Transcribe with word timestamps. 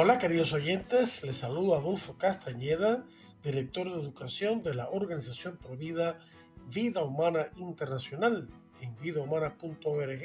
Hola 0.00 0.20
queridos 0.20 0.52
oyentes, 0.52 1.24
les 1.24 1.38
saludo 1.38 1.74
Adolfo 1.74 2.16
Castañeda, 2.16 3.04
director 3.42 3.92
de 3.92 4.00
educación 4.00 4.62
de 4.62 4.72
la 4.72 4.88
Organización 4.90 5.56
Provida 5.56 6.20
Vida 6.68 7.02
Humana 7.02 7.50
Internacional 7.56 8.48
en 8.80 8.94
vidahumana.org 9.00 10.22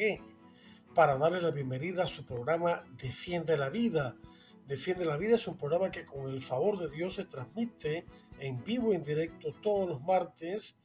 para 0.93 1.17
darles 1.17 1.41
la 1.41 1.49
bienvenida 1.49 2.03
a 2.03 2.05
su 2.05 2.23
programa 2.23 2.83
Defiende 3.01 3.57
la 3.57 3.71
Vida. 3.71 4.15
Defiende 4.67 5.05
la 5.05 5.17
Vida 5.17 5.37
es 5.37 5.47
un 5.47 5.57
programa 5.57 5.89
que 5.89 6.05
con 6.05 6.29
el 6.29 6.39
favor 6.39 6.77
de 6.77 6.95
Dios 6.95 7.15
se 7.15 7.25
transmite 7.25 8.05
en 8.37 8.63
vivo 8.63 8.93
y 8.93 8.97
en 8.97 9.03
directo 9.03 9.55
todos 9.63 9.89
los 9.89 10.01
martes 10.03 10.77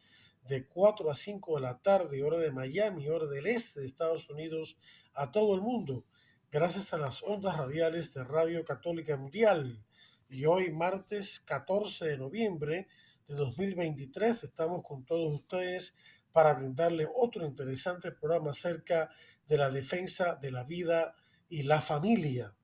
de 0.46 0.66
4 0.66 1.10
a 1.10 1.14
5 1.14 1.56
de 1.56 1.60
la 1.60 1.78
tarde, 1.78 2.24
hora 2.24 2.38
de 2.38 2.52
Miami, 2.52 3.06
hora 3.10 3.26
del 3.26 3.48
este 3.48 3.80
de 3.80 3.86
Estados 3.86 4.30
Unidos, 4.30 4.78
a 5.12 5.30
todo 5.30 5.54
el 5.54 5.60
mundo 5.60 6.06
gracias 6.50 6.94
a 6.94 6.98
las 6.98 7.22
ondas 7.22 7.58
radiales 7.58 8.14
de 8.14 8.24
Radio 8.24 8.64
Católica 8.64 9.16
Mundial. 9.16 9.84
Y 10.30 10.46
hoy, 10.46 10.70
martes 10.70 11.40
14 11.40 12.06
de 12.06 12.16
noviembre 12.16 12.88
de 13.26 13.34
2023, 13.34 14.44
estamos 14.44 14.82
con 14.82 15.04
todos 15.04 15.32
ustedes 15.32 15.94
para 16.32 16.54
brindarle 16.54 17.06
otro 17.14 17.44
interesante 17.44 18.12
programa 18.12 18.52
acerca 18.52 19.10
de 19.46 19.58
la 19.58 19.70
defensa 19.70 20.38
de 20.40 20.50
la 20.50 20.64
vida 20.64 21.14
y 21.50 21.64
la 21.64 21.82
familia. 21.82 22.54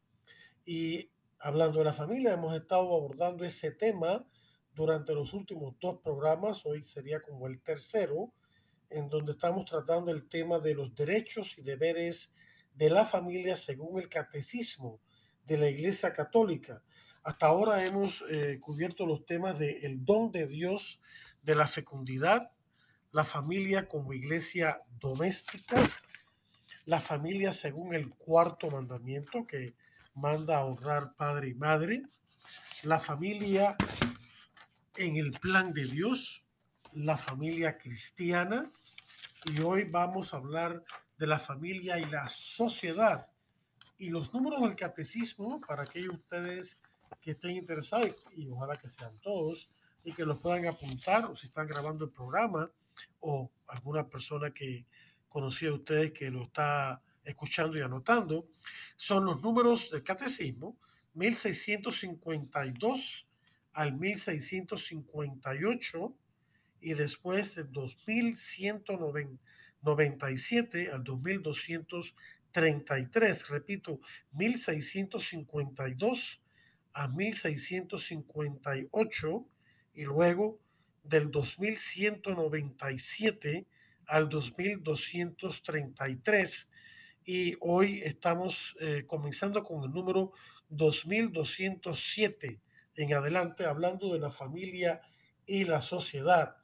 Y 0.65 1.11
hablando 1.41 1.81
de 1.81 1.85
la 1.85 1.93
familia, 1.93 2.33
hemos 2.33 2.55
estado 2.55 2.95
abordando 2.95 3.45
ese 3.45 3.71
tema 3.71 4.27
durante 4.73 5.15
los 5.15 5.35
últimos 5.35 5.75
dos 5.79 6.01
programas, 6.03 6.65
hoy 6.65 6.85
sería 6.85 7.21
como 7.21 7.47
el 7.47 7.61
tercero, 7.63 8.33
en 8.89 9.09
donde 9.09 9.33
estamos 9.33 9.67
tratando 9.67 10.11
el 10.11 10.27
tema 10.29 10.59
de 10.59 10.75
los 10.75 10.95
derechos 10.95 11.59
y 11.59 11.63
deberes 11.63 12.33
de 12.75 12.91
la 12.91 13.05
familia 13.05 13.57
según 13.57 14.01
el 14.01 14.09
catecismo 14.09 15.01
de 15.47 15.59
la 15.59 15.69
Iglesia 15.69 16.13
Católica. 16.13 16.83
Hasta 17.23 17.47
ahora 17.47 17.85
hemos 17.85 18.25
eh, 18.31 18.59
cubierto 18.61 19.07
los 19.07 19.25
temas 19.25 19.59
de 19.59 19.79
el 19.83 20.05
don 20.05 20.31
de 20.31 20.47
Dios 20.47 21.01
de 21.43 21.55
la 21.55 21.67
fecundidad, 21.67 22.51
la 23.13 23.25
familia 23.25 23.87
como 23.87 24.13
iglesia 24.13 24.83
doméstica, 24.99 25.77
la 26.85 27.01
familia 27.01 27.53
según 27.53 27.95
el 27.95 28.11
cuarto 28.11 28.71
mandamiento 28.71 29.47
que 29.47 29.75
manda 30.15 30.59
a 30.59 30.65
honrar 30.65 31.15
padre 31.15 31.49
y 31.49 31.55
madre, 31.55 32.03
la 32.83 33.01
familia 33.01 33.77
en 34.97 35.17
el 35.17 35.33
plan 35.33 35.73
de 35.73 35.87
Dios, 35.87 36.45
la 36.93 37.17
familia 37.17 37.79
cristiana, 37.79 38.71
y 39.47 39.61
hoy 39.61 39.85
vamos 39.85 40.33
a 40.33 40.39
hablar 40.39 40.83
de 41.25 41.29
la 41.29 41.41
familia 41.41 41.99
y 41.99 42.05
la 42.05 42.29
sociedad. 42.29 43.27
Y 43.97 44.11
los 44.11 44.35
números 44.35 44.61
del 44.61 44.77
catecismo, 44.77 45.59
para 45.67 45.85
aquellos 45.85 46.17
ustedes 46.17 46.79
que 47.23 47.31
estén 47.31 47.57
interesados, 47.57 48.15
y 48.37 48.47
ojalá 48.51 48.77
que 48.77 48.91
sean 48.91 49.19
todos, 49.21 49.71
y 50.05 50.13
que 50.13 50.27
los 50.27 50.39
puedan 50.39 50.67
apuntar, 50.67 51.25
o 51.25 51.35
si 51.35 51.47
están 51.47 51.67
grabando 51.67 52.05
el 52.05 52.11
programa, 52.11 52.71
o 53.21 53.51
alguna 53.69 54.07
persona 54.07 54.51
que 54.51 54.85
conocía 55.27 55.71
a 55.71 55.75
ustedes 55.75 56.13
que 56.13 56.31
lo 56.31 56.43
está 56.43 57.01
escuchando 57.25 57.79
y 57.79 57.81
anotando, 57.81 58.47
son 58.95 59.25
los 59.25 59.41
números 59.41 59.91
del 59.91 60.03
catecismo 60.03 60.77
1652 61.15 63.27
al 63.73 63.95
1658 63.95 66.15
y 66.83 66.93
después 66.93 67.55
de 67.55 67.65
2190 67.65 69.54
97 69.85 70.91
al 70.91 71.05
2233, 71.05 73.49
repito, 73.49 74.01
1652 74.33 76.41
a 76.95 77.09
1658 77.09 79.47
y 79.95 80.03
luego 80.03 80.59
del 81.03 81.31
2197 81.31 83.67
al 84.07 84.29
2233 84.29 86.69
y 87.27 87.57
hoy 87.61 88.03
estamos 88.05 88.77
eh, 88.81 89.05
comenzando 89.07 89.65
con 89.65 89.83
el 89.85 89.91
número 89.91 90.33
2207 90.69 92.61
en 92.97 93.15
adelante 93.15 93.65
hablando 93.65 94.13
de 94.13 94.21
la 94.21 94.31
familia 94.31 95.01
y 95.47 95.65
la 95.65 95.81
sociedad. 95.83 96.57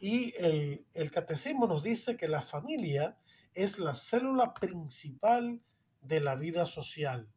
Y 0.00 0.34
el, 0.36 0.86
el 0.94 1.10
catecismo 1.10 1.66
nos 1.66 1.82
dice 1.82 2.16
que 2.16 2.28
la 2.28 2.42
familia 2.42 3.16
es 3.54 3.78
la 3.78 3.94
célula 3.94 4.54
principal 4.54 5.62
de 6.00 6.20
la 6.20 6.34
vida 6.34 6.66
social. 6.66 7.28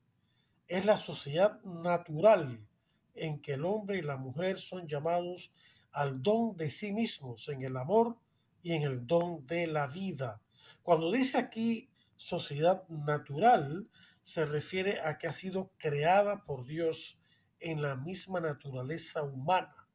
Es 0.68 0.86
la 0.86 0.98
sociedad 0.98 1.62
natural 1.64 2.68
en 3.14 3.42
que 3.42 3.54
el 3.54 3.66
hombre 3.66 3.98
y 3.98 4.02
la 4.02 4.18
mujer 4.18 4.60
son 4.60 4.88
llamados 4.88 5.54
al 5.92 6.22
don 6.22 6.56
de 6.58 6.70
sí 6.70 6.92
mismos 6.94 7.50
en 7.50 7.64
el 7.64 7.78
amor 7.78 8.18
y 8.62 8.74
en 8.74 8.84
el 8.84 9.08
don 9.08 9.46
de 9.48 9.68
la 9.68 9.88
vida. 9.88 10.42
Cuando 10.84 11.12
dice 11.12 11.38
aquí 11.38 11.90
sociedad 12.16 12.88
natural, 12.90 13.88
se 14.22 14.46
refiere 14.46 15.00
a 15.02 15.18
que 15.18 15.28
ha 15.28 15.32
sido 15.32 15.72
creada 15.78 16.44
por 16.44 16.66
Dios 16.66 17.22
en 17.60 17.82
la 17.82 17.96
misma 17.96 18.42
naturaleza 18.42 19.24
humana. 19.24 19.87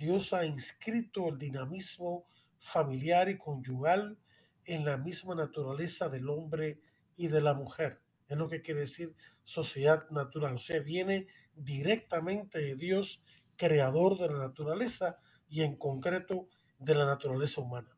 Dios 0.00 0.32
ha 0.32 0.46
inscrito 0.46 1.28
el 1.28 1.38
dinamismo 1.38 2.24
familiar 2.58 3.28
y 3.28 3.36
conyugal 3.36 4.16
en 4.64 4.86
la 4.86 4.96
misma 4.96 5.34
naturaleza 5.34 6.08
del 6.08 6.30
hombre 6.30 6.80
y 7.16 7.28
de 7.28 7.42
la 7.42 7.52
mujer. 7.52 8.00
Es 8.26 8.38
lo 8.38 8.48
que 8.48 8.62
quiere 8.62 8.80
decir 8.80 9.14
sociedad 9.44 10.08
natural. 10.08 10.54
O 10.54 10.58
sea, 10.58 10.80
viene 10.80 11.26
directamente 11.54 12.60
de 12.60 12.76
Dios, 12.76 13.22
creador 13.56 14.16
de 14.16 14.28
la 14.28 14.38
naturaleza 14.38 15.18
y 15.50 15.64
en 15.64 15.76
concreto 15.76 16.48
de 16.78 16.94
la 16.94 17.04
naturaleza 17.04 17.60
humana. 17.60 17.94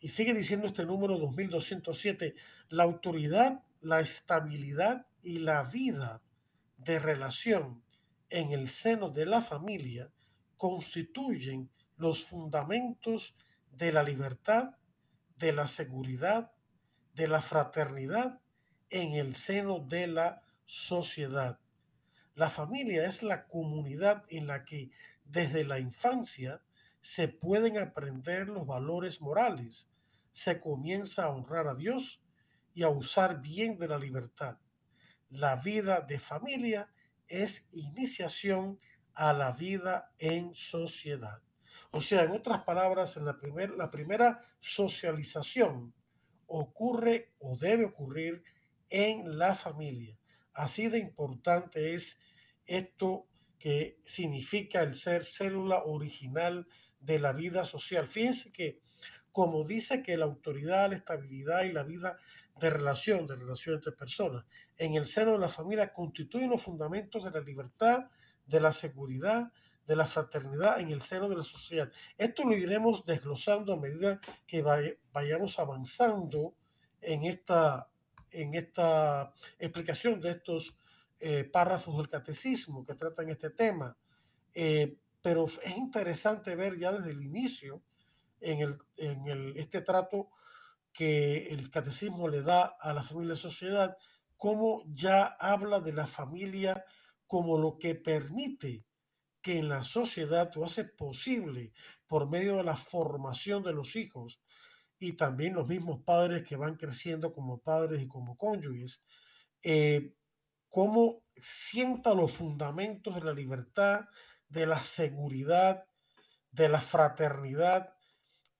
Y 0.00 0.10
sigue 0.10 0.34
diciendo 0.34 0.66
este 0.66 0.84
número 0.84 1.16
2207, 1.16 2.34
la 2.68 2.82
autoridad, 2.82 3.64
la 3.80 4.00
estabilidad 4.00 5.06
y 5.22 5.38
la 5.38 5.62
vida 5.62 6.20
de 6.76 6.98
relación 6.98 7.82
en 8.28 8.52
el 8.52 8.68
seno 8.68 9.08
de 9.08 9.24
la 9.24 9.40
familia 9.40 10.12
constituyen 10.60 11.70
los 11.96 12.22
fundamentos 12.22 13.34
de 13.72 13.92
la 13.92 14.02
libertad, 14.02 14.76
de 15.38 15.54
la 15.54 15.66
seguridad, 15.66 16.52
de 17.14 17.28
la 17.28 17.40
fraternidad 17.40 18.42
en 18.90 19.14
el 19.14 19.36
seno 19.36 19.78
de 19.78 20.06
la 20.06 20.42
sociedad. 20.66 21.58
La 22.34 22.50
familia 22.50 23.06
es 23.06 23.22
la 23.22 23.46
comunidad 23.46 24.26
en 24.28 24.46
la 24.46 24.66
que 24.66 24.90
desde 25.24 25.64
la 25.64 25.78
infancia 25.78 26.60
se 27.00 27.28
pueden 27.28 27.78
aprender 27.78 28.50
los 28.50 28.66
valores 28.66 29.22
morales, 29.22 29.88
se 30.30 30.60
comienza 30.60 31.24
a 31.24 31.30
honrar 31.30 31.68
a 31.68 31.74
Dios 31.74 32.20
y 32.74 32.82
a 32.82 32.90
usar 32.90 33.40
bien 33.40 33.78
de 33.78 33.88
la 33.88 33.98
libertad. 33.98 34.58
La 35.30 35.56
vida 35.56 36.02
de 36.02 36.18
familia 36.18 36.92
es 37.28 37.66
iniciación 37.70 38.78
a 39.20 39.34
la 39.34 39.52
vida 39.52 40.14
en 40.18 40.54
sociedad. 40.54 41.42
O 41.90 42.00
sea, 42.00 42.22
en 42.22 42.30
otras 42.30 42.62
palabras, 42.62 43.18
en 43.18 43.26
la, 43.26 43.36
primer, 43.36 43.72
la 43.72 43.90
primera 43.90 44.40
socialización 44.60 45.92
ocurre 46.46 47.34
o 47.38 47.58
debe 47.58 47.84
ocurrir 47.84 48.42
en 48.88 49.36
la 49.36 49.54
familia. 49.54 50.18
Así 50.54 50.88
de 50.88 51.00
importante 51.00 51.92
es 51.92 52.18
esto 52.64 53.26
que 53.58 53.98
significa 54.06 54.80
el 54.80 54.94
ser 54.94 55.26
célula 55.26 55.82
original 55.84 56.66
de 56.98 57.18
la 57.18 57.34
vida 57.34 57.66
social. 57.66 58.08
Fíjense 58.08 58.50
que 58.50 58.80
como 59.32 59.64
dice 59.64 60.02
que 60.02 60.16
la 60.16 60.24
autoridad, 60.24 60.88
la 60.88 60.96
estabilidad 60.96 61.64
y 61.64 61.72
la 61.72 61.82
vida 61.82 62.16
de 62.58 62.70
relación, 62.70 63.26
de 63.26 63.36
relación 63.36 63.74
entre 63.74 63.92
personas, 63.92 64.46
en 64.78 64.94
el 64.94 65.04
seno 65.04 65.32
de 65.32 65.40
la 65.40 65.48
familia 65.48 65.92
constituyen 65.92 66.48
los 66.48 66.62
fundamentos 66.62 67.22
de 67.22 67.30
la 67.30 67.40
libertad, 67.40 68.06
de 68.50 68.60
la 68.60 68.72
seguridad, 68.72 69.52
de 69.86 69.96
la 69.96 70.06
fraternidad 70.06 70.80
en 70.80 70.90
el 70.90 71.02
seno 71.02 71.28
de 71.28 71.36
la 71.36 71.42
sociedad. 71.42 71.90
Esto 72.18 72.44
lo 72.44 72.56
iremos 72.56 73.04
desglosando 73.06 73.72
a 73.72 73.80
medida 73.80 74.20
que 74.46 74.62
vayamos 75.12 75.58
avanzando 75.58 76.54
en 77.00 77.24
esta, 77.24 77.88
en 78.30 78.54
esta 78.54 79.32
explicación 79.58 80.20
de 80.20 80.32
estos 80.32 80.76
eh, 81.20 81.44
párrafos 81.44 81.96
del 81.96 82.08
catecismo 82.08 82.84
que 82.84 82.94
tratan 82.94 83.30
este 83.30 83.50
tema. 83.50 83.96
Eh, 84.52 84.96
pero 85.22 85.46
es 85.46 85.76
interesante 85.76 86.56
ver 86.56 86.78
ya 86.78 86.92
desde 86.92 87.10
el 87.10 87.22
inicio 87.22 87.82
en, 88.40 88.60
el, 88.60 88.78
en 88.96 89.28
el, 89.28 89.56
este 89.56 89.82
trato 89.82 90.30
que 90.92 91.48
el 91.48 91.70
catecismo 91.70 92.28
le 92.28 92.42
da 92.42 92.64
a 92.80 92.92
la 92.92 93.02
familia 93.02 93.34
y 93.34 93.36
sociedad, 93.36 93.96
cómo 94.36 94.82
ya 94.86 95.24
habla 95.38 95.80
de 95.80 95.92
la 95.92 96.06
familia 96.06 96.84
como 97.30 97.58
lo 97.58 97.78
que 97.78 97.94
permite 97.94 98.84
que 99.40 99.58
en 99.58 99.68
la 99.68 99.84
sociedad 99.84 100.50
o 100.56 100.64
hace 100.64 100.84
posible 100.84 101.72
por 102.08 102.28
medio 102.28 102.56
de 102.56 102.64
la 102.64 102.76
formación 102.76 103.62
de 103.62 103.72
los 103.72 103.94
hijos 103.94 104.40
y 104.98 105.12
también 105.12 105.54
los 105.54 105.68
mismos 105.68 106.02
padres 106.02 106.42
que 106.42 106.56
van 106.56 106.74
creciendo 106.74 107.32
como 107.32 107.60
padres 107.60 108.02
y 108.02 108.08
como 108.08 108.36
cónyuges, 108.36 109.04
eh, 109.62 110.12
cómo 110.68 111.22
sienta 111.36 112.16
los 112.16 112.32
fundamentos 112.32 113.14
de 113.14 113.22
la 113.22 113.32
libertad, 113.32 114.06
de 114.48 114.66
la 114.66 114.80
seguridad, 114.80 115.86
de 116.50 116.68
la 116.68 116.80
fraternidad 116.80 117.94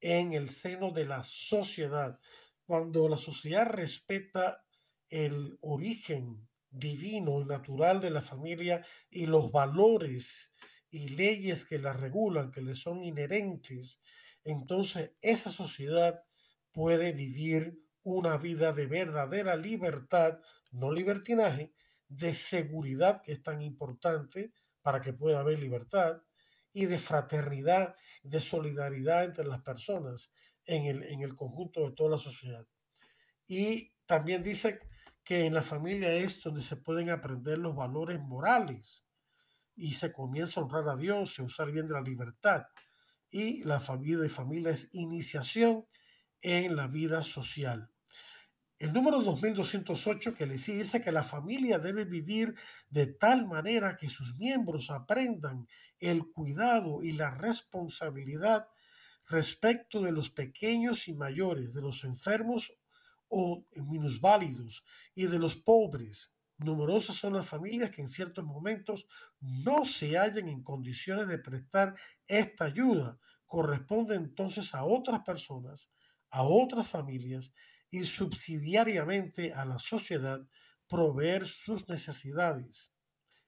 en 0.00 0.32
el 0.32 0.48
seno 0.48 0.92
de 0.92 1.06
la 1.06 1.24
sociedad. 1.24 2.20
Cuando 2.62 3.08
la 3.08 3.16
sociedad 3.16 3.66
respeta 3.66 4.64
el 5.08 5.58
origen 5.60 6.48
divino 6.70 7.40
y 7.40 7.44
natural 7.44 8.00
de 8.00 8.10
la 8.10 8.20
familia 8.20 8.84
y 9.10 9.26
los 9.26 9.50
valores 9.50 10.52
y 10.90 11.08
leyes 11.08 11.64
que 11.64 11.78
la 11.78 11.92
regulan, 11.92 12.50
que 12.50 12.62
le 12.62 12.76
son 12.76 13.02
inherentes, 13.02 14.00
entonces 14.44 15.12
esa 15.20 15.50
sociedad 15.50 16.22
puede 16.72 17.12
vivir 17.12 17.78
una 18.02 18.36
vida 18.38 18.72
de 18.72 18.86
verdadera 18.86 19.56
libertad, 19.56 20.40
no 20.70 20.92
libertinaje, 20.92 21.72
de 22.08 22.34
seguridad 22.34 23.22
que 23.22 23.32
es 23.32 23.42
tan 23.42 23.62
importante 23.62 24.52
para 24.82 25.00
que 25.00 25.12
pueda 25.12 25.40
haber 25.40 25.58
libertad 25.58 26.22
y 26.72 26.86
de 26.86 26.98
fraternidad, 26.98 27.94
de 28.22 28.40
solidaridad 28.40 29.24
entre 29.24 29.46
las 29.46 29.62
personas 29.62 30.32
en 30.64 30.86
el, 30.86 31.02
en 31.04 31.22
el 31.22 31.36
conjunto 31.36 31.88
de 31.88 31.94
toda 31.94 32.10
la 32.10 32.18
sociedad. 32.18 32.66
Y 33.46 33.92
también 34.06 34.42
dice 34.42 34.80
que 35.24 35.46
en 35.46 35.54
la 35.54 35.62
familia 35.62 36.12
es 36.12 36.42
donde 36.42 36.62
se 36.62 36.76
pueden 36.76 37.10
aprender 37.10 37.58
los 37.58 37.76
valores 37.76 38.20
morales 38.20 39.06
y 39.76 39.94
se 39.94 40.12
comienza 40.12 40.60
a 40.60 40.64
honrar 40.64 40.88
a 40.88 40.96
Dios 40.96 41.38
y 41.38 41.42
a 41.42 41.44
usar 41.44 41.70
bien 41.70 41.86
de 41.86 41.94
la 41.94 42.00
libertad. 42.00 42.64
Y 43.30 43.62
la 43.62 43.80
familia 43.80 44.18
de 44.18 44.28
familia 44.28 44.72
es 44.72 44.88
iniciación 44.92 45.86
en 46.40 46.76
la 46.76 46.88
vida 46.88 47.22
social. 47.22 47.90
El 48.78 48.94
número 48.94 49.20
2208 49.20 50.32
que 50.32 50.46
le 50.46 50.56
sigue 50.56 50.78
dice 50.78 51.02
que 51.02 51.12
la 51.12 51.22
familia 51.22 51.78
debe 51.78 52.06
vivir 52.06 52.54
de 52.88 53.06
tal 53.08 53.46
manera 53.46 53.98
que 53.98 54.08
sus 54.08 54.38
miembros 54.38 54.90
aprendan 54.90 55.68
el 55.98 56.26
cuidado 56.32 57.02
y 57.02 57.12
la 57.12 57.30
responsabilidad 57.30 58.68
respecto 59.28 60.00
de 60.00 60.12
los 60.12 60.30
pequeños 60.30 61.08
y 61.08 61.12
mayores, 61.12 61.74
de 61.74 61.82
los 61.82 62.04
enfermos 62.04 62.79
o 63.30 63.64
minusválidos 63.76 64.84
y 65.14 65.26
de 65.26 65.38
los 65.38 65.56
pobres. 65.56 66.34
Numerosas 66.58 67.16
son 67.16 67.32
las 67.32 67.48
familias 67.48 67.90
que 67.90 68.02
en 68.02 68.08
ciertos 68.08 68.44
momentos 68.44 69.06
no 69.40 69.86
se 69.86 70.18
hallan 70.18 70.48
en 70.48 70.62
condiciones 70.62 71.26
de 71.26 71.38
prestar 71.38 71.94
esta 72.26 72.66
ayuda. 72.66 73.18
Corresponde 73.46 74.16
entonces 74.16 74.74
a 74.74 74.84
otras 74.84 75.22
personas, 75.22 75.90
a 76.28 76.42
otras 76.42 76.86
familias 76.86 77.54
y 77.90 78.04
subsidiariamente 78.04 79.54
a 79.54 79.64
la 79.64 79.78
sociedad 79.78 80.40
proveer 80.86 81.46
sus 81.46 81.88
necesidades. 81.88 82.92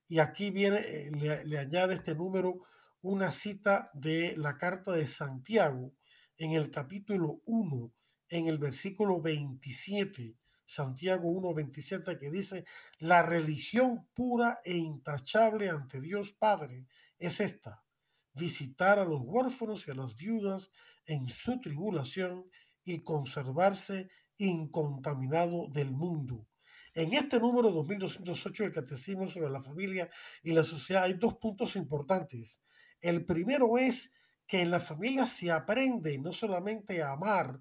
Y 0.08 0.18
aquí 0.18 0.50
viene, 0.50 0.78
eh, 0.78 1.42
le, 1.44 1.58
añade 1.58 1.94
este 1.94 2.14
número 2.14 2.60
una 3.02 3.32
cita 3.32 3.90
de 3.94 4.36
la 4.36 4.56
carta 4.56 4.92
de 4.92 5.06
Santiago 5.08 5.92
en 6.36 6.52
el 6.52 6.70
capítulo 6.70 7.40
1, 7.46 7.92
en 8.32 8.48
el 8.48 8.56
versículo 8.56 9.20
27, 9.20 10.34
Santiago 10.64 11.28
1, 11.28 11.52
27, 11.52 12.18
que 12.18 12.30
dice, 12.30 12.64
la 12.98 13.22
religión 13.22 14.08
pura 14.14 14.58
e 14.64 14.74
intachable 14.74 15.68
ante 15.68 16.00
Dios 16.00 16.32
Padre 16.32 16.86
es 17.18 17.40
esta, 17.40 17.84
visitar 18.32 18.98
a 18.98 19.04
los 19.04 19.20
huérfanos 19.22 19.86
y 19.86 19.90
a 19.90 19.94
las 19.94 20.16
viudas 20.16 20.70
en 21.04 21.28
su 21.28 21.60
tribulación 21.60 22.46
y 22.84 23.02
conservarse 23.02 24.08
incontaminado 24.38 25.68
del 25.68 25.90
mundo. 25.90 26.48
En 26.94 27.12
este 27.12 27.38
número 27.38 27.70
2208 27.70 28.62
del 28.62 28.72
Catecismo 28.72 29.28
sobre 29.28 29.50
la 29.50 29.60
familia 29.60 30.08
y 30.42 30.52
la 30.52 30.62
sociedad 30.62 31.04
hay 31.04 31.14
dos 31.14 31.34
puntos 31.34 31.76
importantes. 31.76 32.62
El 32.98 33.26
primero 33.26 33.76
es 33.76 34.10
que 34.46 34.62
en 34.62 34.70
la 34.70 34.80
familia 34.80 35.26
se 35.26 35.50
aprende 35.50 36.16
no 36.16 36.32
solamente 36.32 37.02
a 37.02 37.12
amar, 37.12 37.60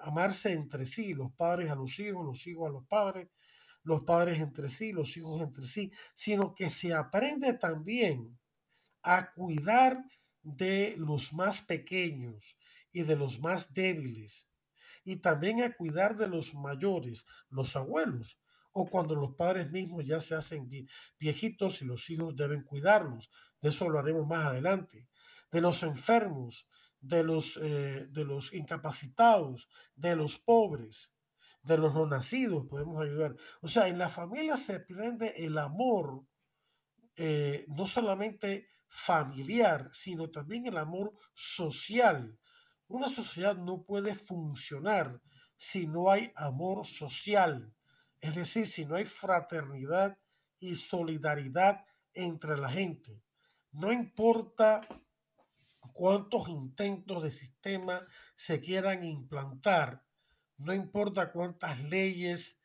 amarse 0.00 0.52
entre 0.52 0.86
sí, 0.86 1.14
los 1.14 1.32
padres 1.32 1.70
a 1.70 1.74
los 1.74 1.98
hijos, 1.98 2.24
los 2.24 2.46
hijos 2.46 2.68
a 2.68 2.72
los 2.72 2.86
padres, 2.86 3.28
los 3.82 4.02
padres 4.02 4.40
entre 4.40 4.68
sí, 4.68 4.92
los 4.92 5.16
hijos 5.16 5.42
entre 5.42 5.66
sí, 5.66 5.92
sino 6.14 6.54
que 6.54 6.70
se 6.70 6.94
aprende 6.94 7.54
también 7.54 8.38
a 9.02 9.32
cuidar 9.32 10.02
de 10.42 10.94
los 10.98 11.32
más 11.32 11.62
pequeños 11.62 12.58
y 12.92 13.02
de 13.02 13.16
los 13.16 13.40
más 13.40 13.72
débiles, 13.72 14.48
y 15.04 15.16
también 15.16 15.62
a 15.62 15.74
cuidar 15.74 16.16
de 16.16 16.28
los 16.28 16.54
mayores, 16.54 17.26
los 17.50 17.76
abuelos, 17.76 18.38
o 18.72 18.86
cuando 18.86 19.14
los 19.14 19.34
padres 19.36 19.70
mismos 19.70 20.04
ya 20.04 20.18
se 20.20 20.34
hacen 20.34 20.68
viejitos 21.18 21.80
y 21.80 21.84
los 21.84 22.10
hijos 22.10 22.34
deben 22.34 22.62
cuidarlos. 22.62 23.30
De 23.60 23.68
eso 23.68 23.88
lo 23.88 24.00
haremos 24.00 24.26
más 24.26 24.46
adelante. 24.46 25.08
De 25.52 25.60
los 25.60 25.82
enfermos, 25.84 26.68
de 27.04 27.22
los, 27.22 27.58
eh, 27.58 28.06
de 28.10 28.24
los 28.24 28.54
incapacitados, 28.54 29.68
de 29.94 30.16
los 30.16 30.38
pobres, 30.38 31.14
de 31.62 31.76
los 31.76 31.94
no 31.94 32.06
nacidos, 32.06 32.66
podemos 32.66 33.00
ayudar. 33.00 33.36
O 33.60 33.68
sea, 33.68 33.88
en 33.88 33.98
la 33.98 34.08
familia 34.08 34.56
se 34.56 34.76
aprende 34.76 35.34
el 35.36 35.58
amor, 35.58 36.24
eh, 37.16 37.66
no 37.68 37.86
solamente 37.86 38.68
familiar, 38.88 39.90
sino 39.92 40.30
también 40.30 40.66
el 40.66 40.78
amor 40.78 41.12
social. 41.34 42.38
Una 42.88 43.08
sociedad 43.08 43.56
no 43.56 43.82
puede 43.82 44.14
funcionar 44.14 45.20
si 45.56 45.86
no 45.86 46.10
hay 46.10 46.32
amor 46.36 46.86
social, 46.86 47.74
es 48.20 48.34
decir, 48.34 48.66
si 48.66 48.86
no 48.86 48.96
hay 48.96 49.04
fraternidad 49.04 50.18
y 50.58 50.74
solidaridad 50.74 51.84
entre 52.14 52.56
la 52.56 52.70
gente. 52.70 53.22
No 53.72 53.92
importa 53.92 54.80
cuántos 55.94 56.48
intentos 56.48 57.22
de 57.22 57.30
sistema 57.30 58.04
se 58.34 58.60
quieran 58.60 59.04
implantar, 59.04 60.04
no 60.58 60.74
importa 60.74 61.32
cuántas 61.32 61.80
leyes 61.80 62.60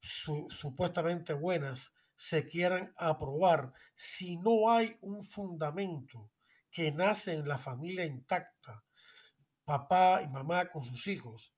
supuestamente 0.00 1.32
buenas 1.32 1.92
se 2.14 2.46
quieran 2.46 2.92
aprobar, 2.96 3.72
si 3.94 4.36
no 4.36 4.70
hay 4.70 4.96
un 5.00 5.22
fundamento 5.24 6.30
que 6.70 6.92
nace 6.92 7.32
en 7.32 7.48
la 7.48 7.58
familia 7.58 8.04
intacta, 8.04 8.84
papá 9.64 10.22
y 10.22 10.28
mamá 10.28 10.66
con 10.66 10.84
sus 10.84 11.06
hijos, 11.06 11.52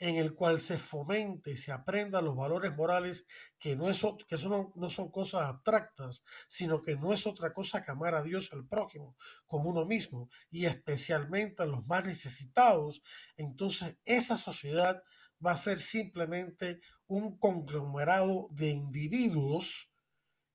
en 0.00 0.16
el 0.16 0.34
cual 0.34 0.60
se 0.60 0.78
fomente 0.78 1.52
y 1.52 1.56
se 1.58 1.72
aprenda 1.72 2.22
los 2.22 2.34
valores 2.34 2.74
morales 2.74 3.26
que 3.58 3.76
no, 3.76 3.90
es, 3.90 4.02
que 4.26 4.38
son, 4.38 4.72
no 4.74 4.88
son 4.88 5.10
cosas 5.10 5.42
abstractas, 5.42 6.24
sino 6.48 6.80
que 6.80 6.96
no 6.96 7.12
es 7.12 7.26
otra 7.26 7.52
cosa 7.52 7.82
que 7.82 7.90
amar 7.90 8.14
a 8.14 8.22
Dios 8.22 8.48
y 8.50 8.56
al 8.56 8.66
prójimo 8.66 9.14
como 9.46 9.68
uno 9.68 9.84
mismo 9.84 10.30
y 10.50 10.64
especialmente 10.64 11.62
a 11.62 11.66
los 11.66 11.86
más 11.86 12.06
necesitados, 12.06 13.02
entonces 13.36 13.98
esa 14.06 14.36
sociedad 14.36 15.02
va 15.44 15.52
a 15.52 15.56
ser 15.56 15.78
simplemente 15.80 16.80
un 17.06 17.38
conglomerado 17.38 18.48
de 18.52 18.70
individuos 18.70 19.92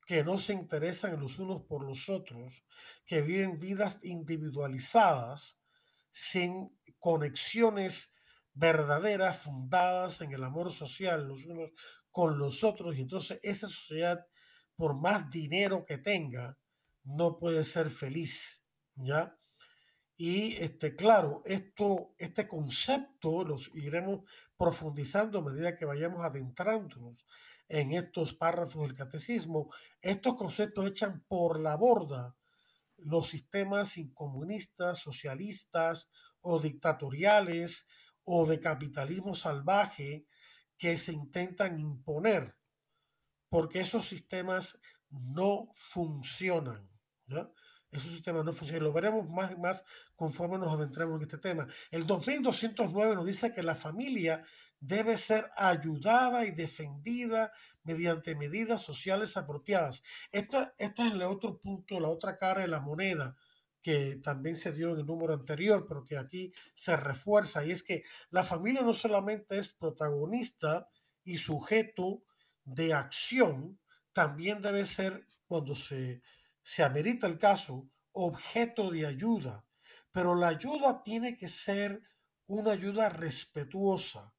que 0.07 0.23
no 0.23 0.39
se 0.39 0.53
interesan 0.53 1.19
los 1.19 1.37
unos 1.37 1.63
por 1.63 1.83
los 1.83 2.09
otros, 2.09 2.65
que 3.05 3.21
viven 3.21 3.59
vidas 3.59 3.99
individualizadas, 4.01 5.59
sin 6.09 6.75
conexiones 6.99 8.14
verdaderas, 8.55 9.37
fundadas 9.37 10.21
en 10.21 10.31
el 10.33 10.43
amor 10.43 10.71
social 10.71 11.27
los 11.27 11.45
unos 11.45 11.69
con 12.09 12.39
los 12.39 12.63
otros. 12.63 12.97
Y 12.97 13.01
entonces 13.01 13.39
esa 13.43 13.67
sociedad, 13.67 14.25
por 14.75 14.95
más 14.95 15.29
dinero 15.29 15.85
que 15.85 15.97
tenga, 15.97 16.57
no 17.03 17.37
puede 17.37 17.63
ser 17.63 17.89
feliz, 17.89 18.63
¿ya? 18.95 19.37
Y 20.17 20.55
este, 20.55 20.95
claro, 20.95 21.43
esto, 21.45 22.15
este 22.17 22.47
concepto 22.47 23.43
los 23.43 23.69
iremos 23.75 24.21
profundizando 24.57 25.39
a 25.39 25.43
medida 25.43 25.75
que 25.75 25.85
vayamos 25.85 26.23
adentrándonos 26.23 27.25
en 27.67 27.91
estos 27.91 28.33
párrafos 28.33 28.83
del 28.83 28.95
catecismo. 28.95 29.69
Estos 30.01 30.35
conceptos 30.35 30.87
echan 30.87 31.25
por 31.27 31.59
la 31.59 31.75
borda 31.75 32.35
los 32.97 33.27
sistemas 33.27 33.97
incomunistas, 33.97 34.99
socialistas 34.99 36.09
o 36.41 36.59
dictatoriales 36.59 37.87
o 38.25 38.45
de 38.45 38.59
capitalismo 38.59 39.35
salvaje 39.35 40.25
que 40.77 40.97
se 40.97 41.13
intentan 41.13 41.79
imponer, 41.79 42.55
porque 43.49 43.79
esos 43.79 44.07
sistemas 44.07 44.79
no 45.09 45.71
funcionan. 45.75 46.89
¿ya? 47.27 47.49
Esos 47.91 48.11
sistemas 48.11 48.43
no 48.43 48.51
funcionan. 48.51 48.83
Lo 48.83 48.93
veremos 48.93 49.29
más 49.29 49.51
y 49.51 49.55
más 49.55 49.85
conforme 50.15 50.57
nos 50.57 50.73
adentremos 50.73 51.15
en 51.17 51.21
este 51.21 51.37
tema. 51.37 51.67
El 51.91 52.05
2209 52.05 53.15
nos 53.15 53.25
dice 53.25 53.53
que 53.53 53.63
la 53.63 53.75
familia 53.75 54.43
debe 54.79 55.17
ser 55.17 55.49
ayudada 55.55 56.45
y 56.45 56.51
defendida 56.51 57.51
mediante 57.83 58.35
medidas 58.35 58.81
sociales 58.81 59.37
apropiadas. 59.37 60.03
Esta, 60.31 60.73
este 60.77 61.07
es 61.07 61.13
el 61.13 61.21
otro 61.21 61.57
punto, 61.59 61.99
la 61.99 62.09
otra 62.09 62.37
cara 62.37 62.61
de 62.61 62.67
la 62.67 62.81
moneda 62.81 63.37
que 63.85 64.15
también 64.15 64.55
se 64.55 64.71
dio 64.71 64.93
en 64.93 65.01
el 65.01 65.05
número 65.05 65.35
anterior, 65.35 65.85
pero 65.87 66.03
que 66.03 66.17
aquí 66.17 66.51
se 66.73 66.97
refuerza, 66.97 67.63
y 67.63 67.69
es 67.69 67.83
que 67.83 68.03
la 68.31 68.43
familia 68.43 68.81
no 68.81 68.95
solamente 68.95 69.59
es 69.59 69.67
protagonista 69.67 70.89
y 71.23 71.37
sujeto 71.37 72.23
de 72.63 72.95
acción, 72.95 73.79
también 74.11 74.63
debe 74.63 74.85
ser, 74.85 75.27
cuando 75.45 75.75
se, 75.75 76.23
se 76.63 76.81
amerita 76.81 77.27
el 77.27 77.37
caso, 77.37 77.87
objeto 78.13 78.89
de 78.89 79.05
ayuda. 79.05 79.63
Pero 80.11 80.33
la 80.33 80.47
ayuda 80.47 81.03
tiene 81.03 81.37
que 81.37 81.47
ser 81.47 82.01
una 82.47 82.71
ayuda 82.71 83.09
respetuosa. 83.09 84.33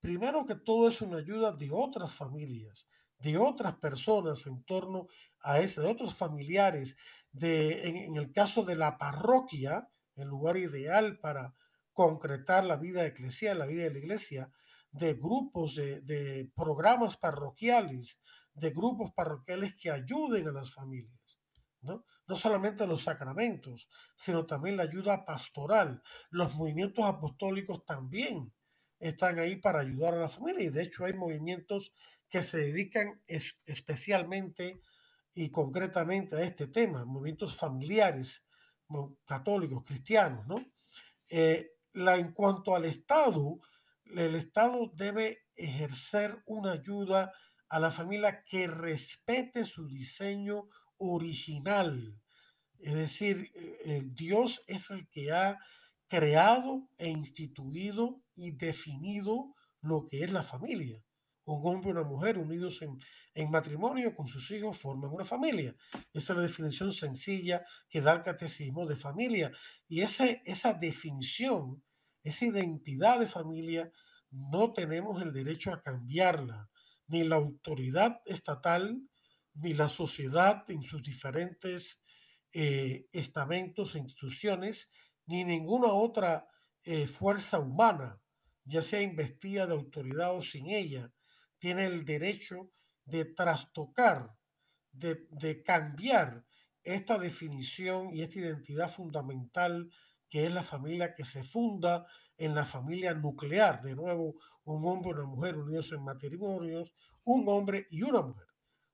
Primero 0.00 0.44
que 0.44 0.56
todo 0.56 0.88
es 0.88 1.00
una 1.00 1.18
ayuda 1.18 1.52
de 1.52 1.70
otras 1.70 2.16
familias, 2.16 2.88
de 3.22 3.38
otras 3.38 3.76
personas 3.76 4.46
en 4.46 4.64
torno 4.64 5.08
a 5.40 5.60
ese, 5.60 5.80
de 5.80 5.88
otros 5.88 6.14
familiares, 6.14 6.96
de, 7.30 7.88
en, 7.88 8.16
el 8.16 8.32
caso 8.32 8.64
de 8.64 8.76
la 8.76 8.98
parroquia, 8.98 9.88
el 10.16 10.28
lugar 10.28 10.56
ideal 10.56 11.18
para 11.18 11.54
concretar 11.92 12.64
la 12.64 12.76
vida 12.76 13.06
eclesial, 13.06 13.58
la 13.58 13.66
vida 13.66 13.84
de 13.84 13.92
la 13.92 13.98
iglesia, 13.98 14.50
de 14.90 15.14
grupos, 15.14 15.76
de, 15.76 16.00
de 16.02 16.50
programas 16.54 17.16
parroquiales, 17.16 18.20
de 18.54 18.70
grupos 18.70 19.12
parroquiales 19.12 19.74
que 19.76 19.90
ayuden 19.90 20.48
a 20.48 20.52
las 20.52 20.72
familias. 20.72 21.40
¿no? 21.80 22.04
no 22.26 22.36
solamente 22.36 22.86
los 22.86 23.02
sacramentos, 23.02 23.88
sino 24.14 24.46
también 24.46 24.76
la 24.76 24.84
ayuda 24.84 25.24
pastoral. 25.24 26.02
Los 26.30 26.54
movimientos 26.54 27.04
apostólicos 27.04 27.84
también 27.84 28.52
están 28.98 29.38
ahí 29.38 29.56
para 29.56 29.80
ayudar 29.80 30.14
a 30.14 30.18
la 30.18 30.28
familia 30.28 30.66
y 30.66 30.70
de 30.70 30.84
hecho 30.84 31.04
hay 31.04 31.12
movimientos 31.12 31.92
que 32.32 32.42
se 32.42 32.56
dedican 32.56 33.22
especialmente 33.26 34.80
y 35.34 35.50
concretamente 35.50 36.34
a 36.34 36.42
este 36.42 36.66
tema, 36.66 37.04
movimientos 37.04 37.54
familiares, 37.54 38.46
católicos, 39.26 39.84
cristianos, 39.84 40.46
¿no? 40.46 40.64
Eh, 41.28 41.72
la, 41.92 42.16
en 42.16 42.32
cuanto 42.32 42.74
al 42.74 42.86
Estado, 42.86 43.58
el 44.06 44.34
Estado 44.34 44.90
debe 44.94 45.42
ejercer 45.54 46.42
una 46.46 46.72
ayuda 46.72 47.30
a 47.68 47.78
la 47.78 47.90
familia 47.90 48.42
que 48.44 48.66
respete 48.66 49.66
su 49.66 49.86
diseño 49.86 50.68
original. 50.96 52.18
Es 52.78 52.94
decir, 52.94 53.50
eh, 53.84 54.04
Dios 54.06 54.62
es 54.68 54.90
el 54.90 55.06
que 55.10 55.32
ha 55.32 55.58
creado 56.08 56.88
e 56.96 57.10
instituido 57.10 58.22
y 58.34 58.52
definido 58.52 59.54
lo 59.82 60.06
que 60.08 60.24
es 60.24 60.32
la 60.32 60.42
familia 60.42 61.04
un 61.44 61.66
hombre 61.66 61.88
y 61.88 61.92
una 61.92 62.04
mujer 62.04 62.38
unidos 62.38 62.82
en, 62.82 63.50
matrimonio 63.50 64.14
con 64.14 64.26
sus 64.26 64.50
hijos 64.50 64.78
forman 64.78 65.10
una 65.10 65.24
familia. 65.24 65.74
Esa 66.12 66.32
es 66.32 66.36
la 66.36 66.42
definición 66.42 66.92
sencilla 66.92 67.64
que 67.88 68.00
da 68.00 68.12
el 68.12 68.22
catecismo 68.22 68.86
de 68.86 68.96
familia. 68.96 69.52
Y 69.88 70.02
ese, 70.02 70.42
esa 70.44 70.74
definición, 70.74 71.82
esa 72.22 72.46
identidad 72.46 73.18
de 73.18 73.26
familia, 73.26 73.90
no 74.30 74.72
tenemos 74.72 75.20
el 75.22 75.32
derecho 75.32 75.72
a 75.72 75.82
cambiarla. 75.82 76.68
Ni 77.08 77.24
la 77.24 77.36
autoridad 77.36 78.20
estatal, 78.26 79.02
ni 79.54 79.74
la 79.74 79.88
sociedad 79.88 80.64
en 80.68 80.82
sus 80.82 81.02
diferentes 81.02 82.02
eh, 82.52 83.06
estamentos 83.12 83.94
e 83.94 83.98
instituciones, 83.98 84.90
ni 85.26 85.44
ninguna 85.44 85.88
otra 85.88 86.46
eh, 86.84 87.06
fuerza 87.06 87.58
humana, 87.58 88.20
ya 88.64 88.82
sea 88.82 89.02
investida 89.02 89.66
de 89.66 89.74
autoridad 89.74 90.36
o 90.36 90.42
sin 90.42 90.68
ella, 90.68 91.12
tiene 91.62 91.86
el 91.86 92.04
derecho 92.04 92.72
de 93.04 93.24
trastocar, 93.24 94.36
de, 94.90 95.62
cambiar 95.64 96.44
esta 96.82 97.18
definición 97.18 98.12
y 98.12 98.22
esta 98.22 98.40
identidad 98.40 98.92
fundamental 98.92 99.88
que 100.28 100.44
es 100.44 100.52
la 100.52 100.64
familia 100.64 101.14
que 101.14 101.24
se 101.24 101.44
funda 101.44 102.04
en 102.36 102.56
la 102.56 102.64
familia 102.64 103.14
nuclear. 103.14 103.80
De 103.80 103.94
nuevo, 103.94 104.34
un 104.64 104.84
hombre 104.88 105.12
y 105.12 105.14
una 105.14 105.26
mujer 105.26 105.56
unidos 105.56 105.92
en 105.92 106.02
matrimonios, 106.02 106.92
un 107.22 107.48
hombre 107.48 107.86
y 107.90 108.02
una 108.02 108.22
mujer 108.22 108.48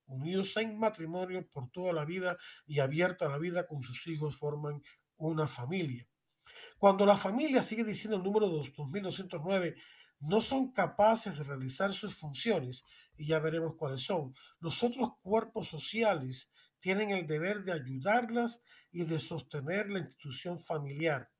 unidos 0.04 0.54
en 0.58 0.78
matrimonio 0.78 1.48
por 1.50 1.70
toda 1.70 1.94
la 1.94 2.04
vida 2.04 2.36
y 2.66 2.80
abierta 2.80 3.26
a 3.26 3.30
la 3.30 3.38
vida 3.38 3.66
con 3.66 3.80
sus 3.80 4.06
hijos 4.08 4.36
forman 4.36 4.82
una 5.16 5.48
familia. 5.48 6.06
Cuando 6.78 7.06
la 7.06 7.16
familia 7.16 7.62
sigue 7.62 7.84
diciendo 7.84 8.18
el 8.18 8.22
número 8.22 8.46
2209, 8.46 9.74
no 10.20 10.40
son 10.40 10.72
capaces 10.72 11.38
de 11.38 11.44
realizar 11.44 11.92
sus 11.92 12.14
funciones, 12.16 12.84
y 13.16 13.26
ya 13.26 13.38
veremos 13.38 13.76
cuáles 13.76 14.02
son. 14.02 14.34
Los 14.60 14.82
otros 14.82 15.10
cuerpos 15.22 15.68
sociales 15.68 16.50
tienen 16.80 17.10
el 17.10 17.26
deber 17.26 17.64
de 17.64 17.72
ayudarlas 17.72 18.62
y 18.92 19.04
de 19.04 19.20
sostener 19.20 19.90
la 19.90 20.00
institución 20.00 20.60
familiar, 20.60 21.30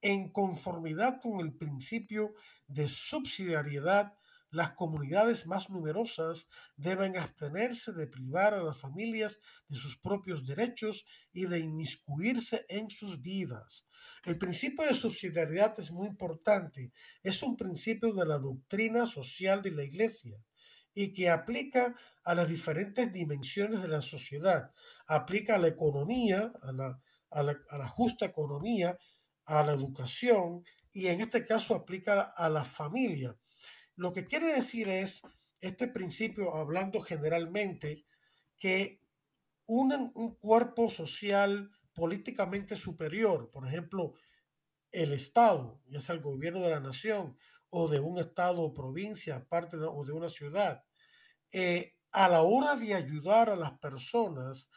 en 0.00 0.30
conformidad 0.30 1.20
con 1.20 1.40
el 1.40 1.52
principio 1.52 2.34
de 2.66 2.88
subsidiariedad 2.88 4.14
las 4.52 4.72
comunidades 4.72 5.46
más 5.46 5.70
numerosas 5.70 6.48
deben 6.76 7.16
abstenerse 7.16 7.92
de 7.92 8.06
privar 8.06 8.54
a 8.54 8.62
las 8.62 8.78
familias 8.78 9.40
de 9.68 9.76
sus 9.76 9.98
propios 9.98 10.46
derechos 10.46 11.04
y 11.32 11.46
de 11.46 11.58
inmiscuirse 11.58 12.64
en 12.68 12.90
sus 12.90 13.20
vidas. 13.20 13.86
El 14.24 14.38
principio 14.38 14.86
de 14.86 14.94
subsidiariedad 14.94 15.74
es 15.80 15.90
muy 15.90 16.06
importante. 16.06 16.92
Es 17.22 17.42
un 17.42 17.56
principio 17.56 18.12
de 18.12 18.26
la 18.26 18.38
doctrina 18.38 19.06
social 19.06 19.62
de 19.62 19.72
la 19.72 19.84
Iglesia 19.84 20.36
y 20.94 21.12
que 21.12 21.30
aplica 21.30 21.96
a 22.22 22.34
las 22.34 22.48
diferentes 22.48 23.10
dimensiones 23.12 23.82
de 23.82 23.88
la 23.88 24.02
sociedad. 24.02 24.70
Aplica 25.06 25.56
a 25.56 25.58
la 25.58 25.68
economía, 25.68 26.52
a 26.62 26.72
la, 26.72 27.00
a 27.30 27.42
la, 27.42 27.88
justa 27.88 28.26
economía, 28.26 28.98
a 29.46 29.64
la 29.64 29.72
educación 29.72 30.64
y 30.92 31.06
en 31.06 31.22
este 31.22 31.44
caso 31.46 31.74
aplica 31.74 32.20
a 32.20 32.48
la 32.50 32.64
familia. 32.64 33.34
Lo 33.96 34.12
que 34.12 34.26
quiere 34.26 34.46
decir 34.48 34.88
es 34.88 35.22
este 35.60 35.88
principio, 35.88 36.54
hablando 36.54 37.00
generalmente, 37.00 38.04
que 38.58 39.00
un, 39.66 40.12
un 40.14 40.34
cuerpo 40.36 40.90
social 40.90 41.70
políticamente 41.94 42.76
superior, 42.76 43.50
por 43.50 43.66
ejemplo, 43.66 44.14
el 44.90 45.12
Estado, 45.12 45.80
ya 45.86 46.00
sea 46.00 46.14
el 46.14 46.20
gobierno 46.20 46.60
de 46.60 46.70
la 46.70 46.80
nación 46.80 47.36
o 47.70 47.88
de 47.88 48.00
un 48.00 48.18
Estado 48.18 48.60
o 48.62 48.74
provincia, 48.74 49.46
parte 49.48 49.76
o 49.76 50.04
de 50.04 50.12
una 50.12 50.28
ciudad, 50.28 50.84
eh, 51.50 51.96
a 52.12 52.28
la 52.28 52.42
hora 52.42 52.76
de 52.76 52.94
ayudar 52.94 53.48
a 53.48 53.56
las 53.56 53.78
personas 53.78 54.68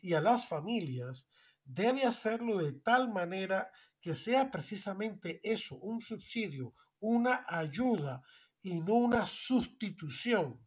y 0.00 0.12
a 0.12 0.20
las 0.20 0.46
familias, 0.46 1.28
debe 1.64 2.04
hacerlo 2.04 2.58
de 2.58 2.72
tal 2.72 3.10
manera 3.10 3.70
que 4.00 4.14
sea 4.14 4.50
precisamente 4.50 5.40
eso, 5.42 5.76
un 5.76 6.02
subsidio, 6.02 6.74
una 7.00 7.44
ayuda 7.48 8.22
y 8.64 8.80
no 8.80 8.94
una 8.94 9.26
sustitución. 9.26 10.58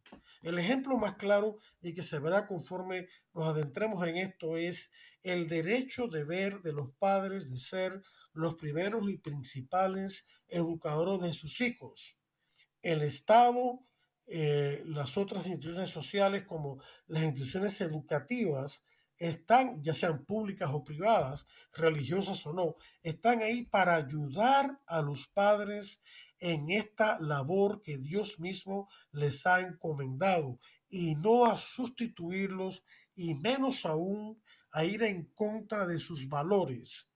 El 0.43 0.59
ejemplo 0.59 0.95
más 0.97 1.15
claro 1.15 1.57
y 1.81 1.93
que 1.95 2.03
se 2.03 2.19
verá 2.19 2.47
conforme 2.47 3.07
nos 3.33 3.47
adentremos 3.47 4.07
en 4.07 4.17
esto 4.17 4.55
es 4.55 4.91
el 5.23 5.47
derecho 5.47 6.07
de 6.07 6.23
ver 6.23 6.61
de 6.61 6.73
los 6.73 6.91
padres 6.99 7.49
de 7.49 7.57
ser 7.57 8.01
los 8.33 8.53
primeros 8.55 9.09
y 9.09 9.17
principales 9.17 10.27
educadores 10.47 11.27
de 11.27 11.33
sus 11.33 11.59
hijos. 11.59 12.21
El 12.83 13.01
Estado, 13.01 13.79
eh, 14.27 14.83
las 14.85 15.17
otras 15.17 15.47
instituciones 15.47 15.89
sociales 15.89 16.45
como 16.45 16.79
las 17.07 17.23
instituciones 17.23 17.81
educativas 17.81 18.85
están, 19.17 19.81
ya 19.81 19.95
sean 19.95 20.23
públicas 20.23 20.69
o 20.71 20.83
privadas, 20.83 21.47
religiosas 21.73 22.45
o 22.45 22.53
no, 22.53 22.75
están 23.01 23.41
ahí 23.41 23.65
para 23.65 23.95
ayudar 23.95 24.79
a 24.85 25.01
los 25.01 25.27
padres 25.29 26.03
en 26.39 26.69
esta 26.69 27.19
labor 27.19 27.81
que 27.81 27.97
Dios 27.97 28.39
mismo 28.39 28.89
les 29.11 29.45
ha 29.45 29.61
encomendado 29.61 30.59
y 30.89 31.15
no 31.15 31.45
a 31.45 31.59
sustituirlos 31.59 32.83
y 33.15 33.35
menos 33.35 33.85
aún 33.85 34.41
a 34.71 34.85
ir 34.85 35.03
en 35.03 35.25
contra 35.33 35.87
de 35.87 35.99
sus 35.99 36.29
valores 36.29 37.11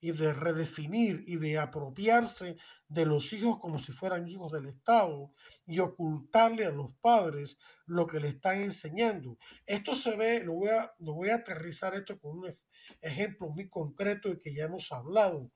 y 0.00 0.12
de 0.12 0.32
redefinir 0.32 1.22
y 1.26 1.36
de 1.36 1.58
apropiarse 1.58 2.56
de 2.86 3.04
los 3.04 3.32
hijos 3.32 3.58
como 3.58 3.78
si 3.78 3.92
fueran 3.92 4.28
hijos 4.28 4.52
del 4.52 4.66
Estado 4.66 5.32
y 5.66 5.80
ocultarle 5.80 6.66
a 6.66 6.70
los 6.70 6.92
padres 7.00 7.58
lo 7.86 8.06
que 8.06 8.20
le 8.20 8.28
están 8.28 8.58
enseñando. 8.58 9.38
Esto 9.66 9.96
se 9.96 10.16
ve, 10.16 10.44
lo 10.44 10.54
voy 10.54 10.70
a, 10.70 10.92
lo 10.98 11.14
voy 11.14 11.30
a 11.30 11.36
aterrizar 11.36 11.94
esto 11.94 12.18
con 12.20 12.38
un 12.38 12.54
ejemplo 13.00 13.48
muy 13.48 13.68
concreto 13.68 14.28
y 14.30 14.40
que 14.40 14.54
ya 14.54 14.64
hemos 14.64 14.92
hablado 14.92 15.50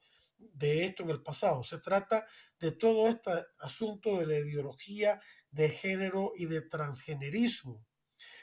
de 0.53 0.85
esto 0.85 1.03
en 1.03 1.11
el 1.11 1.23
pasado. 1.23 1.65
Se 1.65 1.79
trata 1.79 2.27
de 2.59 2.73
todo 2.73 3.09
este 3.09 3.31
asunto 3.61 4.19
de 4.19 4.27
la 4.27 4.39
ideología 4.39 5.21
de 5.51 5.69
género 5.69 6.33
y 6.37 6.47
de 6.47 6.63
transgenerismo. 6.63 7.85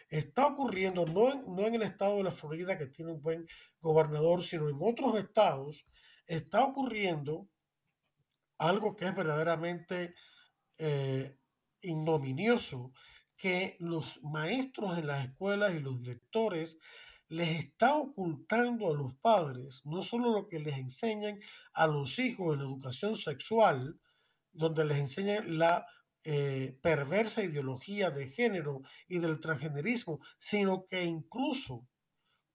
Está 0.10 0.48
ocurriendo 0.48 1.06
no 1.06 1.32
en, 1.32 1.56
no 1.56 1.68
en 1.68 1.76
el 1.76 1.84
estado 1.84 2.18
de 2.18 2.24
la 2.24 2.32
Florida, 2.32 2.78
que 2.78 2.88
tiene 2.88 3.12
un 3.12 3.22
buen 3.22 3.48
gobernador, 3.80 4.44
sino 4.44 4.68
en 4.70 4.78
otros 4.80 5.18
estados, 5.18 5.86
está 6.26 6.64
ocurriendo 6.64 7.48
algo 8.58 8.96
que 8.96 9.06
es 9.06 9.16
verdaderamente 9.16 10.14
eh, 10.78 11.38
ignominioso, 11.82 12.92
que 13.38 13.78
los 13.80 14.22
maestros 14.22 14.98
en 14.98 15.08
las 15.08 15.26
escuelas 15.26 15.74
y 15.74 15.80
los 15.80 15.98
directores 16.00 16.78
les 17.30 17.60
está 17.60 17.96
ocultando 17.96 18.92
a 18.92 18.96
los 18.96 19.14
padres 19.16 19.84
no 19.86 20.02
solo 20.02 20.34
lo 20.34 20.48
que 20.48 20.60
les 20.60 20.78
enseñan 20.78 21.40
a 21.74 21.86
los 21.86 22.18
hijos 22.18 22.54
en 22.54 22.60
la 22.60 22.66
educación 22.66 23.16
sexual, 23.16 24.00
donde 24.52 24.84
les 24.84 24.98
enseñan 24.98 25.60
la 25.60 25.86
eh, 26.24 26.78
perversa 26.82 27.44
ideología 27.44 28.10
de 28.10 28.28
género 28.28 28.82
y 29.08 29.20
del 29.20 29.40
transgenerismo, 29.40 30.20
sino 30.38 30.86
que 30.86 31.04
incluso 31.04 31.88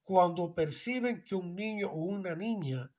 cuando 0.02 0.54
perciben 0.54 1.24
que 1.24 1.36
un 1.36 1.54
niño 1.54 1.88
o 1.88 2.00
una 2.00 2.34
niña 2.34 2.92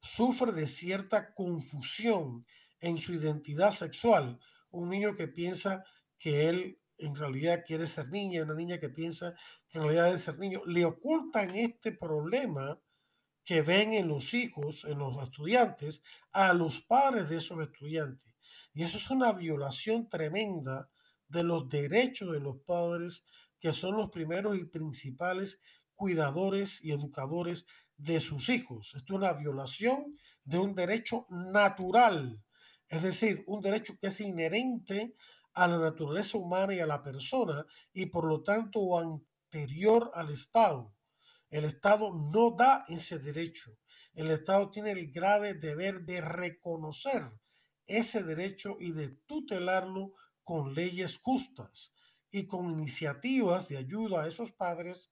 sufre 0.00 0.52
de 0.52 0.66
cierta 0.66 1.34
confusión 1.34 2.46
en 2.80 2.96
su 2.96 3.12
identidad 3.12 3.70
sexual, 3.72 4.40
un 4.70 4.88
niño 4.88 5.14
que 5.14 5.28
piensa 5.28 5.84
que 6.18 6.48
él 6.48 6.79
en 7.00 7.14
realidad 7.14 7.64
quiere 7.66 7.86
ser 7.86 8.08
niña, 8.08 8.42
una 8.42 8.54
niña 8.54 8.78
que 8.78 8.88
piensa 8.88 9.34
que 9.68 9.78
en 9.78 9.84
realidad 9.84 10.06
debe 10.06 10.18
ser 10.18 10.38
niño, 10.38 10.62
le 10.66 10.84
ocultan 10.84 11.54
este 11.54 11.92
problema 11.92 12.80
que 13.44 13.62
ven 13.62 13.92
en 13.92 14.08
los 14.08 14.34
hijos, 14.34 14.84
en 14.84 14.98
los 14.98 15.16
estudiantes, 15.22 16.02
a 16.32 16.52
los 16.52 16.82
padres 16.82 17.28
de 17.28 17.38
esos 17.38 17.60
estudiantes. 17.60 18.32
Y 18.74 18.84
eso 18.84 18.98
es 18.98 19.10
una 19.10 19.32
violación 19.32 20.08
tremenda 20.08 20.88
de 21.28 21.42
los 21.42 21.68
derechos 21.68 22.32
de 22.32 22.40
los 22.40 22.58
padres, 22.58 23.24
que 23.58 23.72
son 23.72 23.96
los 23.96 24.10
primeros 24.10 24.56
y 24.56 24.64
principales 24.64 25.60
cuidadores 25.94 26.82
y 26.82 26.92
educadores 26.92 27.66
de 27.96 28.20
sus 28.20 28.48
hijos. 28.48 28.94
Esto 28.94 29.14
es 29.14 29.18
una 29.18 29.32
violación 29.34 30.16
de 30.44 30.58
un 30.58 30.74
derecho 30.74 31.26
natural, 31.28 32.42
es 32.88 33.02
decir, 33.02 33.44
un 33.46 33.60
derecho 33.60 33.98
que 34.00 34.08
es 34.08 34.20
inherente 34.20 35.14
a 35.54 35.68
la 35.68 35.78
naturaleza 35.78 36.38
humana 36.38 36.74
y 36.74 36.80
a 36.80 36.86
la 36.86 37.02
persona 37.02 37.66
y 37.92 38.06
por 38.06 38.26
lo 38.26 38.42
tanto 38.42 38.98
anterior 38.98 40.10
al 40.14 40.30
Estado. 40.30 40.94
El 41.50 41.64
Estado 41.64 42.14
no 42.14 42.52
da 42.52 42.84
ese 42.88 43.18
derecho. 43.18 43.76
El 44.14 44.30
Estado 44.30 44.70
tiene 44.70 44.92
el 44.92 45.12
grave 45.12 45.54
deber 45.54 46.02
de 46.02 46.20
reconocer 46.20 47.22
ese 47.86 48.22
derecho 48.22 48.76
y 48.78 48.92
de 48.92 49.08
tutelarlo 49.26 50.14
con 50.44 50.74
leyes 50.74 51.18
justas 51.18 51.94
y 52.30 52.46
con 52.46 52.70
iniciativas 52.70 53.68
de 53.68 53.78
ayuda 53.78 54.22
a 54.22 54.28
esos 54.28 54.52
padres 54.52 55.10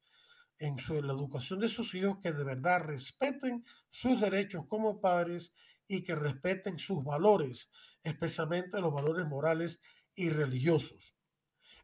en, 0.58 0.78
su, 0.78 1.00
la 1.02 1.12
educación 1.12 1.60
de 1.60 1.68
sus 1.68 1.94
hijos 1.94 2.18
que 2.22 2.32
de 2.32 2.44
verdad 2.44 2.82
respeten 2.82 3.64
sus 3.88 4.20
derechos 4.20 4.66
como 4.68 5.00
padres 5.00 5.52
y 5.86 6.02
que 6.02 6.14
respeten 6.14 6.78
sus 6.78 7.02
valores, 7.02 7.70
especialmente 8.02 8.80
los 8.80 8.92
valores 8.92 9.26
morales 9.26 9.80
y 10.18 10.28
religiosos. 10.30 11.14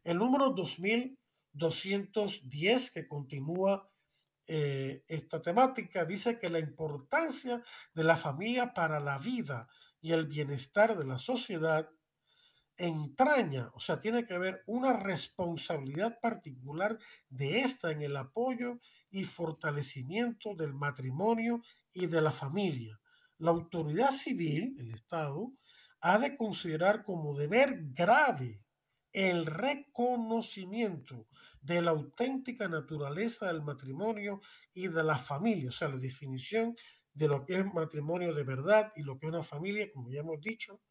El 0.03 0.17
número 0.17 0.49
2210 0.49 2.91
que 2.91 3.07
continúa 3.07 3.89
eh, 4.47 5.03
esta 5.07 5.41
temática 5.41 6.05
dice 6.05 6.37
que 6.37 6.49
la 6.49 6.59
importancia 6.59 7.63
de 7.93 8.03
la 8.03 8.17
familia 8.17 8.73
para 8.73 8.99
la 8.99 9.17
vida 9.17 9.69
y 10.01 10.11
el 10.11 10.27
bienestar 10.27 10.97
de 10.97 11.05
la 11.05 11.17
sociedad 11.17 11.89
entraña, 12.77 13.71
o 13.73 13.79
sea, 13.79 14.01
tiene 14.01 14.25
que 14.25 14.33
haber 14.33 14.61
una 14.67 14.91
responsabilidad 14.93 16.19
particular 16.19 16.99
de 17.29 17.61
esta 17.61 17.91
en 17.91 18.01
el 18.01 18.17
apoyo 18.17 18.81
y 19.09 19.23
fortalecimiento 19.23 20.55
del 20.55 20.73
matrimonio 20.73 21.61
y 21.93 22.07
de 22.07 22.21
la 22.21 22.31
familia. 22.31 22.99
La 23.37 23.51
autoridad 23.51 24.11
civil, 24.11 24.75
el 24.77 24.91
Estado, 24.91 25.53
ha 26.01 26.19
de 26.19 26.35
considerar 26.35 27.03
como 27.03 27.37
deber 27.37 27.79
grave 27.93 28.61
el 29.11 29.45
reconocimiento 29.45 31.27
de 31.61 31.81
la 31.81 31.91
auténtica 31.91 32.67
naturaleza 32.67 33.47
del 33.47 33.63
matrimonio 33.63 34.41
y 34.73 34.87
de 34.87 35.03
la 35.03 35.17
familia, 35.17 35.69
o 35.69 35.71
sea, 35.71 35.87
la 35.87 35.97
definición 35.97 36.75
de 37.13 37.29
lo 37.29 37.45
que 37.45 37.55
es 37.55 37.73
matrimonio 37.73 38.33
de 38.33 38.43
verdad 38.43 38.91
y 38.95 39.03
lo 39.03 39.17
que 39.17 39.27
es 39.27 39.33
una 39.33 39.41
familia, 39.41 39.89
como 39.91 40.11
ya 40.11 40.19
hemos 40.19 40.41
dicho, 40.41 40.81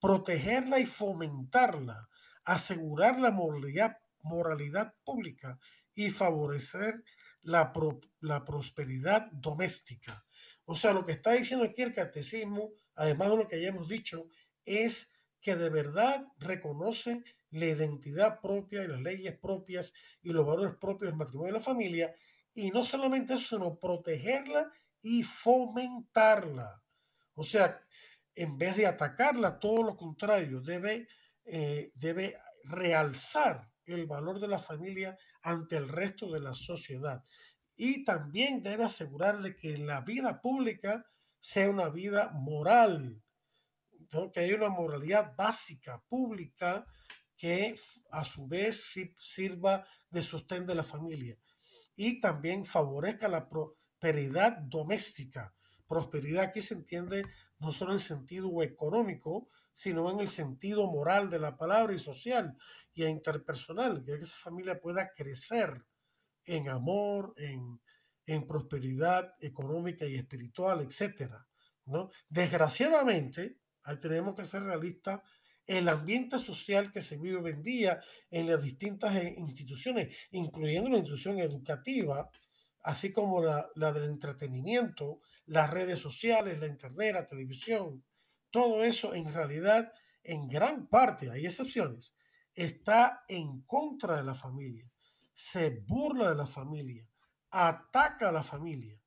protegerla 0.00 0.78
y 0.78 0.86
fomentarla, 0.86 2.08
asegurar 2.44 3.20
la 3.20 3.32
moralidad, 3.32 3.98
moralidad 4.22 4.94
pública 5.04 5.58
y 5.94 6.10
favorecer 6.10 7.02
la, 7.42 7.72
la 8.20 8.44
prosperidad 8.44 9.26
doméstica. 9.32 10.24
O 10.64 10.76
sea, 10.76 10.92
lo 10.92 11.04
que 11.04 11.12
está 11.12 11.32
diciendo 11.32 11.64
aquí 11.64 11.82
el 11.82 11.92
catecismo, 11.92 12.70
además 12.94 13.30
de 13.30 13.36
lo 13.36 13.48
que 13.48 13.60
ya 13.60 13.68
hemos 13.68 13.88
dicho, 13.88 14.28
es 14.64 15.12
que 15.40 15.56
de 15.56 15.70
verdad 15.70 16.26
reconoce 16.38 17.24
la 17.50 17.66
identidad 17.66 18.40
propia 18.40 18.84
y 18.84 18.88
las 18.88 19.00
leyes 19.00 19.36
propias 19.38 19.92
y 20.22 20.30
los 20.30 20.46
valores 20.46 20.76
propios 20.80 21.10
del 21.10 21.18
matrimonio 21.18 21.50
y 21.50 21.54
la 21.54 21.60
familia, 21.60 22.14
y 22.54 22.70
no 22.70 22.84
solamente 22.84 23.34
eso, 23.34 23.56
sino 23.56 23.78
protegerla 23.78 24.70
y 25.00 25.22
fomentarla. 25.22 26.82
O 27.34 27.42
sea, 27.42 27.80
en 28.34 28.56
vez 28.56 28.76
de 28.76 28.86
atacarla, 28.86 29.58
todo 29.58 29.82
lo 29.82 29.96
contrario, 29.96 30.60
debe, 30.60 31.08
eh, 31.44 31.92
debe 31.94 32.38
realzar 32.64 33.72
el 33.84 34.06
valor 34.06 34.40
de 34.40 34.48
la 34.48 34.58
familia 34.58 35.18
ante 35.42 35.76
el 35.76 35.88
resto 35.88 36.30
de 36.30 36.40
la 36.40 36.54
sociedad. 36.54 37.24
Y 37.76 38.04
también 38.04 38.62
debe 38.62 38.84
asegurar 38.84 39.42
de 39.42 39.56
que 39.56 39.76
la 39.76 40.02
vida 40.02 40.40
pública 40.40 41.04
sea 41.40 41.68
una 41.68 41.88
vida 41.88 42.30
moral, 42.32 43.22
que 44.32 44.40
haya 44.40 44.56
una 44.56 44.68
moralidad 44.68 45.34
básica, 45.36 46.02
pública, 46.08 46.86
que 47.36 47.74
a 48.10 48.24
su 48.24 48.46
vez 48.46 48.92
sirva 49.16 49.86
de 50.10 50.22
sostén 50.22 50.66
de 50.66 50.74
la 50.74 50.82
familia 50.82 51.36
y 51.96 52.20
también 52.20 52.64
favorezca 52.64 53.28
la 53.28 53.48
prosperidad 53.48 54.58
doméstica. 54.58 55.54
Prosperidad 55.86 56.44
aquí 56.44 56.60
se 56.60 56.74
entiende 56.74 57.26
no 57.58 57.72
solo 57.72 57.92
en 57.92 57.98
sentido 57.98 58.62
económico, 58.62 59.48
sino 59.72 60.10
en 60.10 60.20
el 60.20 60.28
sentido 60.28 60.86
moral 60.86 61.30
de 61.30 61.38
la 61.38 61.56
palabra 61.56 61.94
y 61.94 62.00
social 62.00 62.56
y 62.94 63.04
interpersonal, 63.04 64.04
que 64.04 64.14
esa 64.14 64.36
familia 64.36 64.80
pueda 64.80 65.12
crecer 65.14 65.84
en 66.44 66.68
amor, 66.68 67.34
en, 67.36 67.80
en 68.26 68.46
prosperidad 68.46 69.34
económica 69.40 70.06
y 70.06 70.16
espiritual, 70.16 70.80
etc. 70.80 71.32
¿no? 71.86 72.10
Desgraciadamente, 72.28 73.61
tenemos 74.00 74.34
que 74.34 74.44
ser 74.44 74.62
realistas. 74.62 75.20
El 75.66 75.88
ambiente 75.88 76.38
social 76.38 76.90
que 76.92 77.02
se 77.02 77.16
vive 77.16 77.36
hoy 77.36 77.52
en 77.52 77.62
día 77.62 78.00
en 78.30 78.48
las 78.48 78.62
distintas 78.62 79.14
eh, 79.16 79.34
instituciones, 79.38 80.16
incluyendo 80.32 80.90
la 80.90 80.98
institución 80.98 81.38
educativa, 81.38 82.28
así 82.82 83.12
como 83.12 83.42
la, 83.42 83.68
la 83.76 83.92
del 83.92 84.04
entretenimiento, 84.10 85.20
las 85.46 85.70
redes 85.70 85.98
sociales, 85.98 86.58
la 86.58 86.66
internet, 86.66 87.14
la 87.14 87.26
televisión, 87.26 88.04
todo 88.50 88.82
eso 88.82 89.14
en 89.14 89.32
realidad, 89.32 89.92
en 90.22 90.48
gran 90.48 90.88
parte, 90.88 91.30
hay 91.30 91.46
excepciones, 91.46 92.16
está 92.54 93.24
en 93.28 93.62
contra 93.62 94.16
de 94.16 94.24
la 94.24 94.34
familia, 94.34 94.90
se 95.32 95.70
burla 95.70 96.30
de 96.30 96.36
la 96.36 96.46
familia, 96.46 97.06
ataca 97.50 98.28
a 98.28 98.32
la 98.32 98.42
familia 98.42 99.00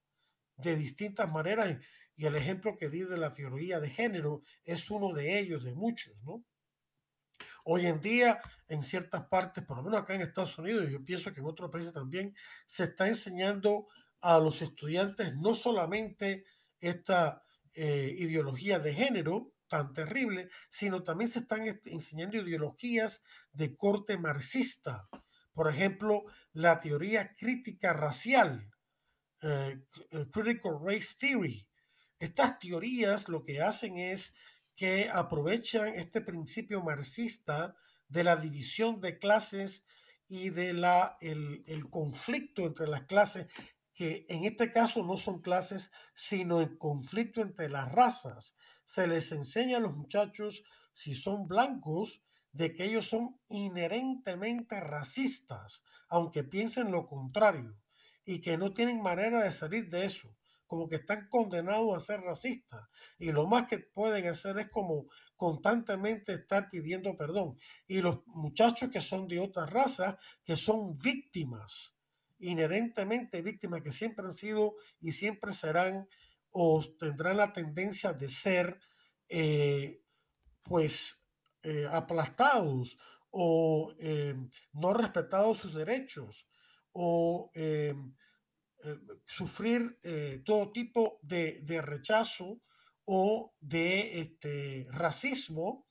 de 0.57 0.75
distintas 0.75 1.31
maneras 1.31 1.77
y 2.15 2.25
el 2.25 2.35
ejemplo 2.35 2.77
que 2.77 2.89
di 2.89 3.01
de 3.01 3.17
la 3.17 3.31
teoría 3.31 3.79
de 3.79 3.89
género 3.89 4.43
es 4.63 4.89
uno 4.89 5.13
de 5.13 5.39
ellos, 5.39 5.63
de 5.63 5.73
muchos, 5.73 6.15
¿no? 6.23 6.43
Hoy 7.65 7.87
en 7.87 7.99
día, 7.99 8.39
en 8.67 8.83
ciertas 8.83 9.25
partes, 9.27 9.63
por 9.65 9.77
lo 9.77 9.83
menos 9.83 9.99
acá 9.99 10.13
en 10.13 10.21
Estados 10.21 10.57
Unidos, 10.57 10.87
yo 10.89 11.03
pienso 11.03 11.33
que 11.33 11.39
en 11.39 11.47
otros 11.47 11.71
países 11.71 11.91
también, 11.91 12.35
se 12.65 12.83
está 12.83 13.07
enseñando 13.07 13.87
a 14.21 14.39
los 14.39 14.61
estudiantes 14.61 15.35
no 15.35 15.55
solamente 15.55 16.45
esta 16.79 17.43
eh, 17.73 18.15
ideología 18.17 18.79
de 18.79 18.93
género 18.93 19.51
tan 19.67 19.93
terrible, 19.93 20.49
sino 20.69 21.03
también 21.03 21.27
se 21.27 21.39
están 21.39 21.65
enseñando 21.85 22.37
ideologías 22.37 23.23
de 23.51 23.75
corte 23.75 24.17
marxista. 24.17 25.09
Por 25.51 25.69
ejemplo, 25.69 26.23
la 26.53 26.79
teoría 26.79 27.33
crítica 27.35 27.93
racial, 27.93 28.69
eh, 29.41 29.81
eh, 30.11 30.25
Critical 30.31 30.73
Race 30.83 31.15
Theory, 31.19 31.67
estas 32.19 32.59
teorías 32.59 33.27
lo 33.29 33.43
que 33.43 33.61
hacen 33.61 33.97
es 33.97 34.35
que 34.75 35.09
aprovechan 35.11 35.87
este 35.95 36.21
principio 36.21 36.81
marxista 36.81 37.75
de 38.07 38.23
la 38.23 38.35
división 38.35 39.01
de 39.01 39.17
clases 39.19 39.85
y 40.27 40.49
de 40.49 40.73
la, 40.73 41.17
el, 41.21 41.63
el 41.67 41.89
conflicto 41.89 42.63
entre 42.63 42.87
las 42.87 43.03
clases, 43.03 43.47
que 43.93 44.25
en 44.29 44.43
este 44.43 44.71
caso 44.71 45.03
no 45.03 45.17
son 45.17 45.41
clases, 45.41 45.91
sino 46.13 46.59
el 46.59 46.77
conflicto 46.77 47.41
entre 47.41 47.69
las 47.69 47.91
razas. 47.91 48.55
Se 48.83 49.07
les 49.07 49.31
enseña 49.31 49.77
a 49.77 49.81
los 49.81 49.95
muchachos, 49.95 50.63
si 50.93 51.15
son 51.15 51.47
blancos, 51.47 52.21
de 52.51 52.73
que 52.73 52.85
ellos 52.85 53.07
son 53.07 53.39
inherentemente 53.49 54.79
racistas, 54.79 55.83
aunque 56.07 56.43
piensen 56.43 56.91
lo 56.91 57.07
contrario, 57.07 57.77
y 58.25 58.41
que 58.41 58.57
no 58.57 58.73
tienen 58.73 59.01
manera 59.01 59.41
de 59.41 59.51
salir 59.51 59.89
de 59.89 60.05
eso, 60.05 60.35
como 60.67 60.89
que 60.89 60.97
están 60.97 61.27
condenados 61.29 61.95
a 61.95 61.99
ser 61.99 62.21
racistas. 62.21 62.87
Y 63.17 63.31
lo 63.31 63.47
más 63.47 63.67
que 63.67 63.79
pueden 63.79 64.27
hacer 64.27 64.57
es 64.59 64.69
como 64.69 65.07
constantemente 65.35 66.33
estar 66.33 66.69
pidiendo 66.69 67.15
perdón. 67.17 67.57
Y 67.87 68.01
los 68.01 68.25
muchachos 68.27 68.89
que 68.89 69.01
son 69.01 69.27
de 69.27 69.39
otra 69.39 69.65
raza, 69.65 70.17
que 70.43 70.55
son 70.55 70.97
víctimas, 70.97 71.97
inherentemente 72.39 73.41
víctimas, 73.41 73.81
que 73.81 73.91
siempre 73.91 74.25
han 74.25 74.31
sido 74.31 74.75
y 74.99 75.11
siempre 75.11 75.53
serán 75.53 76.07
o 76.51 76.81
tendrán 76.97 77.37
la 77.37 77.51
tendencia 77.51 78.13
de 78.13 78.29
ser, 78.29 78.79
eh, 79.27 80.01
pues, 80.63 81.25
eh, 81.63 81.85
aplastados 81.91 82.97
o 83.31 83.93
eh, 83.99 84.35
no 84.71 84.93
respetados 84.93 85.57
sus 85.57 85.73
derechos 85.73 86.47
o 86.93 87.51
sufrir 89.25 89.99
todo 90.45 90.71
tipo 90.71 91.19
de, 91.21 91.59
de, 91.63 91.81
rechazo 91.81 92.61
o 93.05 93.53
de 93.61 94.19
este, 94.19 94.87
racismo, 94.91 95.87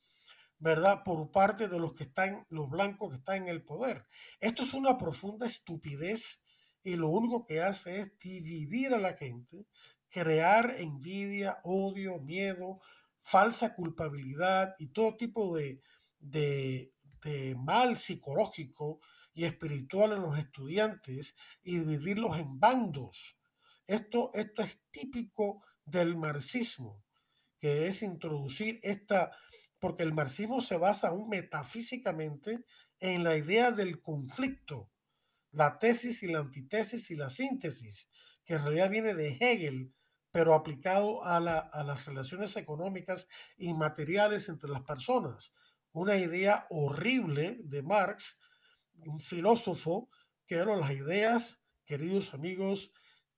¿verdad? 0.58 1.02
Por 1.04 1.30
parte 1.30 1.68
de 1.68 1.78
los 1.78 1.94
que 1.94 2.04
están, 2.04 2.46
los 2.50 2.68
blancos 2.70 3.10
que 3.10 3.16
están 3.16 3.42
en 3.42 3.48
el 3.48 3.64
poder. 3.64 4.06
Esto 4.40 4.62
es 4.62 4.74
una 4.74 4.98
profunda 4.98 5.46
estupidez 5.46 6.42
y 6.82 6.96
lo 6.96 7.08
único 7.08 7.46
que 7.46 7.62
hace 7.62 8.00
es 8.00 8.18
dividir 8.18 8.92
a 8.92 8.98
la 8.98 9.14
gente, 9.16 9.66
crear 10.10 10.76
envidia, 10.78 11.58
odio, 11.64 12.20
miedo, 12.20 12.80
falsa 13.22 13.74
culpabilidad 13.74 14.74
y 14.78 14.88
todo 14.88 15.16
tipo 15.16 15.56
de, 15.56 15.80
de, 16.20 16.92
mal 17.56 17.96
psicológico 17.96 19.00
y 19.34 19.44
espiritual 19.44 20.12
en 20.12 20.22
los 20.22 20.38
estudiantes 20.38 21.34
y 21.62 21.78
dividirlos 21.78 22.38
en 22.38 22.58
bandos. 22.58 23.36
Esto, 23.86 24.30
esto 24.32 24.62
es 24.62 24.80
típico 24.90 25.62
del 25.84 26.16
marxismo, 26.16 27.04
que 27.58 27.88
es 27.88 28.02
introducir 28.02 28.80
esta, 28.82 29.32
porque 29.78 30.02
el 30.02 30.14
marxismo 30.14 30.60
se 30.60 30.78
basa 30.78 31.08
aún 31.08 31.28
metafísicamente 31.28 32.64
en 33.00 33.24
la 33.24 33.36
idea 33.36 33.70
del 33.70 34.00
conflicto, 34.00 34.90
la 35.50 35.78
tesis 35.78 36.22
y 36.22 36.28
la 36.28 36.38
antitesis 36.38 37.10
y 37.10 37.16
la 37.16 37.28
síntesis, 37.28 38.08
que 38.44 38.54
en 38.54 38.62
realidad 38.62 38.90
viene 38.90 39.14
de 39.14 39.36
Hegel, 39.40 39.92
pero 40.30 40.54
aplicado 40.54 41.24
a, 41.24 41.38
las 41.38 42.06
relaciones 42.06 42.56
económicas 42.56 43.28
y 43.56 43.72
materiales 43.72 44.48
entre 44.48 44.68
las 44.68 44.82
personas. 44.82 45.54
Una 45.92 46.16
idea 46.16 46.66
horrible 46.70 47.58
de 47.62 47.82
Marx, 47.82 48.40
un 49.06 49.20
filósofo, 49.20 50.08
que 50.46 50.56
las 50.56 50.90
ideas, 50.92 51.60
queridos 51.84 52.34
amigos, 52.34 52.92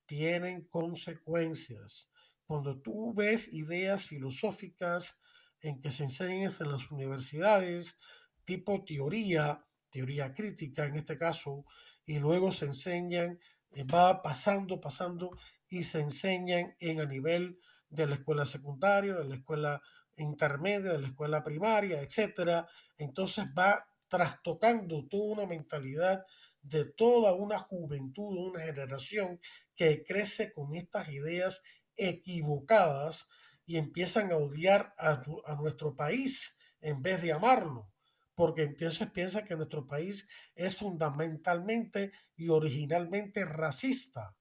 tienen 0.07 0.65
consecuencias. 0.65 2.11
Cuando 2.47 2.81
tú 2.81 3.13
ves 3.15 3.53
ideas 3.53 4.07
filosóficas 4.07 5.21
en 5.61 5.81
que 5.81 5.91
se 5.91 6.05
enseñan 6.05 6.53
en 6.61 6.73
las 6.73 6.91
universidades, 6.91 7.99
tipo 8.45 8.85
teoría, 8.85 9.65
teoría 9.91 10.33
crítica 10.33 10.87
en 10.87 10.97
este 10.97 11.19
caso, 11.19 11.65
y 12.05 12.19
luego 12.19 12.53
se 12.53 12.67
enseñan, 12.67 13.41
eh, 13.73 13.85
va 13.85 14.23
pasando, 14.23 14.81
pasando 14.81 15.37
y 15.69 15.83
se 15.83 16.01
enseñan 16.01 16.77
en 16.79 17.01
a 17.01 17.07
nivel 17.07 17.59
de 17.89 18.07
la 18.07 18.15
escuela 18.15 18.47
secundaria, 18.47 19.15
de 19.15 19.25
la 19.25 19.37
escuela 19.37 19.83
intermedia, 20.17 20.93
de 20.93 21.01
la 21.01 21.09
escuela 21.09 21.43
primaria, 21.43 22.01
etcétera. 22.01 22.69
Entonces 22.97 23.47
va 23.59 23.87
trastocando 24.09 25.07
toda 25.09 25.35
una 25.35 25.47
mentalidad 25.47 26.25
de 26.63 26.85
toda 26.85 27.33
una 27.33 27.59
juventud, 27.59 28.51
una 28.51 28.61
generación 28.61 29.41
que 29.75 30.05
crece 30.05 30.53
con 30.53 30.75
estas 30.75 31.09
ideas 31.09 31.63
equivocadas 31.97 33.29
y 33.65 33.77
empiezan 33.77 34.33
a 34.33 34.37
odiar 34.37 34.95
a, 34.99 35.23
nuestro 35.57 35.95
país 35.95 36.59
en 36.81 37.03
vez 37.03 37.23
de 37.23 37.33
amarlo 37.33 37.91
porque 38.35 38.65
entonces 38.65 39.11
piensa 39.11 39.45
que 39.45 39.57
nuestro 39.57 39.87
país 39.87 40.29
es 40.55 40.77
fundamentalmente 40.77 42.13
y 42.37 42.51
originalmente 42.51 43.47
racista 43.47 44.37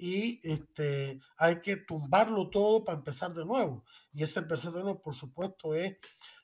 y 0.00 0.40
este, 0.42 1.20
hay 1.36 1.60
que 1.60 1.76
tumbarlo 1.76 2.48
todo 2.48 2.84
para 2.84 2.98
empezar 2.98 3.34
de 3.34 3.44
nuevo. 3.44 3.84
Y 4.12 4.22
ese 4.22 4.40
empezar 4.40 4.72
de 4.72 4.82
nuevo, 4.82 5.02
por 5.02 5.14
supuesto, 5.14 5.74
es 5.74 5.98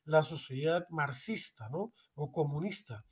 la 0.05 0.23
sociedad 0.23 0.87
marxista 0.91 1.69
¿no? 1.71 1.95
O 2.17 2.33
comunista. 2.33 3.05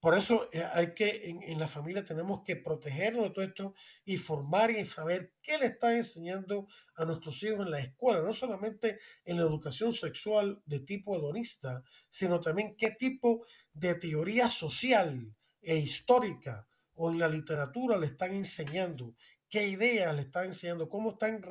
Por 0.00 0.16
eso 0.16 0.48
eh, 0.52 0.64
hay 0.72 0.94
que, 0.94 1.28
en, 1.28 1.58
la 1.58 1.68
familia 1.68 2.06
tenemos 2.06 2.42
que 2.42 2.56
protegernos 2.56 3.24
de 3.24 3.30
todo 3.30 3.44
esto 3.44 3.74
y 4.06 4.16
formar 4.16 4.70
y 4.70 4.86
saber 4.86 5.34
qué 5.42 5.58
le 5.58 5.66
está 5.66 5.94
enseñando 5.94 6.66
a 6.96 7.04
nuestros 7.04 7.42
hijos 7.42 7.66
en 7.66 7.70
la 7.70 7.80
escuela, 7.80 8.22
no 8.22 8.32
solamente 8.32 8.98
en 9.26 9.36
la 9.36 9.42
educación 9.42 9.92
sexual 9.92 10.62
de 10.64 10.80
tipo 10.80 11.16
hedonista, 11.16 11.84
sino 12.08 12.40
también 12.40 12.76
qué 12.76 12.92
tipo 12.92 13.44
de 13.74 13.94
teoría 13.94 14.48
social 14.48 15.34
e 15.60 15.76
histórica 15.76 16.66
o 16.94 17.10
en 17.10 17.18
la 17.18 17.28
literatura 17.28 17.98
le 17.98 18.06
están 18.06 18.32
enseñando, 18.32 19.14
qué 19.50 19.68
ideas 19.68 20.14
le 20.14 20.22
están 20.22 20.46
enseñando, 20.46 20.88
cómo 20.88 21.10
están 21.10 21.42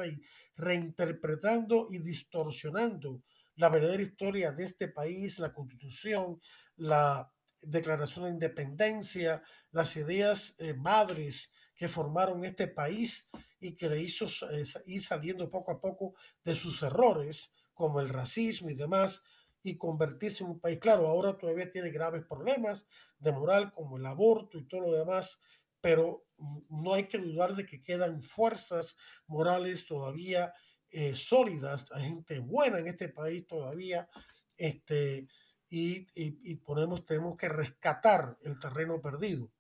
reinterpretando 0.55 1.87
y 1.91 1.99
distorsionando 1.99 3.21
la 3.59 3.69
verdadera 3.69 4.01
historia 4.01 4.51
de 4.53 4.63
este 4.63 4.87
país, 4.87 5.37
la 5.37 5.53
constitución, 5.53 6.39
la 6.79 7.31
declaración 7.61 8.25
de 8.25 8.31
independencia, 8.31 9.43
las 9.71 9.95
ideas 9.95 10.55
eh, 10.59 10.73
madres 10.73 11.51
que 11.75 11.87
formaron 11.87 12.43
este 12.43 12.67
país 12.67 13.29
y 13.59 13.75
que 13.75 13.89
le 13.89 14.01
hizo 14.01 14.25
eh, 14.51 14.63
ir 14.87 15.01
saliendo 15.01 15.49
poco 15.49 15.71
a 15.71 15.79
poco 15.79 16.15
de 16.43 16.55
sus 16.55 16.81
errores, 16.81 17.53
como 17.73 17.99
el 17.99 18.09
racismo 18.09 18.69
y 18.69 18.75
demás, 18.75 19.23
y 19.61 19.77
convertirse 19.77 20.43
en 20.43 20.51
un 20.51 20.59
país, 20.59 20.79
claro, 20.79 21.07
ahora 21.07 21.37
todavía 21.37 21.69
tiene 21.69 21.89
graves 21.91 22.23
problemas 22.25 22.87
de 23.17 23.31
moral, 23.31 23.73
como 23.73 23.97
el 23.97 24.05
aborto 24.05 24.57
y 24.57 24.67
todo 24.67 24.81
lo 24.81 24.93
demás, 24.93 25.41
pero 25.81 26.25
no 26.69 26.93
hay 26.93 27.07
que 27.07 27.17
dudar 27.17 27.55
de 27.55 27.65
que 27.65 27.83
quedan 27.83 28.21
fuerzas 28.21 28.95
morales 29.27 29.85
todavía 29.85 30.53
eh, 30.91 31.15
sólidas, 31.15 31.85
hay 31.91 32.05
gente 32.05 32.39
buena 32.39 32.79
en 32.79 32.87
este 32.87 33.09
país 33.09 33.45
todavía, 33.45 34.09
este, 34.57 35.27
y, 35.69 36.55
ponemos, 36.57 37.05
tenemos 37.05 37.37
que 37.37 37.49
rescatar 37.49 38.37
el 38.43 38.59
terreno 38.59 39.01
perdido. 39.01 39.51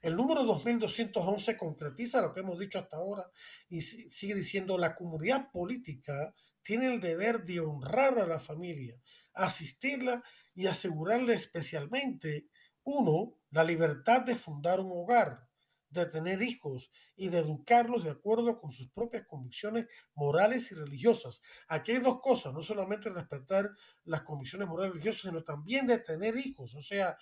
El 0.00 0.16
número 0.16 0.44
2211 0.44 1.56
concretiza 1.56 2.22
lo 2.22 2.32
que 2.32 2.40
hemos 2.40 2.58
dicho 2.58 2.78
hasta 2.78 2.96
ahora 2.96 3.28
y 3.68 3.80
sigue 3.80 4.34
diciendo 4.34 4.78
la 4.78 4.94
comunidad 4.94 5.50
política 5.50 6.34
tiene 6.62 6.94
el 6.94 7.00
deber 7.00 7.44
de 7.44 7.60
honrar 7.60 8.18
a 8.18 8.26
la 8.26 8.38
familia, 8.38 9.00
asistirla 9.34 10.22
y 10.54 10.66
asegurarle 10.66 11.34
especialmente, 11.34 12.48
uno, 12.84 13.34
la 13.50 13.64
libertad 13.64 14.22
de 14.22 14.36
fundar 14.36 14.80
un 14.80 14.90
hogar, 14.92 15.45
de 16.00 16.10
tener 16.10 16.42
hijos 16.42 16.90
y 17.16 17.28
de 17.28 17.38
educarlos 17.38 18.04
de 18.04 18.10
acuerdo 18.10 18.58
con 18.60 18.70
sus 18.70 18.90
propias 18.90 19.26
convicciones 19.26 19.86
morales 20.14 20.70
y 20.72 20.74
religiosas. 20.74 21.42
Aquí 21.68 21.92
hay 21.92 21.98
dos 21.98 22.20
cosas, 22.20 22.52
no 22.52 22.62
solamente 22.62 23.10
respetar 23.10 23.70
las 24.04 24.22
convicciones 24.22 24.68
morales 24.68 24.90
y 24.90 24.92
religiosas, 24.94 25.22
sino 25.22 25.42
también 25.42 25.86
de 25.86 25.98
tener 25.98 26.36
hijos. 26.36 26.74
O 26.74 26.82
sea, 26.82 27.16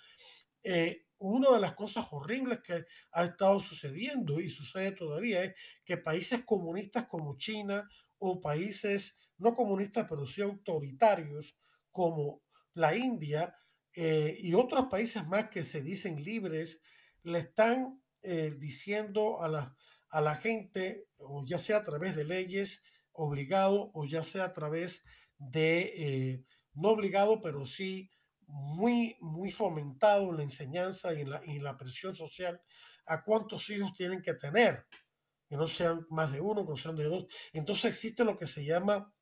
eh, 0.63 1.05
una 1.17 1.51
de 1.51 1.59
las 1.59 1.75
cosas 1.75 2.07
horribles 2.11 2.59
que 2.61 2.85
ha 3.11 3.23
estado 3.23 3.59
sucediendo 3.59 4.39
y 4.39 4.49
sucede 4.49 4.91
todavía 4.91 5.43
es 5.43 5.55
que 5.85 5.97
países 5.97 6.43
comunistas 6.43 7.05
como 7.05 7.37
China 7.37 7.87
o 8.17 8.41
países 8.41 9.17
no 9.37 9.53
comunistas 9.53 10.07
pero 10.09 10.25
sí 10.25 10.41
autoritarios 10.41 11.57
como 11.91 12.41
la 12.73 12.95
India 12.95 13.55
eh, 13.93 14.37
y 14.39 14.53
otros 14.53 14.87
países 14.87 15.25
más 15.27 15.49
que 15.49 15.63
se 15.63 15.81
dicen 15.81 16.21
libres 16.21 16.81
le 17.23 17.39
están 17.39 18.01
eh, 18.25 18.55
diciendo 18.57 19.41
a 19.41 19.47
la, 19.47 19.75
a 20.09 20.21
la 20.21 20.35
gente, 20.35 21.07
o 21.19 21.45
ya 21.45 21.57
sea 21.57 21.77
a 21.77 21.83
través 21.83 22.15
de 22.15 22.23
leyes, 22.23 22.83
obligado, 23.11 23.91
o 23.93 24.05
ya 24.05 24.23
sea 24.23 24.45
a 24.45 24.53
través 24.53 25.03
de, 25.37 25.93
eh, 25.97 26.45
no 26.73 26.89
obligado, 26.89 27.41
pero 27.41 27.65
sí 27.65 28.11
muy, 28.47 29.17
muy 29.21 29.51
fomentado 29.51 30.29
en 30.29 30.37
la 30.37 30.43
enseñanza 30.43 31.13
y 31.13 31.21
en 31.21 31.29
la, 31.29 31.41
en 31.45 31.63
la 31.63 31.77
presión 31.77 32.13
social, 32.13 32.61
a 33.05 33.23
cuántos 33.23 33.69
hijos 33.69 33.91
tienen 33.97 34.21
que 34.21 34.33
tener, 34.33 34.85
que 35.47 35.55
no 35.55 35.67
sean 35.67 36.05
más 36.09 36.31
de 36.31 36.41
uno, 36.41 36.63
que 36.63 36.71
no 36.71 36.77
sean 36.77 36.95
de 36.95 37.05
dos. 37.05 37.25
Entonces 37.53 37.85
existe 37.85 38.23
lo 38.23 38.35
que 38.35 38.47
se 38.47 38.65
llama 38.65 39.13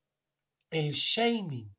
el 0.70 0.94
shaming, 0.94 1.76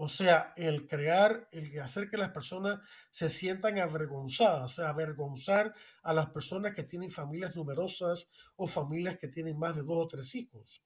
o 0.00 0.08
sea, 0.08 0.52
el 0.56 0.86
crear, 0.86 1.48
el 1.50 1.76
hacer 1.80 2.08
que 2.08 2.16
las 2.16 2.30
personas 2.30 2.78
se 3.10 3.28
sientan 3.28 3.80
avergonzadas, 3.80 4.78
avergonzar 4.78 5.74
a 6.02 6.12
las 6.12 6.30
personas 6.30 6.72
que 6.72 6.84
tienen 6.84 7.10
familias 7.10 7.56
numerosas 7.56 8.28
o 8.54 8.68
familias 8.68 9.18
que 9.18 9.26
tienen 9.26 9.58
más 9.58 9.74
de 9.74 9.82
dos 9.82 10.04
o 10.04 10.06
tres 10.06 10.36
hijos. 10.36 10.84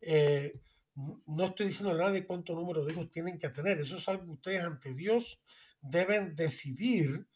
Eh, 0.00 0.60
no 0.94 1.44
estoy 1.46 1.66
diciendo 1.66 1.92
a 1.92 2.06
nadie 2.06 2.24
cuánto 2.24 2.54
número 2.54 2.84
de 2.84 2.92
hijos 2.92 3.10
tienen 3.10 3.36
que 3.36 3.48
tener. 3.48 3.80
Eso 3.80 3.96
es 3.96 4.06
algo 4.08 4.26
que 4.26 4.30
ustedes 4.30 4.64
ante 4.64 4.94
Dios 4.94 5.42
deben 5.80 6.36
decidir 6.36 7.26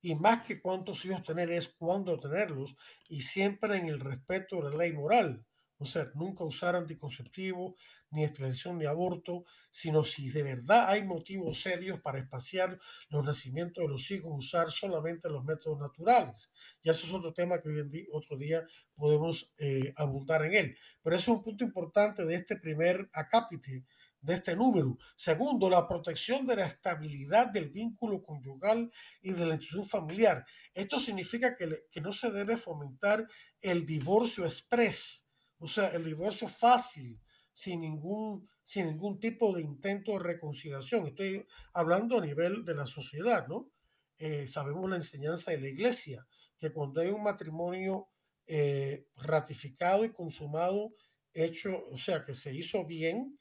y 0.00 0.14
más 0.14 0.42
que 0.42 0.58
cuántos 0.58 1.04
hijos 1.04 1.22
tener 1.22 1.50
es 1.50 1.68
cuándo 1.68 2.18
tenerlos 2.18 2.76
y 3.10 3.20
siempre 3.20 3.76
en 3.76 3.88
el 3.88 4.00
respeto 4.00 4.56
de 4.62 4.70
la 4.70 4.76
ley 4.78 4.94
moral. 4.94 5.44
O 5.82 5.86
sea, 5.86 6.10
nunca 6.14 6.44
usar 6.44 6.76
anticonceptivo, 6.76 7.76
ni 8.10 8.24
esterilización, 8.24 8.78
ni 8.78 8.86
aborto, 8.86 9.44
sino 9.70 10.04
si 10.04 10.30
de 10.30 10.42
verdad 10.42 10.88
hay 10.88 11.02
motivos 11.02 11.60
serios 11.60 12.00
para 12.00 12.18
espaciar 12.18 12.78
los 13.08 13.24
nacimientos 13.24 13.82
de 13.82 13.88
los 13.88 14.10
hijos, 14.10 14.32
usar 14.32 14.70
solamente 14.70 15.28
los 15.28 15.44
métodos 15.44 15.80
naturales. 15.80 16.52
Y 16.82 16.90
eso 16.90 17.06
es 17.06 17.12
otro 17.12 17.32
tema 17.32 17.60
que 17.60 17.68
hoy 17.68 17.80
en 17.80 17.90
día, 17.90 18.04
otro 18.12 18.36
día 18.36 18.64
podemos 18.94 19.52
eh, 19.58 19.92
abundar 19.96 20.44
en 20.44 20.54
él. 20.54 20.76
Pero 21.02 21.16
eso 21.16 21.32
es 21.32 21.38
un 21.38 21.44
punto 21.44 21.64
importante 21.64 22.24
de 22.24 22.36
este 22.36 22.56
primer 22.56 23.10
acápite 23.12 23.84
de 24.22 24.34
este 24.34 24.56
número. 24.56 24.96
Segundo, 25.16 25.68
la 25.68 25.86
protección 25.86 26.46
de 26.46 26.56
la 26.56 26.66
estabilidad 26.66 27.48
del 27.48 27.70
vínculo 27.70 28.22
conyugal 28.22 28.90
y 29.20 29.32
de 29.32 29.46
la 29.46 29.54
institución 29.54 29.84
familiar. 29.84 30.46
Esto 30.72 31.00
significa 31.00 31.56
que, 31.56 31.86
que 31.90 32.00
no 32.00 32.12
se 32.12 32.30
debe 32.30 32.56
fomentar 32.56 33.26
el 33.60 33.84
divorcio 33.84 34.44
express, 34.44 35.28
o 35.62 35.68
sea, 35.68 35.88
el 35.90 36.04
divorcio 36.04 36.48
fácil, 36.48 37.20
sin 37.52 37.82
ningún, 37.82 38.48
sin 38.64 38.86
ningún 38.86 39.20
tipo 39.20 39.54
de 39.54 39.62
intento 39.62 40.12
de 40.12 40.18
reconciliación. 40.18 41.06
Estoy 41.06 41.46
hablando 41.72 42.18
a 42.18 42.26
nivel 42.26 42.64
de 42.64 42.74
la 42.74 42.86
sociedad, 42.86 43.46
¿no? 43.46 43.70
Eh, 44.18 44.48
sabemos 44.48 44.90
la 44.90 44.96
enseñanza 44.96 45.52
de 45.52 45.60
la 45.60 45.68
iglesia, 45.68 46.26
que 46.58 46.72
cuando 46.72 47.00
hay 47.00 47.10
un 47.10 47.22
matrimonio 47.22 48.08
eh, 48.46 49.06
ratificado 49.16 50.04
y 50.04 50.12
consumado, 50.12 50.94
hecho, 51.32 51.86
o 51.90 51.96
sea, 51.96 52.24
que 52.24 52.34
se 52.34 52.52
hizo 52.52 52.84
bien, 52.84 53.38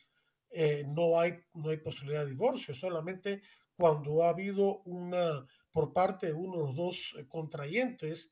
eh, 0.52 0.84
no, 0.88 1.20
hay, 1.20 1.40
no 1.56 1.70
hay 1.70 1.78
posibilidad 1.78 2.24
de 2.24 2.32
divorcio, 2.32 2.76
solamente 2.76 3.42
cuando 3.76 4.24
ha 4.24 4.30
habido 4.30 4.82
una, 4.84 5.48
por 5.72 5.92
parte 5.92 6.28
de 6.28 6.34
uno 6.34 6.58
de 6.58 6.64
los 6.68 6.76
dos 6.76 7.16
eh, 7.18 7.28
contrayentes, 7.28 8.32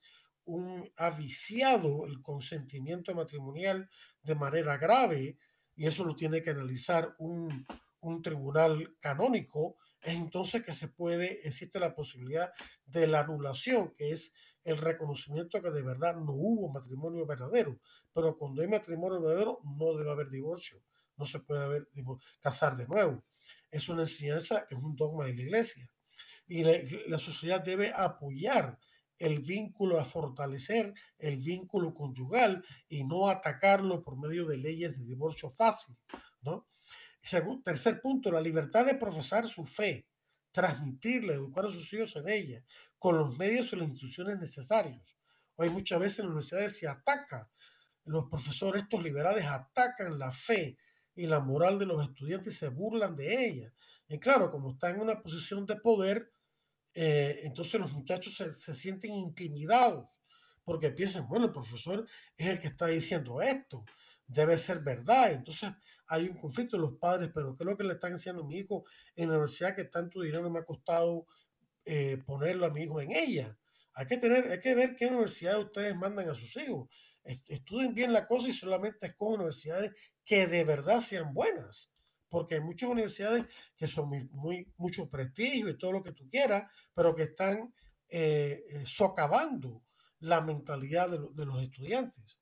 un, 0.50 0.92
ha 0.98 1.10
viciado 1.12 2.06
el 2.06 2.22
consentimiento 2.22 3.14
matrimonial 3.16 3.90
de 4.22 4.36
manera 4.36 4.78
grave, 4.78 5.38
y 5.76 5.88
eso 5.88 6.04
lo 6.04 6.16
tiene 6.16 6.42
que 6.42 6.50
analizar 6.50 7.16
un, 7.20 7.66
un 8.02 8.22
tribunal 8.22 8.96
canónico, 9.00 9.78
es 10.02 10.16
entonces 10.16 10.64
que 10.64 10.74
se 10.74 10.88
puede, 10.88 11.48
existe 11.48 11.80
la 11.80 11.94
posibilidad 11.94 12.52
de 12.86 13.08
la 13.08 13.22
anulación, 13.22 13.94
que 13.96 14.12
es 14.12 14.34
el 14.64 14.78
reconocimiento 14.78 15.62
que 15.62 15.72
de 15.72 15.82
verdad 15.82 16.16
no 16.16 16.34
hubo 16.34 16.72
matrimonio 16.72 17.26
verdadero. 17.26 17.80
Pero 18.14 18.38
cuando 18.38 18.62
hay 18.62 18.68
matrimonio 18.68 19.22
verdadero, 19.22 19.60
no 19.64 19.94
debe 19.98 20.12
haber 20.12 20.30
divorcio 20.30 20.82
no 21.20 21.26
se 21.26 21.40
puede 21.42 21.64
haber, 21.64 21.88
casar 22.40 22.78
de 22.78 22.88
nuevo. 22.88 23.24
Es 23.70 23.90
una 23.90 24.04
enseñanza, 24.04 24.66
es 24.70 24.78
un 24.78 24.96
dogma 24.96 25.26
de 25.26 25.36
la 25.36 25.42
iglesia. 25.42 25.92
Y 26.48 26.64
la, 26.64 27.20
sociedad 27.20 27.62
debe 27.62 27.92
apoyar 27.96 28.80
el 29.20 29.40
vínculo, 29.40 30.00
a 30.00 30.06
fortalecer 30.06 30.94
el 31.18 31.38
vínculo 31.38 31.94
conyugal 31.94 32.66
y 32.88 33.04
no 33.04 33.28
atacarlo 33.28 34.02
por 34.02 34.18
medio 34.18 34.46
de 34.46 34.58
leyes 34.58 34.98
de 34.98 35.06
divorcio 35.06 35.50
fácil, 35.50 35.96
¿no? 36.42 36.68
tercer 37.64 38.02
punto, 38.02 38.32
la 38.32 38.42
libertad 38.42 38.86
de 38.86 38.96
profesar 38.96 39.48
su 39.48 39.66
fe, 39.66 40.08
transmitirla, 40.52 41.34
educar 41.34 41.66
a 41.66 41.72
sus 41.72 41.92
hijos 41.94 42.16
en 42.16 42.30
ella, 42.30 42.64
con 42.98 43.18
los 43.18 43.38
medios 43.38 43.72
y 43.72 43.76
las 43.76 43.90
instituciones 43.90 44.40
necesarios. 44.40 45.18
Hoy 45.56 45.70
muchas 45.70 46.00
veces 46.00 46.20
en 46.20 46.26
las 46.26 46.32
universidades 46.32 46.78
se 46.78 46.88
ataca, 46.88 47.52
los 48.06 48.26
profesores, 48.30 48.84
estos 48.84 49.04
liberales 49.04 49.46
atacan 49.46 50.18
la 50.18 50.32
fe, 50.32 50.78
y 51.20 51.28
la 51.28 51.42
moral 51.42 51.78
de 51.78 51.86
los 51.86 52.02
estudiantes 52.02 52.58
se 52.58 52.70
burlan 52.70 53.14
de 53.18 53.46
ella. 53.46 53.74
Y 54.08 54.20
claro, 54.20 54.50
como 54.52 54.72
está 54.72 54.90
en 54.90 55.02
una 55.02 55.22
posición 55.22 55.66
de 55.66 55.76
poder, 55.76 56.32
eh, 56.94 57.42
entonces 57.44 57.80
los 57.80 57.92
muchachos 57.94 58.36
se, 58.36 58.76
sienten 58.76 59.14
intimidados 59.14 60.22
porque 60.64 60.92
piensan, 60.92 61.28
bueno, 61.28 61.46
el 61.46 61.52
profesor 61.52 62.06
es 62.38 62.48
el 62.48 62.60
que 62.60 62.68
está 62.68 62.88
diciendo 62.88 63.42
esto, 63.42 63.86
debe 64.28 64.58
ser 64.58 64.80
verdad. 64.80 65.32
Entonces 65.32 65.72
hay 66.08 66.28
un 66.28 66.38
conflicto 66.38 66.78
de 66.78 66.82
los 66.82 66.94
padres, 66.94 67.32
pero 67.34 67.56
¿qué 67.56 67.64
es 67.64 67.70
lo 67.70 67.78
que 67.78 67.84
le 67.84 67.94
están 67.94 68.14
diciendo 68.14 68.44
a 68.44 68.48
mi 68.48 68.58
hijo 68.58 68.86
en 69.16 69.30
la 69.30 69.36
universidad 69.36 69.76
que 69.76 69.86
tanto 69.86 70.22
dinero 70.22 70.50
me 70.50 70.60
ha 70.60 70.66
costado 70.66 71.26
eh, 71.86 72.18
ponerlo 72.26 72.66
a 72.66 72.70
mi 72.70 72.84
hijo 72.84 73.02
en 73.02 73.12
ella? 73.12 73.58
Hay 73.94 74.06
que, 74.06 74.18
tener, 74.18 74.52
hay 74.52 74.60
que 74.60 74.76
ver 74.76 74.96
qué 74.96 75.08
universidad 75.08 75.60
ustedes 75.60 75.96
mandan 75.96 76.30
a 76.30 76.36
sus 76.36 76.56
hijos. 76.58 76.88
Estudien 77.24 77.94
bien 77.94 78.14
la 78.14 78.28
cosa 78.28 78.50
y 78.50 78.54
solamente 78.54 79.08
escogen 79.08 79.36
universidades 79.36 79.92
que 80.24 80.48
de 80.48 80.64
verdad 80.64 81.02
sean 81.02 81.34
buenas, 81.34 81.92
porque 82.30 82.56
hay 82.56 82.62
muchas 82.62 82.90
universidades 82.90 83.46
que 83.76 83.88
son 83.88 84.30
muy, 84.32 84.72
mucho 84.78 85.10
prestigio 85.10 85.70
y 85.70 85.78
todo 85.78 85.94
lo 85.94 86.04
que 86.04 86.14
tú 86.14 86.30
quieras, 86.30 86.72
pero 86.94 87.16
que 87.16 87.24
están 87.24 87.74
eh, 88.10 88.64
eh, 88.70 88.84
socavando 88.86 89.84
la 90.20 90.42
mentalidad 90.42 91.10
de, 91.10 91.46
los 91.46 91.62
estudiantes. 91.62 92.40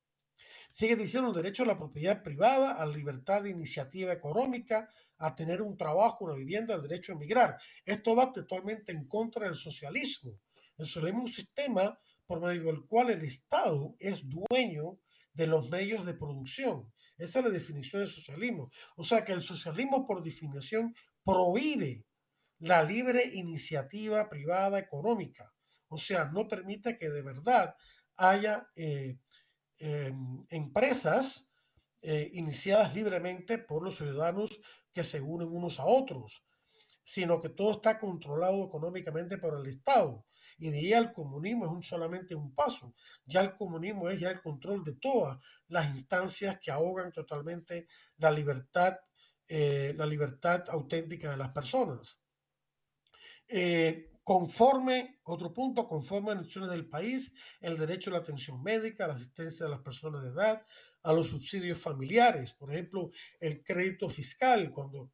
Sigue 0.72 0.96
diciendo 0.96 1.30
el 1.30 1.36
derecho 1.36 1.64
a 1.64 1.68
la 1.68 1.78
propiedad 1.78 2.22
privada, 2.22 2.74
a 2.74 2.86
la 2.86 2.96
libertad 2.96 3.44
de 3.44 3.50
iniciativa 3.50 4.12
económica, 4.12 4.90
a 5.18 5.36
tener 5.36 5.62
un 5.62 5.78
trabajo, 5.78 6.26
una 6.26 6.36
vivienda, 6.36 6.76
el 6.76 6.84
derecho 6.84 7.12
a 7.12 7.16
emigrar. 7.16 7.58
Esto 7.86 8.16
va 8.16 8.32
totalmente 8.32 8.92
en 8.92 9.08
contra 9.08 9.46
del 9.46 9.56
socialismo. 9.56 10.40
El 10.78 10.86
socialismo 10.86 11.22
es 11.22 11.26
un 11.26 11.34
sistema 11.34 12.00
por 12.26 12.42
medio 12.42 12.66
del 12.66 12.86
cual 12.86 13.10
el 13.10 13.24
Estado 13.24 13.96
es 14.00 14.24
dueño 14.28 15.00
de 15.34 15.48
los 15.48 15.70
medios 15.70 16.06
de 16.06 16.14
producción 16.14 16.92
esa 17.18 17.40
es 17.40 17.46
la 17.46 17.52
definición 17.52 18.04
de 18.04 18.08
socialismo. 18.08 18.70
O 18.96 19.04
sea 19.04 19.24
que 19.24 19.34
el 19.34 19.42
socialismo 19.42 20.06
por 20.06 20.24
definición 20.24 20.94
prohíbe 21.24 22.06
la 22.60 22.84
libre 22.84 23.24
iniciativa 23.34 24.30
privada 24.30 24.80
económica. 24.80 25.52
O 25.90 25.98
sea, 25.98 26.26
no 26.26 26.48
permite 26.48 26.98
que 26.98 27.10
de 27.10 27.22
verdad 27.22 27.76
haya 28.18 28.68
eh, 28.76 29.18
em, 29.80 30.46
empresas 30.50 31.52
eh, 32.02 32.30
iniciadas 32.34 32.94
libremente 32.94 33.58
por 33.58 33.84
los 33.84 33.98
ciudadanos 33.98 34.60
que 34.92 35.04
se 35.04 35.22
unen 35.22 35.48
unos 35.50 35.80
a 35.80 35.86
otros, 35.86 36.46
sino 37.04 37.40
que 37.40 37.50
todo 37.50 37.74
está 37.74 38.00
controlado 38.00 38.66
económicamente 38.66 39.38
por 39.38 39.60
el 39.60 39.68
Estado. 39.68 40.26
Y 40.58 40.70
de 40.70 40.80
ahí 40.80 40.94
al 40.94 41.14
comunismo 41.14 41.66
es 41.66 41.72
un, 41.72 41.84
solamente 41.84 42.36
un 42.36 42.54
paso. 42.54 42.94
Ya 43.26 43.42
el 43.42 43.56
comunismo 43.56 44.10
es 44.10 44.20
ya 44.20 44.32
el 44.32 44.42
control 44.42 44.84
de 44.84 44.94
todas 44.94 45.38
las 45.68 45.90
instancias 45.90 46.60
que 46.60 46.72
ahogan 46.72 47.12
totalmente 47.12 47.88
la 48.18 48.32
libertad, 48.32 48.98
eh, 49.48 49.94
la 49.96 50.06
libertad 50.06 50.64
auténtica 50.70 51.32
de 51.32 51.38
las 51.38 51.50
personas. 51.50 52.20
Eh, 53.48 54.12
conforme, 54.24 55.20
otro 55.24 55.54
punto, 55.54 55.88
conforme 55.88 56.32
a 56.32 56.36
las 56.36 56.44
instituciones 56.44 56.72
del 56.72 56.90
país, 56.90 57.34
el 57.62 57.78
derecho 57.78 58.10
a 58.10 58.14
la 58.14 58.20
atención 58.20 58.62
médica, 58.62 59.06
a 59.06 59.08
la 59.08 59.14
asistencia 59.14 59.66
de 59.66 59.72
las 59.72 59.82
personas 59.82 60.22
de 60.24 60.30
edad, 60.30 60.66
a 61.04 61.14
los 61.14 61.30
subsidios 61.30 61.80
familiares, 61.80 62.52
por 62.52 62.74
ejemplo, 62.74 63.12
el 63.40 63.64
crédito 63.64 64.10
fiscal, 64.10 64.72
cuando 64.72 65.12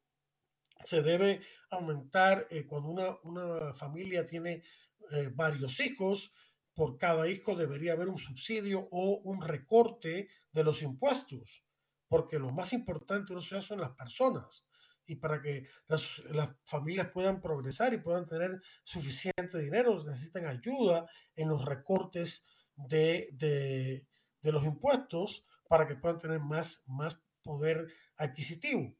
se 0.82 1.02
debe 1.02 1.40
aumentar, 1.70 2.46
eh, 2.50 2.66
cuando 2.66 2.88
una, 2.88 3.16
una, 3.22 3.72
familia 3.72 4.26
tiene 4.26 4.62
eh, 5.12 5.30
varios 5.34 5.80
hijos, 5.80 6.32
por 6.74 6.98
cada 6.98 7.28
hijo 7.28 7.54
debería 7.54 7.92
haber 7.92 8.08
un 8.08 8.18
subsidio 8.18 8.88
o 8.90 9.20
un 9.24 9.42
recorte 9.42 10.28
de 10.52 10.64
los 10.64 10.82
impuestos, 10.82 11.64
porque 12.08 12.38
lo 12.38 12.50
más 12.50 12.72
importante 12.72 13.28
de 13.28 13.34
una 13.34 13.46
ciudad 13.46 13.62
son 13.62 13.80
las 13.80 13.92
personas. 13.92 14.66
Y 15.06 15.16
para 15.16 15.40
que 15.40 15.68
las, 15.86 16.02
familias 16.64 17.10
puedan 17.12 17.40
progresar 17.40 17.92
y 17.92 17.98
puedan 17.98 18.26
tener 18.26 18.60
suficiente 18.82 19.58
dinero, 19.58 20.02
necesitan 20.04 20.46
ayuda 20.46 21.06
en 21.36 21.48
los 21.48 21.64
recortes 21.64 22.42
de, 22.74 23.28
de, 23.32 24.06
de 24.40 24.52
los 24.52 24.64
impuestos 24.64 25.44
para 25.68 25.86
que 25.86 25.96
puedan 25.96 26.18
tener 26.18 26.40
más, 26.40 26.82
más 26.86 27.20
poder 27.42 27.86
adquisitivo 28.16 28.96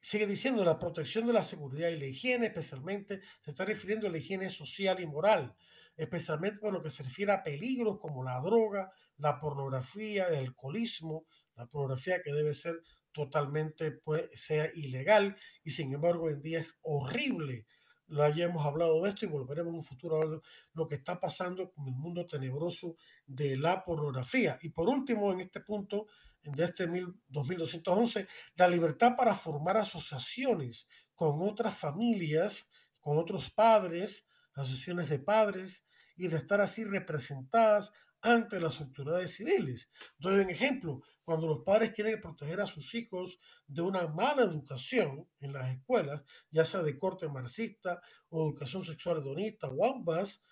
sigue 0.00 0.26
diciendo 0.26 0.64
la 0.64 0.78
protección 0.78 1.26
de 1.26 1.32
la 1.32 1.42
seguridad 1.42 1.88
y 1.88 1.98
la 1.98 2.06
higiene, 2.06 2.46
especialmente 2.46 3.20
se 3.42 3.50
está 3.50 3.64
refiriendo 3.64 4.06
a 4.06 4.10
la 4.10 4.18
higiene 4.18 4.48
social 4.48 5.00
y 5.00 5.06
moral, 5.06 5.54
especialmente 5.96 6.60
por 6.60 6.72
lo 6.72 6.82
que 6.82 6.90
se 6.90 7.02
refiere 7.02 7.32
a 7.32 7.42
peligros 7.42 7.98
como 7.98 8.24
la 8.24 8.40
droga, 8.40 8.90
la 9.18 9.38
pornografía, 9.38 10.28
el 10.28 10.36
alcoholismo, 10.36 11.26
la 11.54 11.66
pornografía 11.66 12.22
que 12.22 12.32
debe 12.32 12.54
ser 12.54 12.80
totalmente, 13.12 13.92
pues, 13.92 14.28
sea 14.34 14.70
ilegal 14.74 15.36
y 15.62 15.70
sin 15.70 15.92
embargo 15.92 16.24
hoy 16.24 16.34
en 16.34 16.42
día 16.42 16.60
es 16.60 16.78
horrible. 16.82 17.66
Ya 18.08 18.46
hemos 18.46 18.66
hablado 18.66 19.00
de 19.02 19.10
esto 19.10 19.24
y 19.24 19.28
volveremos 19.28 19.70
en 19.70 19.76
un 19.76 19.84
futuro 19.84 20.16
a 20.16 20.26
ver 20.26 20.40
lo 20.72 20.88
que 20.88 20.96
está 20.96 21.20
pasando 21.20 21.70
con 21.70 21.86
el 21.86 21.94
mundo 21.94 22.26
tenebroso 22.26 22.96
de 23.24 23.56
la 23.56 23.84
pornografía. 23.84 24.58
Y 24.62 24.70
por 24.70 24.88
último, 24.88 25.32
en 25.32 25.40
este 25.40 25.60
punto, 25.60 26.08
de 26.42 26.64
este 26.64 26.86
2211, 27.28 28.26
la 28.56 28.68
libertad 28.68 29.14
para 29.16 29.34
formar 29.34 29.76
asociaciones 29.76 30.86
con 31.14 31.42
otras 31.42 31.76
familias, 31.76 32.70
con 33.00 33.18
otros 33.18 33.50
padres, 33.50 34.26
asociaciones 34.54 35.08
de 35.08 35.18
padres, 35.18 35.84
y 36.16 36.28
de 36.28 36.36
estar 36.36 36.60
así 36.60 36.84
representadas 36.84 37.92
ante 38.20 38.60
las 38.60 38.80
autoridades 38.80 39.34
civiles. 39.34 39.90
Doy 40.18 40.40
un 40.40 40.50
ejemplo, 40.50 41.02
cuando 41.24 41.46
los 41.46 41.60
padres 41.60 41.92
quieren 41.92 42.20
proteger 42.20 42.60
a 42.60 42.66
sus 42.66 42.94
hijos 42.94 43.38
de 43.66 43.80
una 43.82 44.06
mala 44.08 44.42
educación 44.42 45.26
en 45.40 45.54
las 45.54 45.70
escuelas, 45.70 46.24
ya 46.50 46.64
sea 46.66 46.82
de 46.82 46.98
corte 46.98 47.28
marxista 47.28 48.02
o 48.28 48.48
educación 48.48 48.84
sexual 48.84 49.18
hedonista 49.18 49.68
o 49.68 49.84
ambas, 49.86 50.44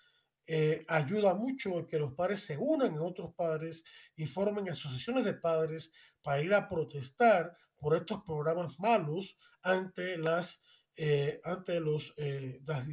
eh, 0.51 0.83
ayuda 0.87 1.35
mucho 1.35 1.77
en 1.77 1.85
que 1.85 1.99
los 1.99 2.15
padres 2.15 2.39
se 2.39 2.57
unan 2.57 2.93
en 2.93 3.01
otros 3.01 3.35
padres 3.35 3.83
y 4.15 4.25
formen 4.25 4.67
asociaciones 4.67 5.23
de 5.23 5.35
padres 5.35 5.91
para 6.23 6.41
ir 6.41 6.55
a 6.55 6.67
protestar 6.67 7.55
por 7.77 7.95
estos 7.95 8.23
programas 8.23 8.79
malos 8.79 9.37
ante 9.61 10.17
las, 10.17 10.59
eh, 10.95 11.39
ante 11.43 11.79
los, 11.79 12.15
eh, 12.17 12.63
las, 12.65 12.83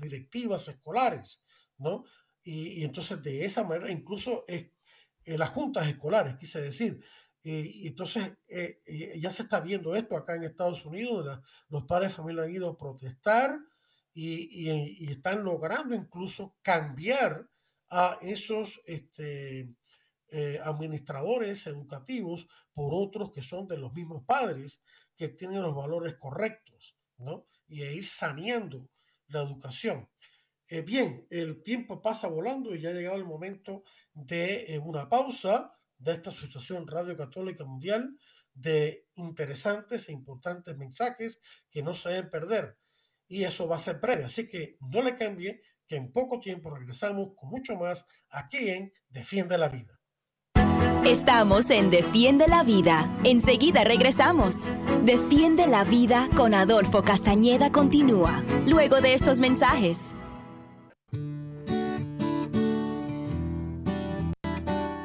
directivas 0.00 0.68
escolares, 0.68 1.42
¿no? 1.78 2.04
Y, 2.44 2.84
entonces 2.84 3.20
de 3.20 3.44
esa 3.44 3.64
manera, 3.64 3.90
incluso 3.90 4.44
las 5.24 5.48
juntas 5.48 5.88
escolares, 5.88 6.36
quise 6.36 6.60
decir, 6.60 7.04
y 7.42 7.88
entonces 7.88 8.34
ya 9.16 9.30
se 9.30 9.42
está 9.42 9.58
viendo 9.58 9.96
esto 9.96 10.16
acá 10.16 10.36
en 10.36 10.44
Estados 10.44 10.84
Unidos, 10.86 11.40
los 11.68 11.82
padres 11.86 12.10
de 12.10 12.16
familia 12.16 12.44
han 12.44 12.54
ido 12.54 12.70
a 12.70 12.78
protestar 12.78 13.58
y, 14.12 15.08
están 15.10 15.44
logrando 15.44 15.94
incluso 15.94 16.56
cambiar 16.62 17.48
a 17.90 18.18
esos 18.22 18.80
este, 18.86 19.74
eh, 20.28 20.60
administradores 20.62 21.66
educativos 21.66 22.48
por 22.72 22.92
otros 22.94 23.32
que 23.32 23.42
son 23.42 23.66
de 23.66 23.78
los 23.78 23.92
mismos 23.92 24.24
padres, 24.24 24.82
que 25.16 25.28
tienen 25.28 25.62
los 25.62 25.74
valores 25.74 26.14
correctos, 26.16 26.96
¿no? 27.18 27.46
Y 27.68 27.82
ir 27.82 28.06
saneando 28.06 28.88
la 29.28 29.42
educación. 29.42 30.08
Eh, 30.68 30.82
bien, 30.82 31.26
el 31.30 31.62
tiempo 31.62 32.00
pasa 32.00 32.28
volando 32.28 32.74
y 32.74 32.80
ya 32.80 32.90
ha 32.90 32.92
llegado 32.92 33.16
el 33.16 33.24
momento 33.24 33.82
de 34.12 34.66
eh, 34.68 34.78
una 34.78 35.08
pausa 35.08 35.76
de 35.98 36.12
esta 36.12 36.30
Asociación 36.30 36.86
Radio 36.86 37.16
Católica 37.16 37.64
Mundial 37.64 38.16
de 38.54 39.06
interesantes 39.14 40.08
e 40.08 40.12
importantes 40.12 40.76
mensajes 40.76 41.40
que 41.70 41.82
no 41.82 41.92
se 41.94 42.10
deben 42.10 42.30
perder 42.30 42.78
y 43.30 43.44
eso 43.44 43.66
va 43.66 43.76
a 43.76 43.78
ser 43.78 43.98
breve. 43.98 44.24
Así 44.24 44.46
que 44.46 44.76
no 44.80 45.00
le 45.00 45.16
cambie, 45.16 45.62
que 45.86 45.96
en 45.96 46.12
poco 46.12 46.40
tiempo 46.40 46.70
regresamos 46.70 47.28
con 47.36 47.48
mucho 47.48 47.76
más 47.76 48.04
aquí 48.28 48.68
en 48.68 48.92
Defiende 49.08 49.56
la 49.56 49.68
Vida. 49.68 49.98
Estamos 51.06 51.70
en 51.70 51.90
Defiende 51.90 52.46
la 52.46 52.62
Vida. 52.62 53.08
Enseguida 53.24 53.84
regresamos. 53.84 54.68
Defiende 55.02 55.66
la 55.66 55.84
Vida 55.84 56.28
con 56.36 56.52
Adolfo 56.52 57.02
Castañeda 57.02 57.72
continúa, 57.72 58.44
luego 58.66 59.00
de 59.00 59.14
estos 59.14 59.40
mensajes. 59.40 60.14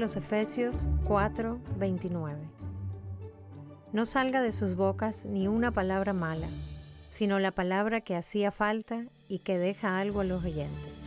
Los 0.00 0.16
Efesios 0.16 0.88
4, 1.04 1.60
29. 1.76 2.38
No 3.92 4.06
salga 4.06 4.40
de 4.40 4.50
sus 4.50 4.74
bocas 4.74 5.26
ni 5.26 5.46
una 5.46 5.72
palabra 5.72 6.14
mala, 6.14 6.48
sino 7.10 7.38
la 7.38 7.50
palabra 7.50 8.00
que 8.00 8.16
hacía 8.16 8.50
falta 8.50 9.04
y 9.28 9.40
que 9.40 9.58
deja 9.58 10.00
algo 10.00 10.20
a 10.20 10.24
los 10.24 10.42
oyentes. 10.42 10.99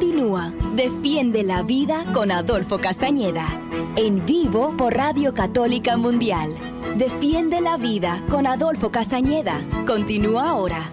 Continúa 0.00 0.50
Defiende 0.74 1.42
la 1.42 1.62
Vida 1.62 2.10
con 2.14 2.30
Adolfo 2.30 2.78
Castañeda. 2.78 3.46
En 3.96 4.24
vivo 4.24 4.74
por 4.74 4.94
Radio 4.94 5.34
Católica 5.34 5.98
Mundial. 5.98 6.56
Defiende 6.96 7.60
la 7.60 7.76
Vida 7.76 8.24
con 8.30 8.46
Adolfo 8.46 8.90
Castañeda. 8.90 9.60
Continúa 9.86 10.48
ahora. 10.48 10.90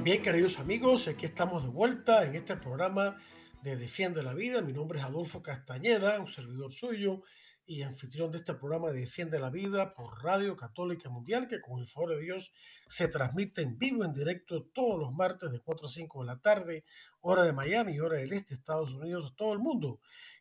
Bien, 0.00 0.20
queridos 0.20 0.58
amigos, 0.58 1.06
aquí 1.06 1.26
estamos 1.26 1.62
de 1.62 1.68
vuelta 1.68 2.24
en 2.24 2.34
este 2.34 2.56
programa 2.56 3.18
de 3.62 3.76
Defiende 3.76 4.24
la 4.24 4.34
Vida. 4.34 4.62
Mi 4.62 4.72
nombre 4.72 4.98
es 4.98 5.04
Adolfo 5.04 5.42
Castañeda, 5.42 6.18
un 6.18 6.26
servidor 6.26 6.72
suyo 6.72 7.22
y 7.66 7.82
anfitrión 7.82 8.30
de 8.30 8.38
este 8.38 8.54
programa 8.54 8.90
de 8.90 9.00
Defiende 9.00 9.40
la 9.40 9.50
Vida 9.50 9.92
por 9.92 10.22
Radio 10.22 10.54
Católica 10.56 11.10
Mundial, 11.10 11.48
que 11.48 11.60
con 11.60 11.80
el 11.80 11.88
favor 11.88 12.10
de 12.10 12.20
Dios 12.20 12.52
se 12.88 13.08
transmite 13.08 13.62
en 13.62 13.76
vivo, 13.76 14.04
en 14.04 14.12
directo, 14.12 14.64
todos 14.72 15.00
los 15.00 15.12
martes 15.12 15.50
de 15.50 15.60
4 15.60 15.86
a 15.86 15.90
5 15.90 16.20
de 16.20 16.26
la 16.26 16.38
tarde, 16.38 16.84
hora 17.20 17.42
de 17.42 17.52
Miami, 17.52 17.98
hora 17.98 18.18
del 18.18 18.32
este, 18.32 18.54
Estados 18.54 18.92
Unidos, 18.92 19.34
todo 19.36 19.52
el 19.52 19.58
mundo. 19.58 19.98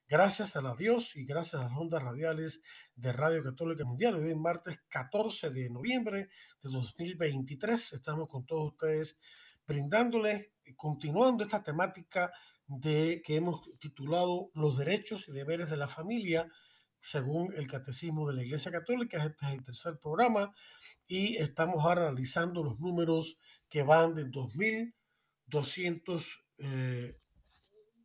Gracias 0.07 0.55
a 0.55 0.61
la 0.61 0.75
Dios 0.75 1.15
y 1.15 1.25
gracias 1.25 1.61
a 1.61 1.65
las 1.65 1.75
ondas 1.75 2.03
radiales 2.03 2.61
de 2.95 3.11
Radio 3.11 3.41
Católica 3.41 3.85
Mundial. 3.85 4.15
Hoy 4.15 4.29
es 4.29 4.37
martes 4.37 4.79
14 4.89 5.49
de 5.49 5.71
noviembre 5.71 6.29
de 6.61 6.69
2023. 6.69 7.93
Estamos 7.93 8.29
con 8.29 8.45
todos 8.45 8.73
ustedes 8.73 9.17
brindándoles, 9.65 10.49
continuando 10.75 11.43
esta 11.43 11.63
temática 11.63 12.31
de 12.67 13.23
que 13.25 13.35
hemos 13.35 13.67
titulado 13.79 14.51
Los 14.53 14.77
derechos 14.77 15.27
y 15.27 15.31
deberes 15.31 15.71
de 15.71 15.77
la 15.77 15.87
familia 15.87 16.51
según 17.05 17.53
el 17.55 17.67
Catecismo 17.67 18.27
de 18.27 18.33
la 18.33 18.43
Iglesia 18.43 18.71
Católica. 18.71 19.23
Este 19.23 19.45
es 19.45 19.51
el 19.51 19.63
tercer 19.63 19.99
programa 19.99 20.51
y 21.05 21.37
estamos 21.37 21.85
ahora 21.85 22.07
analizando 22.07 22.63
los 22.63 22.79
números 22.79 23.39
que 23.69 23.83
van 23.83 24.15
de 24.15 24.25
2200, 24.25 26.43
eh, 26.57 27.15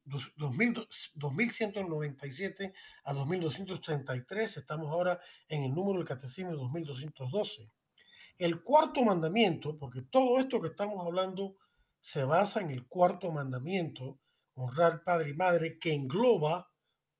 2197 0.04 2.74
a 3.04 3.14
2233. 3.14 4.58
Estamos 4.58 4.92
ahora 4.92 5.18
en 5.48 5.64
el 5.64 5.74
número 5.74 5.96
del 5.98 6.06
Catecismo 6.06 6.50
de 6.50 6.58
2212. 6.58 7.72
El 8.36 8.62
cuarto 8.62 9.02
mandamiento, 9.02 9.78
porque 9.78 10.02
todo 10.02 10.38
esto 10.38 10.60
que 10.60 10.68
estamos 10.68 11.02
hablando 11.06 11.56
se 12.00 12.24
basa 12.24 12.60
en 12.60 12.70
el 12.70 12.86
cuarto 12.86 13.32
mandamiento, 13.32 14.20
honrar 14.54 15.04
padre 15.04 15.30
y 15.30 15.34
madre, 15.34 15.78
que 15.78 15.94
engloba 15.94 16.70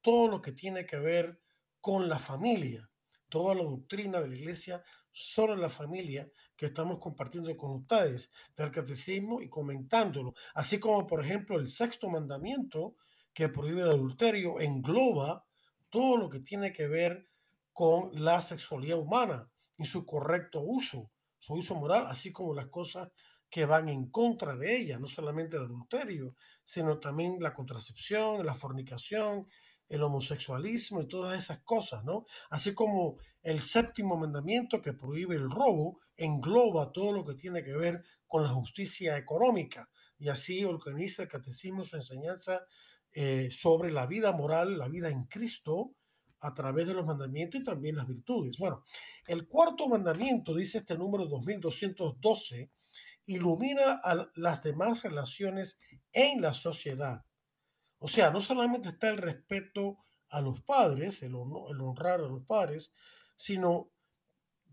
todo 0.02 0.28
lo 0.28 0.42
que 0.42 0.52
tiene 0.52 0.84
que 0.84 0.98
ver 0.98 1.39
con 1.80 2.08
la 2.08 2.18
familia. 2.18 2.88
Toda 3.28 3.54
la 3.54 3.62
doctrina 3.62 4.20
de 4.20 4.28
la 4.28 4.36
iglesia 4.36 4.82
sobre 5.12 5.56
la 5.56 5.68
familia 5.68 6.30
que 6.56 6.66
estamos 6.66 6.98
compartiendo 6.98 7.56
con 7.56 7.72
ustedes 7.72 8.30
del 8.56 8.70
catecismo 8.70 9.40
y 9.40 9.48
comentándolo. 9.48 10.34
Así 10.54 10.78
como, 10.78 11.06
por 11.06 11.24
ejemplo, 11.24 11.58
el 11.58 11.68
sexto 11.68 12.08
mandamiento 12.08 12.96
que 13.32 13.48
prohíbe 13.48 13.82
el 13.82 13.90
adulterio 13.90 14.60
engloba 14.60 15.44
todo 15.88 16.16
lo 16.16 16.28
que 16.28 16.40
tiene 16.40 16.72
que 16.72 16.86
ver 16.86 17.28
con 17.72 18.10
la 18.12 18.42
sexualidad 18.42 18.98
humana 18.98 19.50
y 19.78 19.86
su 19.86 20.04
correcto 20.04 20.60
uso, 20.60 21.10
su 21.38 21.54
uso 21.54 21.74
moral, 21.74 22.06
así 22.06 22.32
como 22.32 22.54
las 22.54 22.66
cosas 22.66 23.08
que 23.48 23.64
van 23.64 23.88
en 23.88 24.10
contra 24.10 24.54
de 24.54 24.76
ella, 24.76 24.98
no 24.98 25.06
solamente 25.06 25.56
el 25.56 25.64
adulterio, 25.64 26.36
sino 26.62 27.00
también 27.00 27.36
la 27.40 27.52
contracepción, 27.52 28.46
la 28.46 28.54
fornicación, 28.54 29.48
el 29.90 30.02
homosexualismo 30.04 31.02
y 31.02 31.08
todas 31.08 31.36
esas 31.36 31.60
cosas, 31.64 32.04
¿no? 32.04 32.24
Así 32.48 32.72
como 32.72 33.18
el 33.42 33.60
séptimo 33.60 34.16
mandamiento 34.16 34.80
que 34.80 34.94
prohíbe 34.94 35.34
el 35.34 35.50
robo 35.50 35.98
engloba 36.16 36.92
todo 36.92 37.12
lo 37.12 37.24
que 37.24 37.34
tiene 37.34 37.62
que 37.64 37.76
ver 37.76 38.02
con 38.26 38.44
la 38.44 38.50
justicia 38.50 39.18
económica 39.18 39.90
y 40.18 40.28
así 40.28 40.64
organiza 40.64 41.22
el 41.22 41.28
catecismo 41.28 41.84
su 41.84 41.96
enseñanza 41.96 42.62
eh, 43.12 43.48
sobre 43.50 43.90
la 43.90 44.06
vida 44.06 44.32
moral, 44.32 44.78
la 44.78 44.88
vida 44.88 45.10
en 45.10 45.24
Cristo 45.24 45.96
a 46.38 46.54
través 46.54 46.86
de 46.86 46.94
los 46.94 47.04
mandamientos 47.04 47.60
y 47.60 47.64
también 47.64 47.96
las 47.96 48.06
virtudes. 48.06 48.56
Bueno, 48.58 48.84
el 49.26 49.48
cuarto 49.48 49.88
mandamiento, 49.88 50.54
dice 50.54 50.78
este 50.78 50.96
número 50.96 51.26
2212, 51.26 52.70
ilumina 53.26 54.00
a 54.02 54.30
las 54.36 54.62
demás 54.62 55.02
relaciones 55.02 55.78
en 56.12 56.40
la 56.40 56.54
sociedad. 56.54 57.24
O 58.02 58.08
sea, 58.08 58.30
no 58.30 58.40
solamente 58.40 58.88
está 58.88 59.10
el 59.10 59.18
respeto 59.18 59.98
a 60.30 60.40
los 60.40 60.62
padres, 60.62 61.22
el, 61.22 61.34
honrar 61.34 62.20
a 62.20 62.28
los 62.28 62.42
padres, 62.46 62.94
sino, 63.36 63.92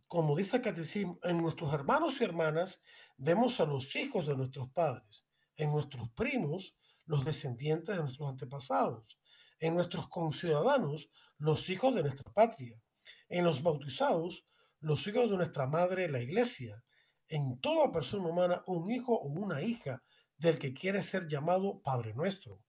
como 0.07 0.36
dice 0.36 0.57
el 0.57 0.63
catecismo, 0.63 1.19
en 1.23 1.38
nuestros 1.38 1.73
hermanos 1.73 2.21
y 2.21 2.23
hermanas 2.23 2.82
vemos 3.17 3.59
a 3.59 3.65
los 3.65 3.93
hijos 3.97 4.28
de 4.28 4.38
nuestros 4.38 4.69
padres, 4.69 5.25
en 5.57 5.71
nuestros 5.73 6.09
primos, 6.11 6.80
los 7.05 7.25
descendientes 7.25 7.97
de 7.97 8.01
nuestros 8.01 8.30
antepasados, 8.30 9.19
en 9.59 9.75
nuestros 9.75 10.07
conciudadanos, 10.07 11.11
los 11.38 11.69
hijos 11.69 11.93
de 11.95 12.03
nuestra 12.03 12.32
patria, 12.32 12.82
en 13.28 13.43
los 13.43 13.61
bautizados, 13.61 14.45
los 14.80 15.05
hijos 15.05 15.30
de 15.30 15.36
nuestra 15.36 15.67
madre, 15.67 16.09
la 16.09 16.21
iglesia, 16.21 16.82
en 17.28 17.59
toda 17.59 17.91
persona 17.91 18.30
humana 18.30 18.63
un 18.67 18.89
hijo 18.89 19.13
o 19.13 19.28
una 19.28 19.61
hija 19.61 20.01
del 20.38 20.57
que 20.59 20.73
quiere 20.73 21.03
ser 21.03 21.28
llamado 21.28 21.82
Padre 21.82 22.13
nuestro. 22.13 22.61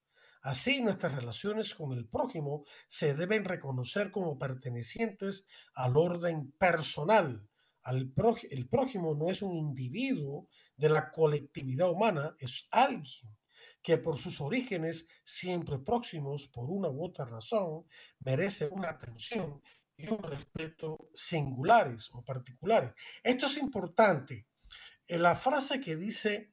Así 0.42 0.80
nuestras 0.80 1.14
relaciones 1.14 1.74
con 1.74 1.92
el 1.92 2.06
prójimo 2.06 2.64
se 2.86 3.14
deben 3.14 3.44
reconocer 3.44 4.10
como 4.10 4.38
pertenecientes 4.38 5.46
al 5.74 5.96
orden 5.96 6.52
personal. 6.52 7.48
Al 7.82 8.12
el 8.50 8.68
prójimo 8.68 9.14
no 9.14 9.30
es 9.30 9.42
un 9.42 9.54
individuo 9.54 10.48
de 10.76 10.90
la 10.90 11.10
colectividad 11.10 11.90
humana, 11.90 12.36
es 12.38 12.68
alguien 12.70 13.36
que 13.82 13.96
por 13.96 14.18
sus 14.18 14.40
orígenes 14.40 15.06
siempre 15.24 15.78
próximos 15.78 16.48
por 16.48 16.68
una 16.70 16.88
u 16.88 17.04
otra 17.04 17.24
razón 17.24 17.86
merece 18.20 18.68
una 18.68 18.90
atención 18.90 19.62
y 19.96 20.08
un 20.12 20.22
respeto 20.22 21.08
singulares 21.14 22.10
o 22.12 22.22
particulares. 22.22 22.92
Esto 23.22 23.46
es 23.46 23.56
importante. 23.56 24.46
En 25.06 25.22
la 25.22 25.34
frase 25.34 25.80
que 25.80 25.96
dice 25.96 26.52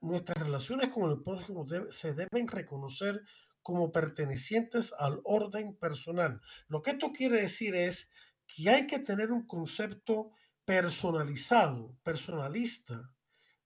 nuestras 0.00 0.38
relaciones 0.38 0.88
con 0.88 1.10
el 1.10 1.22
prójimo 1.22 1.66
se 1.90 2.14
deben 2.14 2.48
reconocer 2.48 3.22
como 3.62 3.92
pertenecientes 3.92 4.92
al 4.98 5.20
orden 5.24 5.76
personal. 5.76 6.40
Lo 6.68 6.82
que 6.82 6.92
esto 6.92 7.12
quiere 7.12 7.42
decir 7.42 7.74
es 7.74 8.10
que 8.46 8.70
hay 8.70 8.86
que 8.86 8.98
tener 8.98 9.30
un 9.30 9.46
concepto 9.46 10.32
personalizado, 10.64 11.96
personalista 12.02 13.12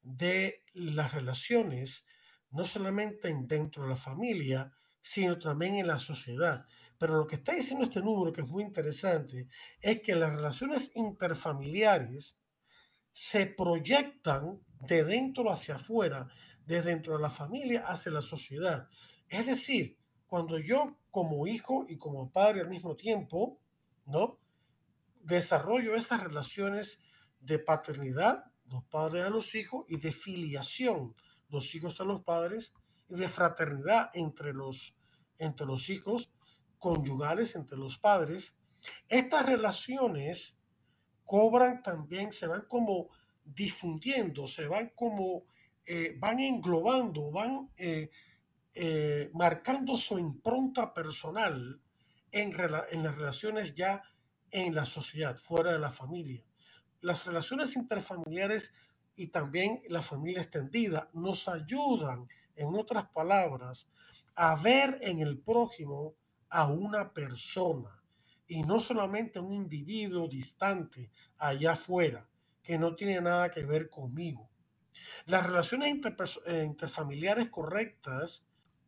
de 0.02 0.64
las 0.72 1.12
relaciones, 1.12 2.06
no 2.50 2.64
solamente 2.64 3.32
dentro 3.44 3.84
de 3.84 3.90
la 3.90 3.96
familia, 3.96 4.72
sino 5.00 5.38
también 5.38 5.74
en 5.74 5.86
la 5.86 5.98
sociedad. 5.98 6.66
Pero 6.98 7.16
lo 7.16 7.26
que 7.26 7.36
está 7.36 7.52
diciendo 7.52 7.84
este 7.84 8.00
número, 8.00 8.32
que 8.32 8.42
es 8.42 8.46
muy 8.46 8.62
interesante, 8.62 9.48
es 9.80 10.02
que 10.02 10.14
las 10.14 10.34
relaciones 10.34 10.90
interfamiliares 10.94 12.38
se 13.10 13.46
proyectan 13.46 14.60
de 14.86 15.04
dentro 15.04 15.50
hacia 15.50 15.76
afuera, 15.76 16.28
de 16.66 16.82
dentro 16.82 17.16
de 17.16 17.22
la 17.22 17.30
familia 17.30 17.84
hacia 17.86 18.12
la 18.12 18.22
sociedad. 18.22 18.88
Es 19.28 19.46
decir, 19.46 19.96
cuando 20.26 20.58
yo 20.58 20.98
como 21.10 21.46
hijo 21.46 21.86
y 21.88 21.96
como 21.96 22.30
padre 22.30 22.60
al 22.60 22.68
mismo 22.68 22.96
tiempo, 22.96 23.58
¿no? 24.06 24.38
Desarrollo 25.22 25.94
esas 25.94 26.22
relaciones 26.22 27.00
de 27.40 27.58
paternidad, 27.58 28.44
los 28.66 28.84
padres 28.84 29.24
a 29.24 29.30
los 29.30 29.54
hijos, 29.54 29.84
y 29.88 29.98
de 29.98 30.12
filiación, 30.12 31.14
los 31.48 31.74
hijos 31.74 32.00
a 32.00 32.04
los 32.04 32.22
padres, 32.22 32.74
y 33.08 33.14
de 33.14 33.28
fraternidad 33.28 34.10
entre 34.14 34.52
los, 34.52 34.96
entre 35.38 35.66
los 35.66 35.90
hijos, 35.90 36.32
conyugales 36.78 37.54
entre 37.54 37.76
los 37.78 37.98
padres, 37.98 38.56
estas 39.08 39.46
relaciones 39.46 40.56
cobran 41.24 41.82
también, 41.82 42.32
se 42.32 42.46
van 42.46 42.62
como 42.68 43.10
difundiendo, 43.44 44.48
se 44.48 44.66
van 44.66 44.92
como, 44.94 45.44
eh, 45.84 46.16
van 46.18 46.38
englobando, 46.40 47.30
van 47.30 47.70
eh, 47.76 48.10
eh, 48.74 49.30
marcando 49.34 49.96
su 49.96 50.18
impronta 50.18 50.94
personal 50.94 51.80
en, 52.30 52.52
en 52.90 53.02
las 53.02 53.16
relaciones 53.16 53.74
ya 53.74 54.02
en 54.50 54.74
la 54.74 54.86
sociedad, 54.86 55.36
fuera 55.36 55.72
de 55.72 55.78
la 55.78 55.90
familia. 55.90 56.44
Las 57.00 57.24
relaciones 57.26 57.74
interfamiliares 57.76 58.72
y 59.16 59.28
también 59.28 59.82
la 59.88 60.02
familia 60.02 60.42
extendida 60.42 61.10
nos 61.12 61.48
ayudan, 61.48 62.28
en 62.54 62.74
otras 62.74 63.08
palabras, 63.08 63.88
a 64.34 64.54
ver 64.56 64.98
en 65.00 65.20
el 65.20 65.38
prójimo 65.38 66.14
a 66.50 66.66
una 66.66 67.12
persona 67.12 68.02
y 68.46 68.62
no 68.62 68.78
solamente 68.78 69.40
un 69.40 69.52
individuo 69.52 70.28
distante 70.28 71.10
allá 71.38 71.72
afuera 71.72 72.28
que 72.62 72.78
no 72.78 72.94
tiene 72.94 73.20
nada 73.20 73.50
que 73.50 73.64
ver 73.64 73.90
conmigo. 73.90 74.48
Las 75.26 75.46
relaciones 75.46 75.94
eh, 76.46 76.64
interfamiliares 76.64 77.50
correctas 77.50 78.46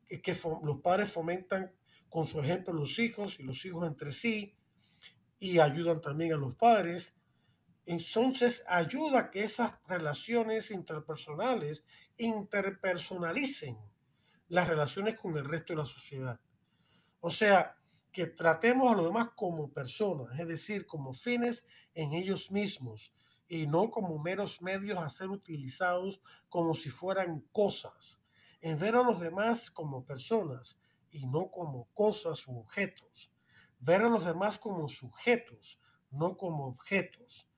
eh, 0.08 0.20
que 0.20 0.36
los 0.62 0.80
padres 0.80 1.10
fomentan 1.10 1.72
con 2.08 2.26
su 2.26 2.40
ejemplo 2.40 2.72
los 2.72 2.98
hijos 2.98 3.40
y 3.40 3.42
los 3.42 3.64
hijos 3.64 3.86
entre 3.86 4.12
sí 4.12 4.54
y 5.38 5.58
ayudan 5.58 6.00
también 6.00 6.32
a 6.32 6.36
los 6.36 6.54
padres. 6.54 7.14
Entonces 7.86 8.64
ayuda 8.68 9.18
a 9.18 9.30
que 9.30 9.44
esas 9.44 9.74
relaciones 9.86 10.70
interpersonales 10.70 11.84
interpersonalicen 12.16 13.76
las 14.48 14.68
relaciones 14.68 15.18
con 15.18 15.36
el 15.36 15.44
resto 15.44 15.72
de 15.72 15.78
la 15.78 15.86
sociedad. 15.86 16.40
O 17.20 17.30
sea, 17.30 17.76
que 18.12 18.26
tratemos 18.26 18.92
a 18.92 18.94
los 18.94 19.06
demás 19.06 19.30
como 19.34 19.72
personas, 19.72 20.38
es 20.38 20.46
decir, 20.46 20.86
como 20.86 21.14
fines 21.14 21.66
en 21.94 22.12
ellos 22.12 22.52
mismos 22.52 23.12
y 23.48 23.66
no 23.66 23.90
como 23.90 24.18
meros 24.18 24.62
medios 24.62 24.98
a 24.98 25.10
ser 25.10 25.28
utilizados 25.28 26.20
como 26.48 26.74
si 26.74 26.90
fueran 26.90 27.40
cosas. 27.52 28.22
En 28.60 28.78
ver 28.78 28.96
a 28.96 29.02
los 29.02 29.20
demás 29.20 29.70
como 29.70 30.04
personas 30.04 30.80
y 31.10 31.26
no 31.26 31.50
como 31.50 31.88
cosas 31.94 32.46
u 32.48 32.58
objetos. 32.58 33.30
Ver 33.80 34.02
a 34.02 34.08
los 34.08 34.24
demás 34.24 34.58
como 34.58 34.88
sujetos, 34.88 35.80
no 36.10 36.36
como 36.36 36.66
objetos. 36.66 37.48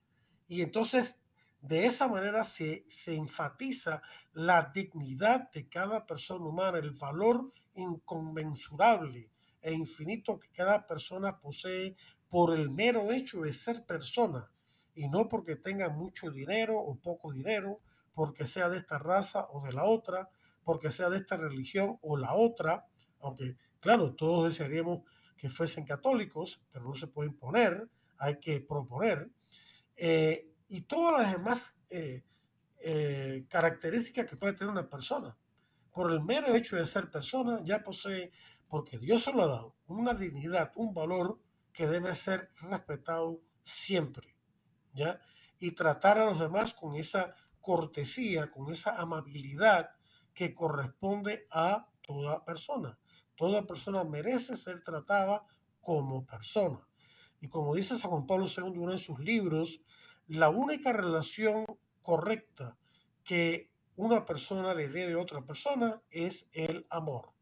Y 0.48 0.62
entonces, 0.62 1.20
de 1.60 1.86
esa 1.86 2.08
manera 2.08 2.44
se, 2.44 2.84
se 2.88 3.14
enfatiza 3.14 4.02
la 4.32 4.70
dignidad 4.74 5.50
de 5.52 5.68
cada 5.68 6.04
persona 6.06 6.44
humana, 6.44 6.78
el 6.78 6.90
valor 6.92 7.52
inconmensurable 7.74 9.30
e 9.62 9.72
infinito 9.72 10.38
que 10.38 10.48
cada 10.50 10.86
persona 10.86 11.38
posee 11.38 11.96
por 12.28 12.54
el 12.54 12.70
mero 12.70 13.12
hecho 13.12 13.42
de 13.42 13.52
ser 13.52 13.84
persona 13.84 14.50
y 14.96 15.08
no 15.08 15.28
porque 15.28 15.54
tenga 15.56 15.90
mucho 15.90 16.30
dinero 16.30 16.78
o 16.78 16.96
poco 16.96 17.32
dinero, 17.32 17.80
porque 18.14 18.46
sea 18.46 18.68
de 18.68 18.78
esta 18.78 18.98
raza 18.98 19.46
o 19.50 19.64
de 19.64 19.72
la 19.72 19.84
otra, 19.84 20.30
porque 20.64 20.90
sea 20.90 21.10
de 21.10 21.18
esta 21.18 21.36
religión 21.36 21.98
o 22.00 22.16
la 22.16 22.34
otra, 22.34 22.86
aunque 23.20 23.56
claro, 23.78 24.14
todos 24.14 24.46
desearíamos 24.46 25.02
que 25.36 25.50
fuesen 25.50 25.84
católicos, 25.84 26.62
pero 26.72 26.86
no 26.86 26.94
se 26.94 27.06
puede 27.06 27.28
imponer, 27.28 27.88
hay 28.18 28.40
que 28.40 28.60
proponer, 28.60 29.30
eh, 29.96 30.50
y 30.68 30.82
todas 30.82 31.20
las 31.20 31.32
demás 31.32 31.74
eh, 31.90 32.24
eh, 32.80 33.44
características 33.48 34.26
que 34.26 34.36
puede 34.36 34.54
tener 34.54 34.72
una 34.72 34.88
persona. 34.88 35.36
Por 35.92 36.10
el 36.10 36.22
mero 36.22 36.54
hecho 36.54 36.76
de 36.76 36.86
ser 36.86 37.10
persona, 37.10 37.60
ya 37.62 37.82
posee 37.82 38.32
porque 38.68 38.98
Dios 38.98 39.22
se 39.22 39.32
lo 39.32 39.42
ha 39.42 39.46
dado, 39.46 39.76
una 39.86 40.14
dignidad, 40.14 40.72
un 40.74 40.92
valor 40.92 41.38
que 41.72 41.86
debe 41.86 42.14
ser 42.14 42.50
respetado 42.62 43.40
siempre, 43.62 44.35
Y 45.58 45.72
tratar 45.72 46.18
a 46.18 46.26
los 46.26 46.38
demás 46.38 46.74
con 46.74 46.96
esa 46.96 47.34
cortesía, 47.60 48.50
con 48.50 48.70
esa 48.70 49.00
amabilidad 49.00 49.90
que 50.34 50.54
corresponde 50.54 51.46
a 51.50 51.88
toda 52.02 52.44
persona. 52.44 52.98
Toda 53.36 53.66
persona 53.66 54.04
merece 54.04 54.56
ser 54.56 54.82
tratada 54.82 55.44
como 55.80 56.24
persona. 56.24 56.86
Y 57.40 57.48
como 57.48 57.74
dice 57.74 57.96
San 57.96 58.10
Juan 58.10 58.26
Pablo 58.26 58.46
II 58.46 58.78
uno 58.78 58.92
de 58.92 58.98
sus 58.98 59.18
libros, 59.18 59.82
la 60.26 60.48
única 60.48 60.92
relación 60.92 61.66
correcta 62.00 62.76
que 63.24 63.70
una 63.96 64.24
persona 64.24 64.74
le 64.74 64.88
debe 64.88 65.14
a 65.14 65.18
otra 65.18 65.44
persona 65.44 66.02
es 66.10 66.48
el 66.52 66.86
amor. 66.90 67.32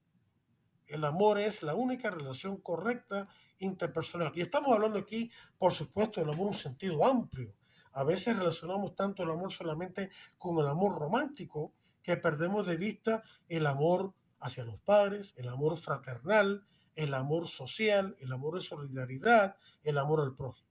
El 0.87 1.05
amor 1.05 1.39
es 1.39 1.63
la 1.63 1.75
única 1.75 2.11
relación 2.11 2.59
correcta 2.61 3.27
interpersonal. 3.59 4.33
Y 4.35 4.43
estamos 4.43 4.73
hablando 4.73 4.99
aquí, 4.99 5.31
por 5.59 5.73
supuesto, 5.73 6.21
del 6.21 6.31
amor 6.31 6.43
en 6.43 6.49
un 6.49 6.55
sentido 6.55 7.05
amplio. 7.05 7.55
A 7.93 8.05
veces 8.05 8.37
relacionamos 8.37 8.95
tanto 8.95 9.23
el 9.23 9.31
amor 9.31 9.53
solamente 9.53 10.11
con 10.37 10.59
el 10.59 10.67
amor 10.67 10.99
romántico 10.99 11.73
que 12.03 12.17
perdemos 12.17 12.67
de 12.67 12.77
vista 12.77 13.23
el 13.49 13.67
amor 13.67 14.15
hacia 14.41 14.65
los 14.65 14.79
padres, 14.81 15.35
el 15.39 15.49
amor 15.49 15.77
fraternal, 15.79 16.67
el 16.95 17.15
amor 17.15 17.49
social, 17.49 18.17
el 18.21 18.33
amor 18.33 18.57
de 18.57 18.61
solidaridad, 18.61 19.57
el 19.83 19.99
amor 19.99 20.21
al 20.21 20.35
prójimo. 20.35 20.69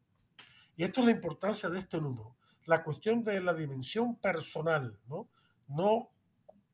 Y 0.75 0.83
esto 0.83 1.01
es 1.01 1.07
la 1.07 1.11
importancia 1.11 1.69
de 1.69 1.79
este 1.79 1.99
número, 1.99 2.35
la 2.65 2.83
cuestión 2.83 3.23
de 3.23 3.41
la 3.41 3.53
dimensión 3.53 4.15
personal, 4.17 4.99
¿no? 5.07 5.29
No 5.67 6.11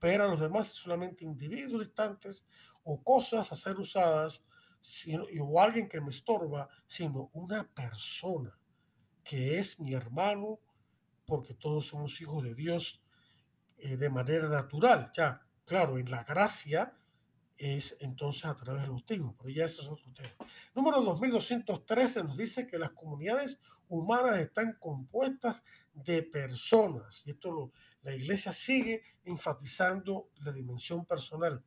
ver 0.01 0.21
a 0.21 0.27
los 0.27 0.39
demás 0.39 0.67
solamente 0.69 1.25
individuos 1.25 1.81
distantes 1.81 2.45
o 2.83 3.03
cosas 3.03 3.51
a 3.51 3.55
ser 3.55 3.77
usadas, 3.77 4.45
sino, 4.79 5.25
o 5.41 5.61
alguien 5.61 5.87
que 5.87 6.01
me 6.01 6.09
estorba, 6.09 6.69
sino 6.87 7.29
una 7.33 7.67
persona 7.67 8.57
que 9.23 9.59
es 9.59 9.79
mi 9.79 9.93
hermano, 9.93 10.59
porque 11.25 11.53
todos 11.53 11.87
somos 11.87 12.19
hijos 12.21 12.43
de 12.43 12.55
Dios 12.55 13.01
eh, 13.77 13.97
de 13.97 14.09
manera 14.09 14.49
natural. 14.49 15.11
Ya, 15.15 15.45
claro, 15.65 15.99
en 15.99 16.09
la 16.09 16.23
gracia 16.23 16.97
es 17.57 17.97
entonces 17.99 18.45
a 18.45 18.55
través 18.55 18.81
del 18.81 18.91
bautismo, 18.91 19.35
pero 19.37 19.49
ya 19.49 19.65
ese 19.65 19.81
es 19.81 19.87
otro. 19.87 20.11
Número 20.73 21.01
2213 21.01 22.23
nos 22.23 22.37
dice 22.37 22.65
que 22.65 22.79
las 22.79 22.91
comunidades 22.91 23.59
humanas 23.89 24.39
están 24.39 24.77
compuestas 24.79 25.63
de 25.93 26.23
personas, 26.23 27.23
y 27.25 27.31
esto 27.31 27.71
la 28.03 28.15
iglesia 28.15 28.53
sigue 28.53 29.03
enfatizando 29.25 30.29
la 30.37 30.53
dimensión 30.53 31.05
personal. 31.05 31.63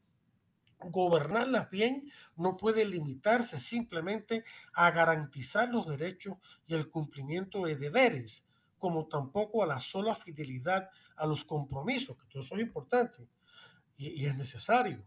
Gobernarlas 0.85 1.71
bien 1.71 2.11
no 2.37 2.57
puede 2.57 2.85
limitarse 2.85 3.61
simplemente 3.61 4.45
a 4.75 4.91
garantizar 4.91 5.69
los 5.69 5.87
derechos 5.87 6.37
y 6.67 6.75
el 6.75 6.89
cumplimiento 6.89 7.65
de 7.65 7.77
deberes, 7.77 8.47
como 8.79 9.07
tampoco 9.07 9.63
a 9.63 9.67
la 9.67 9.81
sola 9.81 10.15
fidelidad 10.15 10.91
a 11.17 11.27
los 11.27 11.45
compromisos, 11.45 12.17
que 12.17 12.27
todo 12.27 12.43
eso 12.43 12.57
es 12.57 12.63
importante 12.63 13.29
y, 13.97 14.27
es 14.27 14.35
necesario. 14.37 15.05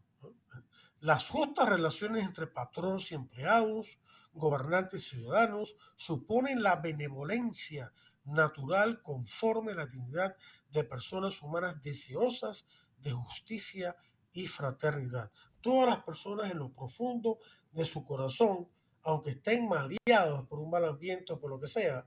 Las 1.02 1.30
justas 1.30 1.68
relaciones 1.68 2.26
entre 2.26 2.48
patronos 2.48 3.12
y 3.12 3.16
empleados, 3.16 4.00
gobernantes 4.34 5.08
y 5.08 5.10
ciudadanos, 5.10 5.76
suponen 5.96 6.64
la 6.64 6.78
benevolencia 6.78 7.92
natural 8.24 9.02
conforme 9.02 9.74
a 9.74 9.76
la 9.76 9.88
dignidad 9.88 10.36
de 10.72 10.84
personas 10.84 11.42
humanas 11.42 11.82
deseosas 11.82 12.66
de 13.02 13.12
justicia 13.12 13.96
y 14.34 14.48
fraternidad. 14.48 15.32
Todas 15.66 15.90
las 15.90 16.04
personas 16.04 16.52
en 16.52 16.60
lo 16.60 16.72
profundo 16.72 17.40
de 17.72 17.86
su 17.86 18.06
corazón, 18.06 18.70
aunque 19.02 19.32
estén 19.32 19.68
maleadas 19.68 20.44
por 20.48 20.60
un 20.60 20.70
mal 20.70 20.86
ambiente 20.86 21.34
o 21.34 21.40
por 21.40 21.50
lo 21.50 21.60
que 21.60 21.66
sea, 21.66 22.06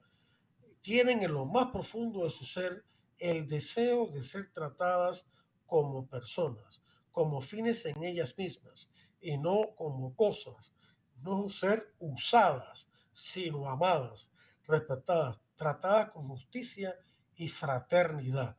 tienen 0.80 1.24
en 1.24 1.32
lo 1.32 1.44
más 1.44 1.66
profundo 1.72 2.22
de 2.22 2.30
su 2.30 2.44
ser 2.44 2.84
el 3.18 3.48
deseo 3.48 4.06
de 4.12 4.22
ser 4.22 4.52
tratadas 4.52 5.26
como 5.66 6.06
personas, 6.06 6.84
como 7.10 7.40
fines 7.40 7.84
en 7.86 8.00
ellas 8.04 8.38
mismas 8.38 8.90
y 9.20 9.36
no 9.38 9.74
como 9.74 10.14
cosas, 10.14 10.72
no 11.20 11.50
ser 11.50 11.92
usadas, 11.98 12.86
sino 13.10 13.68
amadas, 13.68 14.30
respetadas, 14.68 15.40
tratadas 15.56 16.12
con 16.12 16.28
justicia 16.28 16.96
y 17.34 17.48
fraternidad. 17.48 18.56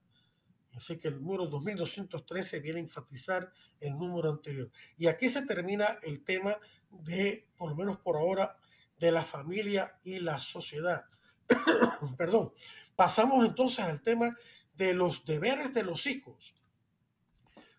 Así 0.75 0.97
que 0.97 1.09
el 1.09 1.21
número 1.21 1.47
2213 1.47 2.59
viene 2.59 2.79
a 2.79 2.83
enfatizar 2.83 3.51
el 3.79 3.97
número 3.97 4.29
anterior. 4.29 4.71
Y 4.97 5.07
aquí 5.07 5.29
se 5.29 5.45
termina 5.45 5.99
el 6.03 6.23
tema 6.23 6.57
de, 6.89 7.47
por 7.57 7.69
lo 7.69 7.75
menos 7.75 7.97
por 7.99 8.17
ahora, 8.17 8.57
de 8.99 9.11
la 9.11 9.23
familia 9.23 9.99
y 10.03 10.19
la 10.19 10.39
sociedad. 10.39 11.05
Perdón. 12.17 12.53
Pasamos 12.95 13.45
entonces 13.45 13.79
al 13.79 14.01
tema 14.01 14.35
de 14.75 14.93
los 14.93 15.25
deberes 15.25 15.73
de 15.73 15.83
los 15.83 16.05
hijos. 16.05 16.55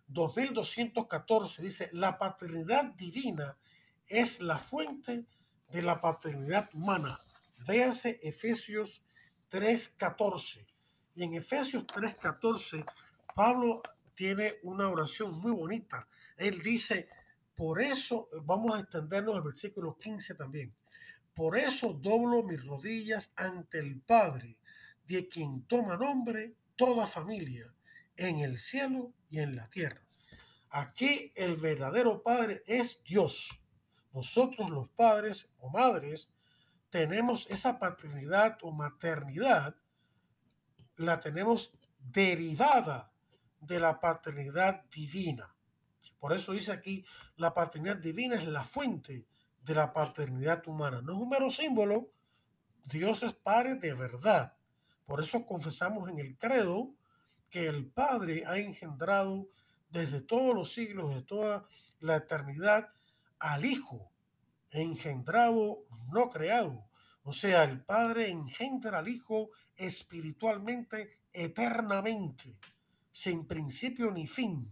2214 0.09 1.63
dice, 1.63 1.91
la 1.93 2.19
paternidad 2.19 2.85
divina 2.95 3.57
es 4.07 4.41
la 4.41 4.59
fuente 4.59 5.27
de 5.71 5.83
la 5.83 6.01
paternidad 6.01 6.69
humana. 6.75 7.21
Véase 7.67 8.19
Efesios 8.23 9.07
3.14. 9.51 10.67
Y 11.15 11.25
en 11.25 11.35
Efesios 11.35 11.87
3.14, 11.87 12.85
Pablo 13.35 13.83
tiene 14.15 14.59
una 14.63 14.89
oración 14.89 15.39
muy 15.39 15.53
bonita. 15.53 16.07
Él 16.37 16.63
dice, 16.63 17.09
por 17.55 17.81
eso, 17.81 18.29
vamos 18.45 18.75
a 18.75 18.81
extendernos 18.81 19.35
al 19.35 19.43
versículo 19.43 19.97
15 19.99 20.35
también. 20.35 20.75
Por 21.35 21.57
eso 21.57 21.93
doblo 21.93 22.43
mis 22.43 22.65
rodillas 22.65 23.33
ante 23.37 23.79
el 23.79 24.01
Padre, 24.01 24.57
de 25.07 25.29
quien 25.29 25.63
toma 25.63 25.97
nombre 25.97 26.55
toda 26.77 27.07
familia, 27.07 27.73
en 28.17 28.41
el 28.41 28.59
cielo 28.59 29.13
y 29.29 29.41
en 29.41 29.57
la 29.57 29.69
tierra. 29.69 30.03
Aquí 30.71 31.33
el 31.35 31.57
verdadero 31.57 32.23
Padre 32.23 32.63
es 32.67 33.03
Dios. 33.05 33.61
Nosotros 34.13 34.71
los 34.71 34.89
padres 34.91 35.49
o 35.59 35.71
madres 35.71 36.31
tenemos 36.91 37.47
esa 37.49 37.79
paternidad 37.79 38.59
o 38.63 38.73
maternidad, 38.73 39.77
la 41.01 41.21
tenemos 41.21 41.73
derivada 41.99 43.13
de 43.61 43.81
la 43.81 44.01
paternidad 44.01 44.85
divina. 44.91 45.55
Por 46.19 46.33
eso 46.33 46.53
dice 46.53 46.73
aquí, 46.73 47.05
la 47.37 47.55
paternidad 47.55 47.97
divina 47.97 48.37
es 48.37 48.47
la 48.47 48.65
fuente 48.65 49.27
de 49.63 49.75
la 49.75 49.93
paternidad 49.93 50.67
humana. 50.67 51.01
No 51.03 51.13
es 51.13 51.19
un 51.19 51.29
mero 51.29 51.51
símbolo, 51.51 52.13
Dios 52.85 53.23
es 53.23 53.33
Padre 53.33 53.77
de 53.77 53.95
verdad. 53.95 54.55
Por 55.07 55.21
eso 55.21 55.45
confesamos 55.47 56.09
en 56.09 56.19
el 56.19 56.37
credo 56.37 56.95
que 57.49 57.67
el 57.67 57.87
Padre 57.87 58.45
ha 58.47 58.59
engendrado 58.59 59.49
desde 59.91 60.21
todos 60.21 60.55
los 60.55 60.73
siglos, 60.73 61.15
de 61.15 61.23
toda 61.23 61.67
la 61.99 62.17
eternidad, 62.17 62.89
al 63.39 63.65
Hijo, 63.65 64.11
engendrado, 64.71 65.85
no 66.13 66.31
creado. 66.31 66.90
O 67.23 67.33
sea, 67.33 67.65
el 67.65 67.83
Padre 67.83 68.29
engendra 68.29 68.99
al 68.99 69.09
Hijo 69.09 69.51
espiritualmente, 69.77 71.19
eternamente, 71.33 72.57
sin 73.11 73.47
principio 73.47 74.11
ni 74.11 74.27
fin. 74.27 74.71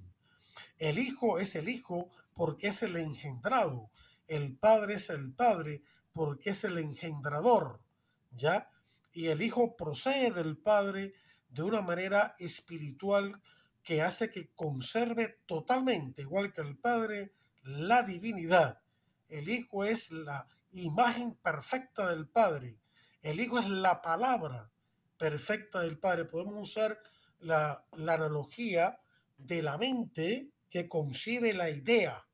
El 0.79 0.99
Hijo 0.99 1.39
es 1.39 1.55
el 1.57 1.69
Hijo 1.69 2.11
porque 2.35 2.69
es 2.69 2.83
el 2.83 2.97
engendrado. 2.97 3.91
El 4.27 4.57
Padre 4.57 4.95
es 4.95 5.11
el 5.11 5.33
Padre 5.33 5.83
porque 6.13 6.51
es 6.51 6.65
el 6.65 6.79
engendrador. 6.79 7.81
¿Ya? 8.33 8.71
Y 9.13 9.27
el 9.27 9.43
Hijo 9.43 9.77
procede 9.77 10.31
del 10.31 10.57
Padre 10.57 11.15
de 11.49 11.63
una 11.63 11.83
manera 11.83 12.35
espiritual 12.39 13.41
que 13.83 14.03
hace 14.03 14.31
que 14.31 14.51
conserve 14.55 15.39
totalmente, 15.47 16.23
igual 16.23 16.53
que 16.53 16.61
el 16.61 16.77
Padre, 16.77 17.33
la 17.63 18.03
divinidad. 18.03 18.81
El 19.29 19.49
Hijo 19.49 19.85
es 19.85 20.11
la 20.11 20.47
imagen 20.73 21.35
perfecta 21.35 22.09
del 22.09 22.29
Padre. 22.29 22.79
El 23.23 23.41
Hijo 23.41 23.59
es 23.59 23.69
la 23.69 24.03
palabra 24.03 24.71
perfecta 25.17 25.81
del 25.81 25.99
Padre. 25.99 26.25
Podemos 26.25 26.57
usar 26.57 26.99
la, 27.41 27.85
la 27.93 28.15
analogía 28.15 29.01
de 29.37 29.63
la 29.63 29.79
mente 29.79 30.51
que 30.71 30.89
concibe 30.89 31.53
la 31.53 31.71
idea, 31.71 32.27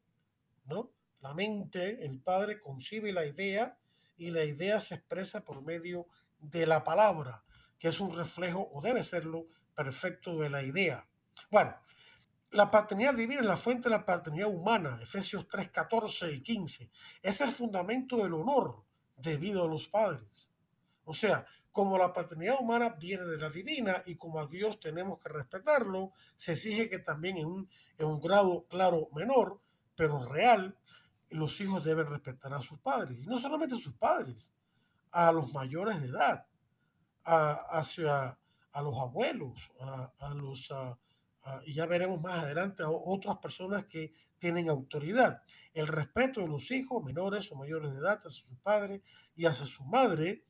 ¿no? 0.64 0.90
La 1.20 1.34
mente, 1.34 2.04
el 2.04 2.20
Padre 2.20 2.60
concibe 2.60 3.12
la 3.12 3.24
idea 3.24 3.78
y 4.16 4.30
la 4.30 4.44
idea 4.44 4.80
se 4.80 4.96
expresa 4.96 5.44
por 5.44 5.62
medio 5.62 6.06
de 6.38 6.66
la 6.66 6.84
palabra, 6.84 7.42
que 7.78 7.88
es 7.88 8.00
un 8.00 8.14
reflejo, 8.14 8.68
o 8.72 8.82
debe 8.82 9.02
serlo, 9.02 9.46
perfecto 9.74 10.38
de 10.38 10.50
la 10.50 10.62
idea. 10.62 11.06
Bueno, 11.50 11.74
la 12.54 12.70
paternidad 12.70 13.14
divina 13.14 13.40
es 13.40 13.46
la 13.46 13.56
fuente 13.56 13.88
de 13.88 13.96
la 13.96 14.04
paternidad 14.04 14.48
humana, 14.48 14.98
Efesios 15.02 15.48
3, 15.48 15.70
14 15.70 16.32
y 16.32 16.40
15. 16.40 16.88
Es 17.20 17.40
el 17.40 17.50
fundamento 17.50 18.18
del 18.18 18.34
honor 18.34 18.84
debido 19.16 19.64
a 19.64 19.68
los 19.68 19.88
padres. 19.88 20.52
O 21.04 21.12
sea, 21.12 21.46
como 21.72 21.98
la 21.98 22.12
paternidad 22.12 22.60
humana 22.60 22.90
viene 22.90 23.24
de 23.24 23.38
la 23.38 23.50
divina 23.50 24.02
y 24.06 24.14
como 24.14 24.38
a 24.38 24.46
Dios 24.46 24.78
tenemos 24.78 25.20
que 25.20 25.28
respetarlo, 25.30 26.12
se 26.36 26.52
exige 26.52 26.88
que 26.88 27.00
también 27.00 27.38
en 27.38 27.46
un, 27.46 27.68
en 27.98 28.06
un 28.06 28.20
grado, 28.20 28.66
claro, 28.68 29.08
menor, 29.12 29.60
pero 29.96 30.24
real, 30.24 30.78
los 31.30 31.60
hijos 31.60 31.84
deben 31.84 32.06
respetar 32.06 32.54
a 32.54 32.62
sus 32.62 32.78
padres. 32.78 33.18
Y 33.18 33.26
no 33.26 33.40
solamente 33.40 33.74
a 33.74 33.78
sus 33.78 33.94
padres, 33.94 34.52
a 35.10 35.32
los 35.32 35.52
mayores 35.52 36.00
de 36.00 36.06
edad, 36.06 36.46
hacia, 37.24 38.38
a 38.70 38.82
los 38.82 38.96
abuelos, 38.96 39.72
a, 39.80 40.34
los... 40.34 40.72
y 41.66 41.74
ya 41.74 41.86
veremos 41.86 42.20
más 42.20 42.44
adelante 42.44 42.82
a 42.82 42.88
otras 42.88 43.38
personas 43.38 43.84
que 43.86 44.12
tienen 44.38 44.68
autoridad. 44.68 45.42
El 45.72 45.86
respeto 45.86 46.40
de 46.40 46.48
los 46.48 46.70
hijos 46.70 47.02
menores 47.04 47.50
o 47.52 47.56
mayores 47.56 47.92
de 47.92 47.98
edad 47.98 48.18
hacia 48.18 48.30
su 48.30 48.56
padre 48.56 49.02
y 49.36 49.46
hacia 49.46 49.66
su 49.66 49.84
madre 49.84 50.44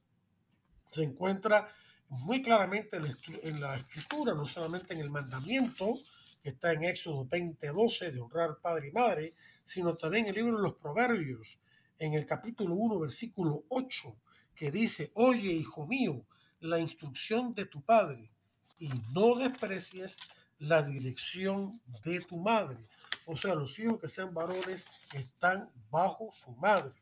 se 0.91 1.03
encuentra 1.03 1.69
muy 2.09 2.43
claramente 2.43 2.99
en 3.43 3.61
la 3.61 3.77
escritura, 3.77 4.35
no 4.35 4.45
solamente 4.45 4.95
en 4.95 5.01
el 5.01 5.11
mandamiento 5.11 5.95
que 6.43 6.51
está 6.51 6.73
en 6.73 6.85
Éxodo 6.85 7.25
20:12 7.25 8.13
de 8.13 8.21
honrar 8.21 8.59
padre 8.61 8.89
y 8.89 8.93
madre, 8.93 9.35
sino 9.65 9.95
también 9.97 10.27
en 10.27 10.31
el 10.31 10.37
libro 10.37 10.57
de 10.59 10.63
los 10.63 10.75
Proverbios, 10.75 11.59
en 11.99 12.13
el 12.13 12.27
capítulo 12.27 12.75
1, 12.75 13.01
versículo 13.01 13.65
8, 13.69 14.17
que 14.55 14.71
dice, 14.71 15.11
oye, 15.15 15.53
hijo 15.53 15.87
mío, 15.87 16.27
la 16.61 16.79
instrucción 16.79 17.55
de 17.55 17.67
tu 17.67 17.83
padre 17.83 18.31
y 18.79 18.91
no 19.13 19.37
desprecies 19.37 20.19
la 20.59 20.83
dirección 20.83 21.81
de 22.05 22.21
tu 22.21 22.37
madre. 22.39 22.79
O 23.27 23.37
sea, 23.37 23.55
los 23.55 23.79
hijos 23.79 24.01
que 24.01 24.09
sean 24.09 24.35
varones 24.35 24.87
están 25.13 25.71
bajo 25.91 26.31
su 26.33 26.53
madre. 26.53 26.95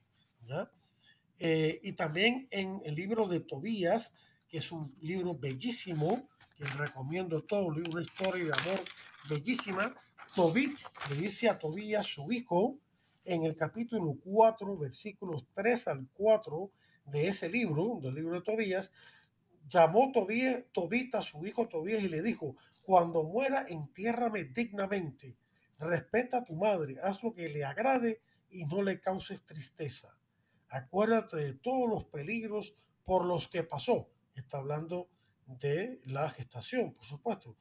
¿ya? 0.46 0.70
Eh, 1.38 1.80
y 1.82 1.92
también 1.92 2.46
en 2.50 2.80
el 2.84 2.94
libro 2.94 3.26
de 3.26 3.40
Tobías, 3.40 4.12
que 4.48 4.58
es 4.58 4.70
un 4.70 4.94
libro 5.00 5.34
bellísimo, 5.34 6.28
que 6.56 6.64
recomiendo 6.64 7.42
todo, 7.42 7.66
una 7.66 8.02
historia 8.02 8.44
de 8.44 8.52
amor 8.52 8.84
bellísima. 9.28 9.94
Tobit 10.34 10.78
le 11.10 11.16
dice 11.16 11.48
a 11.48 11.58
Tobías, 11.58 12.06
su 12.06 12.30
hijo, 12.32 12.78
en 13.24 13.44
el 13.44 13.56
capítulo 13.56 14.16
4, 14.22 14.76
versículos 14.78 15.46
3 15.54 15.88
al 15.88 16.08
4 16.12 16.70
de 17.06 17.28
ese 17.28 17.48
libro, 17.48 17.98
del 18.00 18.14
libro 18.14 18.34
de 18.34 18.42
Tobías, 18.42 18.92
llamó 19.68 20.10
Tobías, 20.12 20.62
Tobit 20.72 21.14
a 21.14 21.22
su 21.22 21.44
hijo 21.46 21.66
Tobías 21.68 22.02
y 22.02 22.08
le 22.08 22.22
dijo, 22.22 22.56
cuando 22.82 23.24
muera, 23.24 23.66
entiérrame 23.68 24.44
dignamente, 24.44 25.36
respeta 25.78 26.38
a 26.38 26.44
tu 26.44 26.54
madre, 26.54 26.96
haz 27.02 27.22
lo 27.22 27.32
que 27.34 27.48
le 27.48 27.64
agrade 27.64 28.22
y 28.50 28.64
no 28.66 28.82
le 28.82 29.00
causes 29.00 29.44
tristeza. 29.44 30.16
Acuérdate 30.68 31.36
de 31.36 31.54
todos 31.54 31.88
los 31.88 32.04
peligros 32.04 32.74
por 33.04 33.24
los 33.24 33.48
que 33.48 33.62
pasó. 33.62 34.10
Está 34.34 34.58
hablando 34.58 35.08
de 35.46 36.00
la 36.04 36.30
gestación, 36.30 36.92
por 36.92 37.04
supuesto. 37.04 37.56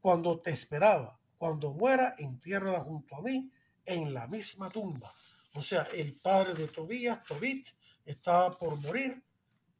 Cuando 0.00 0.40
te 0.40 0.50
esperaba, 0.50 1.18
cuando 1.38 1.72
muera, 1.72 2.14
entiérrala 2.18 2.80
junto 2.80 3.16
a 3.16 3.22
mí 3.22 3.50
en 3.84 4.12
la 4.12 4.26
misma 4.26 4.70
tumba. 4.70 5.12
O 5.54 5.60
sea, 5.60 5.82
el 5.94 6.16
padre 6.16 6.54
de 6.54 6.68
Tobías, 6.68 7.22
Tobit, 7.24 7.68
estaba 8.04 8.50
por 8.50 8.76
morir, 8.80 9.22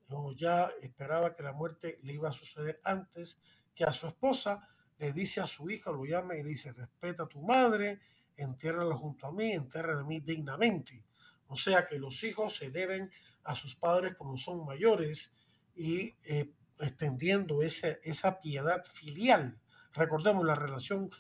o 0.09 0.33
ya 0.33 0.71
esperaba 0.81 1.35
que 1.35 1.43
la 1.43 1.53
muerte 1.53 1.99
le 2.03 2.15
iba 2.15 2.29
a 2.29 2.33
suceder 2.33 2.81
antes 2.85 3.41
que 3.75 3.85
a 3.85 3.93
su 3.93 4.07
esposa, 4.07 4.69
le 4.99 5.13
dice 5.13 5.41
a 5.41 5.47
su 5.47 5.69
hija, 5.71 5.91
lo 5.91 6.05
llama 6.05 6.37
y 6.37 6.43
le 6.43 6.51
dice, 6.51 6.73
respeta 6.73 7.25
a 7.25 7.29
tu 7.29 7.41
madre, 7.43 8.01
entiérrala 8.37 8.97
junto 8.97 9.27
a 9.27 9.33
mí, 9.33 9.53
entiérrala 9.53 10.01
a 10.01 10.05
mí 10.05 10.21
dignamente. 10.21 11.05
O 11.49 11.57
sea 11.57 11.87
que 11.87 11.99
los 11.99 12.23
hijos 12.25 12.57
se 12.57 12.71
deben 12.71 13.11
a 13.45 13.55
sus 13.55 13.77
padres 13.77 14.17
como 14.17 14.37
son 14.37 14.65
mayores 14.65 15.33
y 15.75 16.15
eh, 16.25 16.53
extendiendo 16.81 17.63
ese, 17.63 18.01
esa 18.03 18.41
piedad 18.41 18.85
filial. 18.85 19.59
Recordemos 19.93 20.45
la 20.45 20.55
relación 20.55 21.11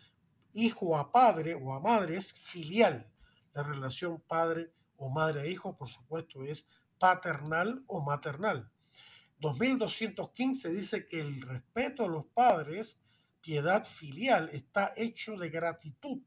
hijo 0.53 0.97
a 0.97 1.13
padre 1.13 1.55
o 1.55 1.75
a 1.75 1.81
madre 1.81 2.17
es 2.17 2.33
filial. 2.33 3.11
La 3.53 3.63
relación 3.63 4.21
padre 4.21 4.73
o 4.97 5.09
madre 5.09 5.43
a 5.43 5.47
hijo, 5.47 5.77
por 5.77 5.89
supuesto, 5.89 6.45
es 6.45 6.69
paternal 6.99 7.85
o 7.87 8.01
maternal. 8.01 8.71
2215 9.39 10.71
dice 10.71 11.07
que 11.07 11.21
el 11.21 11.43
respeto 11.43 12.05
a 12.05 12.09
los 12.09 12.25
padres, 12.27 12.99
piedad 13.47 13.85
filial, 13.85 14.51
está 14.53 14.93
hecho 14.97 15.37
de 15.37 15.51
gratitud 15.51 16.21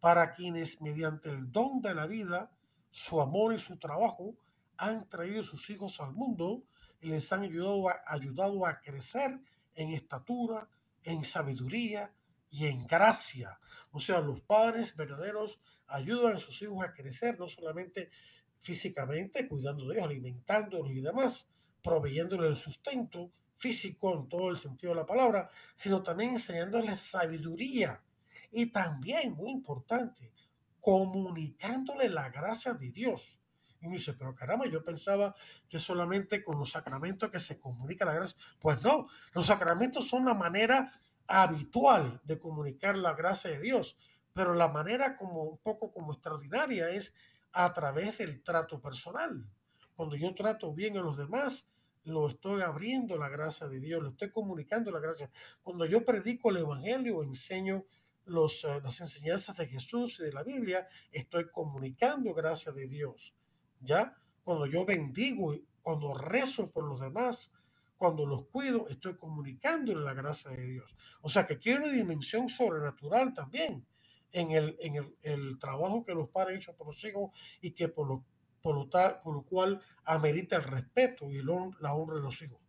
para 0.00 0.32
quienes 0.32 0.80
mediante 0.80 1.30
el 1.30 1.52
don 1.52 1.80
de 1.80 1.94
la 1.94 2.08
vida, 2.08 2.50
su 2.90 3.20
amor 3.20 3.54
y 3.54 3.60
su 3.60 3.78
trabajo 3.78 4.34
han 4.76 5.08
traído 5.08 5.44
sus 5.44 5.70
hijos 5.70 6.00
al 6.00 6.12
mundo 6.12 6.64
y 7.00 7.10
les 7.10 7.32
han 7.32 7.42
ayudado 7.42 7.88
a, 7.88 8.02
ayudado 8.08 8.66
a 8.66 8.80
crecer 8.80 9.38
en 9.76 9.90
estatura, 9.90 10.68
en 11.04 11.22
sabiduría 11.22 12.12
y 12.50 12.66
en 12.66 12.88
gracia. 12.88 13.60
O 13.92 14.00
sea, 14.00 14.20
los 14.20 14.40
padres 14.40 14.96
verdaderos 14.96 15.60
ayudan 15.86 16.34
a 16.34 16.40
sus 16.40 16.60
hijos 16.60 16.84
a 16.84 16.92
crecer, 16.92 17.38
no 17.38 17.46
solamente 17.46 18.10
físicamente, 18.58 19.46
cuidando 19.46 19.86
de 19.86 19.94
ellos, 19.94 20.06
alimentándolos 20.06 20.90
y 20.90 21.02
demás, 21.02 21.48
proveyéndoles 21.84 22.50
el 22.50 22.56
sustento 22.56 23.30
físico 23.62 24.12
en 24.14 24.28
todo 24.28 24.50
el 24.50 24.58
sentido 24.58 24.92
de 24.92 25.00
la 25.00 25.06
palabra, 25.06 25.48
sino 25.74 26.02
también 26.02 26.30
enseñándoles 26.30 27.00
sabiduría 27.00 28.02
y 28.50 28.66
también, 28.66 29.34
muy 29.34 29.52
importante, 29.52 30.32
comunicándole 30.80 32.08
la 32.10 32.28
gracia 32.28 32.74
de 32.74 32.90
Dios. 32.90 33.40
Y 33.80 33.86
me 33.86 33.94
dice, 33.94 34.14
pero 34.14 34.34
caramba, 34.34 34.66
yo 34.66 34.82
pensaba 34.82 35.34
que 35.68 35.78
solamente 35.78 36.42
con 36.42 36.58
los 36.58 36.70
sacramentos 36.70 37.30
que 37.30 37.38
se 37.40 37.58
comunica 37.58 38.04
la 38.04 38.14
gracia. 38.14 38.36
Pues 38.60 38.82
no, 38.82 39.06
los 39.32 39.46
sacramentos 39.46 40.08
son 40.08 40.24
la 40.24 40.34
manera 40.34 40.92
habitual 41.28 42.20
de 42.24 42.38
comunicar 42.38 42.96
la 42.96 43.14
gracia 43.14 43.52
de 43.52 43.60
Dios, 43.60 43.96
pero 44.32 44.54
la 44.54 44.68
manera 44.68 45.16
como 45.16 45.44
un 45.44 45.58
poco 45.58 45.92
como 45.92 46.12
extraordinaria 46.12 46.90
es 46.90 47.14
a 47.52 47.72
través 47.72 48.18
del 48.18 48.42
trato 48.42 48.80
personal. 48.80 49.48
Cuando 49.94 50.16
yo 50.16 50.34
trato 50.34 50.74
bien 50.74 50.96
a 50.96 51.02
los 51.02 51.16
demás, 51.16 51.71
lo 52.04 52.28
estoy 52.28 52.62
abriendo 52.62 53.16
la 53.16 53.28
gracia 53.28 53.68
de 53.68 53.78
Dios, 53.78 54.02
lo 54.02 54.10
estoy 54.10 54.30
comunicando 54.30 54.90
la 54.90 55.00
gracia. 55.00 55.30
Cuando 55.62 55.86
yo 55.86 56.04
predico 56.04 56.50
el 56.50 56.58
Evangelio, 56.58 57.22
enseño 57.22 57.84
los, 58.24 58.64
eh, 58.64 58.80
las 58.82 59.00
enseñanzas 59.00 59.56
de 59.56 59.68
Jesús 59.68 60.18
y 60.20 60.24
de 60.24 60.32
la 60.32 60.42
Biblia, 60.42 60.86
estoy 61.10 61.50
comunicando 61.50 62.34
gracia 62.34 62.72
de 62.72 62.86
Dios. 62.86 63.34
¿Ya? 63.80 64.16
Cuando 64.44 64.66
yo 64.66 64.84
bendigo, 64.84 65.54
cuando 65.82 66.14
rezo 66.14 66.70
por 66.70 66.84
los 66.84 67.00
demás, 67.00 67.52
cuando 67.96 68.26
los 68.26 68.46
cuido, 68.46 68.88
estoy 68.88 69.16
comunicándole 69.16 70.04
la 70.04 70.14
gracia 70.14 70.50
de 70.50 70.66
Dios. 70.66 70.96
O 71.20 71.28
sea 71.28 71.46
que 71.46 71.58
quiero 71.58 71.84
una 71.84 71.92
dimensión 71.92 72.48
sobrenatural 72.48 73.32
también 73.32 73.86
en 74.32 74.50
el, 74.50 74.76
en 74.80 74.96
el, 74.96 75.16
el 75.22 75.58
trabajo 75.58 76.04
que 76.04 76.14
los 76.14 76.28
padres 76.28 76.54
han 76.54 76.62
hecho 76.62 76.76
por 76.76 76.88
los 76.88 77.04
hijos 77.04 77.30
y 77.60 77.72
que 77.72 77.88
por 77.88 78.08
lo, 78.08 78.24
por 78.62 78.76
lo, 78.76 79.42
cual 79.42 79.80
amerita 80.04 80.56
el 80.56 80.64
respeto 80.64 81.30
y 81.30 81.42
la 81.42 81.94
honra 81.94 82.16
de 82.16 82.22
los 82.22 82.40
hijos. 82.42 82.60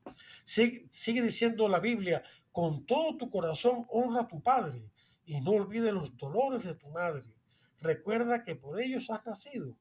Sigue, 0.43 0.87
sigue 0.89 1.21
diciendo 1.21 1.69
la 1.69 1.79
Biblia, 1.79 2.23
con 2.51 2.85
todo 2.85 3.17
tu 3.17 3.29
corazón 3.29 3.85
honra 3.89 4.21
a 4.21 4.27
tu 4.27 4.41
padre 4.41 4.91
y 5.25 5.39
no 5.41 5.51
olvides 5.51 5.93
los 5.93 6.17
dolores 6.17 6.63
de 6.63 6.75
tu 6.75 6.89
madre. 6.89 7.27
Recuerda 7.79 8.43
que 8.43 8.55
por 8.55 8.81
ellos 8.81 9.09
has 9.09 9.25
nacido. 9.25 9.75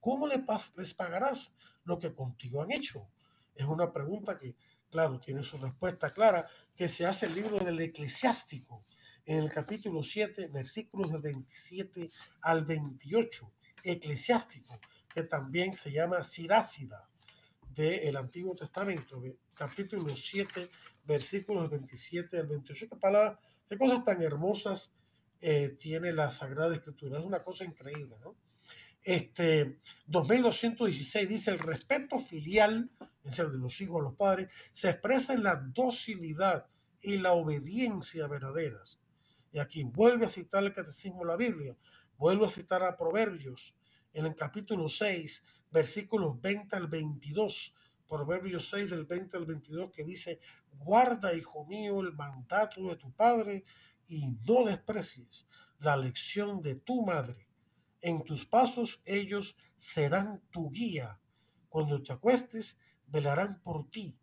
¿Cómo 0.00 0.28
les 0.28 0.94
pagarás 0.94 1.52
lo 1.84 1.98
que 1.98 2.14
contigo 2.14 2.62
han 2.62 2.70
hecho? 2.70 3.08
Es 3.54 3.66
una 3.66 3.92
pregunta 3.92 4.38
que 4.38 4.54
claro, 4.90 5.20
tiene 5.20 5.42
su 5.42 5.58
respuesta 5.58 6.12
clara, 6.12 6.48
que 6.74 6.88
se 6.88 7.06
hace 7.06 7.26
el 7.26 7.34
libro 7.34 7.58
del 7.58 7.80
eclesiástico 7.80 8.84
en 9.24 9.40
el 9.40 9.50
capítulo 9.50 10.02
7, 10.02 10.48
versículos 10.48 11.12
del 11.12 11.20
27 11.20 12.10
al 12.42 12.64
28, 12.64 13.52
eclesiástico, 13.82 14.80
que 15.16 15.22
también 15.22 15.74
se 15.74 15.90
llama 15.90 16.22
Sirácida 16.22 17.08
del 17.74 18.18
Antiguo 18.18 18.54
Testamento, 18.54 19.22
capítulo 19.54 20.14
7, 20.14 20.68
versículos 21.06 21.62
del 21.62 21.70
27 21.70 22.38
al 22.38 22.46
28. 22.46 22.86
¿Qué, 22.90 22.96
palabra, 22.96 23.40
qué 23.66 23.78
cosas 23.78 24.04
tan 24.04 24.22
hermosas 24.22 24.92
eh, 25.40 25.74
tiene 25.80 26.12
la 26.12 26.30
Sagrada 26.30 26.74
Escritura? 26.74 27.18
Es 27.18 27.24
una 27.24 27.42
cosa 27.42 27.64
increíble, 27.64 28.16
¿no? 28.22 28.36
Este 29.02 29.78
2216 30.06 31.26
dice 31.26 31.50
el 31.50 31.60
respeto 31.60 32.20
filial 32.20 32.90
es 33.24 33.38
el 33.38 33.52
de 33.52 33.58
los 33.58 33.80
hijos 33.80 34.00
a 34.00 34.04
los 34.04 34.16
padres, 34.16 34.52
se 34.70 34.90
expresa 34.90 35.32
en 35.32 35.44
la 35.44 35.56
docilidad 35.56 36.66
y 37.00 37.16
la 37.16 37.32
obediencia 37.32 38.26
verdaderas. 38.26 39.00
Y 39.50 39.60
aquí 39.60 39.82
vuelve 39.82 40.26
a 40.26 40.28
citar 40.28 40.62
el 40.62 40.74
catecismo 40.74 41.20
de 41.20 41.28
la 41.28 41.36
Biblia, 41.38 41.74
vuelve 42.18 42.44
a 42.44 42.50
citar 42.50 42.82
a 42.82 42.98
Proverbios 42.98 43.74
en 44.16 44.24
el 44.24 44.34
capítulo 44.34 44.88
6, 44.88 45.44
versículos 45.70 46.40
20 46.40 46.74
al 46.74 46.86
22. 46.86 47.74
Proverbios 48.08 48.70
6 48.70 48.90
del 48.90 49.04
20 49.04 49.36
al 49.36 49.44
22 49.44 49.90
que 49.90 50.04
dice, 50.04 50.40
guarda, 50.78 51.34
hijo 51.34 51.66
mío, 51.66 52.00
el 52.00 52.14
mandato 52.14 52.88
de 52.88 52.96
tu 52.96 53.12
padre 53.12 53.62
y 54.08 54.28
no 54.48 54.64
desprecies 54.64 55.46
la 55.80 55.98
lección 55.98 56.62
de 56.62 56.76
tu 56.76 57.04
madre. 57.04 57.46
En 58.00 58.24
tus 58.24 58.46
pasos 58.46 59.02
ellos 59.04 59.58
serán 59.76 60.40
tu 60.50 60.70
guía. 60.70 61.20
Cuando 61.68 62.02
te 62.02 62.14
acuestes, 62.14 62.78
velarán 63.08 63.60
por 63.60 63.90
ti, 63.90 64.18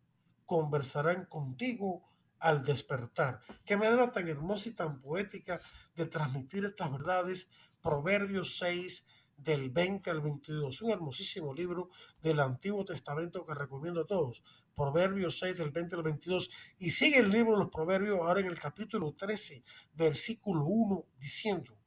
conversarán 0.48 1.26
contigo 1.26 2.02
al 2.40 2.66
despertar. 2.66 3.42
Qué 3.64 3.78
manera 3.78 4.12
tan 4.12 4.28
hermosa 4.28 4.70
y 4.70 4.72
tan 4.72 5.00
poética 5.02 5.62
de 5.96 6.08
transmitir 6.08 6.66
estas 6.66 6.92
verdades. 6.92 7.48
Proverbios 7.80 8.58
6, 8.58 9.06
del 9.44 9.70
20 9.70 10.10
al 10.10 10.22
22. 10.22 10.82
Un 10.82 10.92
hermosísimo 10.92 11.54
libro 11.54 11.90
del 12.22 12.40
Antiguo 12.40 12.86
Testamento 12.86 13.44
que 13.44 13.54
recomiendo 13.54 14.02
a 14.02 14.06
todos. 14.06 14.44
Proverbios 14.76 15.40
6 15.40 15.58
del 15.58 15.72
20 15.72 15.96
al 15.96 16.04
22. 16.04 16.50
Y 16.80 16.92
sigue 16.92 17.20
el 17.20 17.30
libro 17.30 17.54
de 17.54 17.60
los 17.60 17.70
Proverbios 17.70 18.20
ahora 18.20 18.40
en 18.40 18.48
el 18.48 18.60
capítulo 18.60 19.14
13, 19.14 19.64
versículo 19.94 20.66
1, 20.66 21.06
diciendo, 21.20 21.78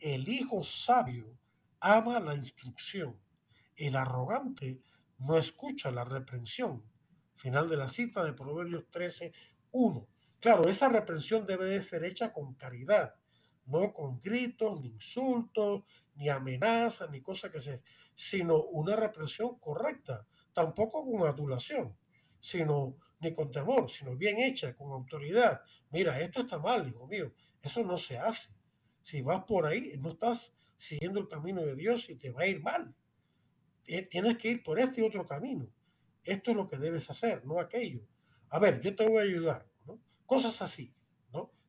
el 0.00 0.28
hijo 0.28 0.62
sabio 0.62 1.38
ama 1.80 2.20
la 2.20 2.34
instrucción, 2.34 3.18
el 3.76 3.96
arrogante 3.96 4.80
no 5.18 5.36
escucha 5.36 5.90
la 5.90 6.04
reprensión. 6.04 6.82
Final 7.36 7.68
de 7.68 7.76
la 7.76 7.88
cita 7.88 8.24
de 8.24 8.32
Proverbios 8.32 8.84
13, 8.90 9.32
1. 9.72 10.08
Claro, 10.40 10.68
esa 10.68 10.88
reprensión 10.88 11.46
debe 11.46 11.64
de 11.64 11.82
ser 11.82 12.04
hecha 12.04 12.32
con 12.32 12.54
caridad, 12.54 13.14
no 13.66 13.92
con 13.92 14.20
gritos, 14.20 14.80
ni 14.80 14.88
insultos, 14.88 15.82
ni 16.16 16.28
amenazas, 16.28 17.10
ni 17.10 17.20
cosas 17.20 17.50
que 17.50 17.60
se, 17.60 17.82
sino 18.14 18.62
una 18.62 18.96
reprensión 18.96 19.58
correcta, 19.58 20.26
tampoco 20.52 21.04
con 21.04 21.26
adulación, 21.26 21.96
sino 22.40 22.96
ni 23.20 23.34
con 23.34 23.50
temor, 23.50 23.90
sino 23.90 24.16
bien 24.16 24.38
hecha, 24.38 24.74
con 24.74 24.92
autoridad. 24.92 25.62
Mira, 25.90 26.20
esto 26.20 26.42
está 26.42 26.58
mal, 26.58 26.86
hijo 26.88 27.06
mío. 27.06 27.32
Eso 27.62 27.82
no 27.82 27.96
se 27.96 28.18
hace. 28.18 28.50
Si 29.00 29.22
vas 29.22 29.44
por 29.44 29.66
ahí, 29.66 29.92
no 29.98 30.10
estás 30.10 30.54
siguiendo 30.76 31.20
el 31.20 31.28
camino 31.28 31.62
de 31.62 31.74
Dios 31.74 32.08
y 32.10 32.16
te 32.16 32.30
va 32.30 32.42
a 32.42 32.46
ir 32.46 32.60
mal. 32.60 32.94
Eh, 33.86 34.02
tienes 34.02 34.38
que 34.38 34.48
ir 34.48 34.62
por 34.62 34.78
este 34.78 35.02
otro 35.02 35.26
camino. 35.26 35.68
Esto 36.22 36.50
es 36.50 36.56
lo 36.56 36.68
que 36.68 36.78
debes 36.78 37.08
hacer, 37.10 37.44
no 37.44 37.58
aquello. 37.58 38.00
A 38.50 38.58
ver, 38.58 38.80
yo 38.80 38.94
te 38.94 39.06
voy 39.06 39.18
a 39.18 39.22
ayudar. 39.22 39.66
Cosas 40.26 40.62
así. 40.62 40.94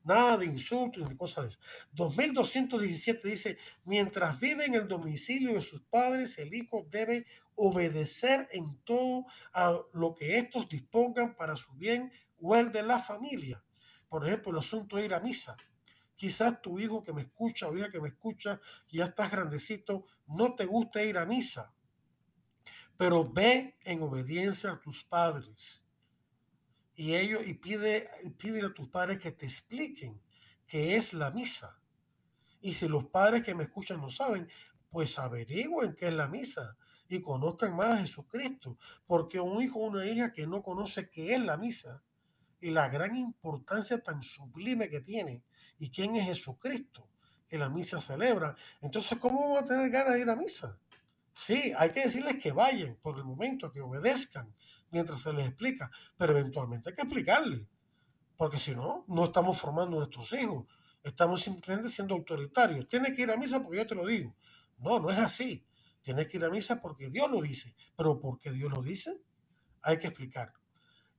Nada 0.05 0.37
de 0.37 0.45
insultos 0.45 1.09
ni 1.09 1.17
cosas 1.17 1.43
de 1.43 1.49
eso. 1.49 1.59
2217 1.93 3.27
dice, 3.27 3.57
mientras 3.85 4.39
vive 4.39 4.65
en 4.65 4.75
el 4.75 4.87
domicilio 4.87 5.55
de 5.55 5.63
sus 5.63 5.81
padres, 5.81 6.37
el 6.37 6.53
hijo 6.53 6.85
debe 6.91 7.25
obedecer 7.55 8.47
en 8.51 8.77
todo 8.83 9.25
a 9.51 9.81
lo 9.93 10.13
que 10.13 10.37
estos 10.37 10.69
dispongan 10.69 11.35
para 11.35 11.55
su 11.55 11.73
bien 11.73 12.11
o 12.39 12.55
el 12.55 12.71
de 12.71 12.83
la 12.83 12.99
familia. 12.99 13.63
Por 14.07 14.27
ejemplo, 14.27 14.51
el 14.51 14.59
asunto 14.59 14.97
de 14.97 15.05
ir 15.05 15.13
a 15.15 15.19
misa. 15.19 15.57
Quizás 16.15 16.61
tu 16.61 16.79
hijo 16.79 17.01
que 17.01 17.11
me 17.11 17.23
escucha 17.23 17.67
o 17.67 17.75
hija 17.75 17.89
que 17.89 17.99
me 17.99 18.09
escucha, 18.09 18.61
ya 18.87 19.05
estás 19.05 19.31
grandecito, 19.31 20.05
no 20.27 20.53
te 20.53 20.67
gusta 20.67 21.03
ir 21.03 21.17
a 21.17 21.25
misa. 21.25 21.73
Pero 22.95 23.27
ve 23.27 23.75
en 23.81 24.03
obediencia 24.03 24.71
a 24.71 24.79
tus 24.79 25.03
padres 25.03 25.81
y 26.95 27.15
ellos 27.15 27.45
y 27.45 27.53
pide, 27.55 28.09
pide 28.37 28.65
a 28.65 28.73
tus 28.73 28.87
padres 28.87 29.19
que 29.19 29.31
te 29.31 29.45
expliquen 29.45 30.21
qué 30.65 30.95
es 30.95 31.13
la 31.13 31.31
misa. 31.31 31.79
Y 32.61 32.73
si 32.73 32.87
los 32.87 33.05
padres 33.05 33.43
que 33.43 33.53
me 33.53 33.63
escuchan 33.63 34.01
no 34.01 34.09
saben, 34.09 34.47
pues 34.89 35.19
averigüen 35.19 35.95
qué 35.95 36.07
es 36.07 36.13
la 36.13 36.27
misa 36.27 36.77
y 37.07 37.21
conozcan 37.21 37.75
más 37.75 37.87
a 37.87 37.97
Jesucristo, 37.97 38.77
porque 39.05 39.39
un 39.39 39.61
hijo 39.61 39.79
o 39.79 39.87
una 39.87 40.05
hija 40.05 40.31
que 40.31 40.47
no 40.47 40.63
conoce 40.63 41.09
qué 41.09 41.35
es 41.35 41.41
la 41.41 41.57
misa 41.57 42.01
y 42.59 42.71
la 42.71 42.89
gran 42.89 43.15
importancia 43.15 44.01
tan 44.01 44.23
sublime 44.23 44.89
que 44.89 45.01
tiene 45.01 45.43
y 45.77 45.91
quién 45.91 46.15
es 46.15 46.25
Jesucristo 46.25 47.07
que 47.47 47.57
la 47.57 47.69
misa 47.69 47.99
celebra, 47.99 48.55
entonces 48.81 49.19
¿cómo 49.19 49.53
va 49.53 49.59
a 49.59 49.65
tener 49.65 49.89
ganas 49.91 50.15
de 50.15 50.21
ir 50.21 50.29
a 50.29 50.35
misa? 50.35 50.79
Sí, 51.33 51.73
hay 51.77 51.91
que 51.91 52.05
decirles 52.05 52.41
que 52.41 52.51
vayan 52.51 52.95
por 52.95 53.17
el 53.17 53.25
momento, 53.25 53.69
que 53.69 53.81
obedezcan, 53.81 54.51
mientras 54.95 55.19
se 55.19 55.33
les 55.33 55.47
explica, 55.47 55.91
pero 56.15 56.31
eventualmente 56.37 56.89
hay 56.89 56.95
que 56.95 57.01
explicarle, 57.01 57.67
porque 58.37 58.57
si 58.57 58.73
no, 58.73 59.03
no 59.09 59.25
estamos 59.25 59.59
formando 59.59 59.97
nuestros 59.97 60.31
hijos, 60.31 60.65
estamos 61.03 61.41
simplemente 61.41 61.89
siendo 61.89 62.15
autoritarios. 62.15 62.87
Tienes 62.87 63.13
que 63.13 63.23
ir 63.23 63.31
a 63.31 63.35
misa 63.35 63.61
porque 63.61 63.79
yo 63.79 63.87
te 63.87 63.95
lo 63.95 64.05
digo. 64.05 64.33
No, 64.77 65.01
no 65.01 65.09
es 65.09 65.19
así. 65.19 65.65
Tienes 66.01 66.27
que 66.29 66.37
ir 66.37 66.45
a 66.45 66.49
misa 66.49 66.81
porque 66.81 67.09
Dios 67.09 67.29
lo 67.29 67.41
dice, 67.41 67.75
pero 67.97 68.17
porque 68.21 68.53
Dios 68.53 68.71
lo 68.71 68.81
dice, 68.81 69.19
hay 69.81 69.99
que 69.99 70.07
explicarlo. 70.07 70.57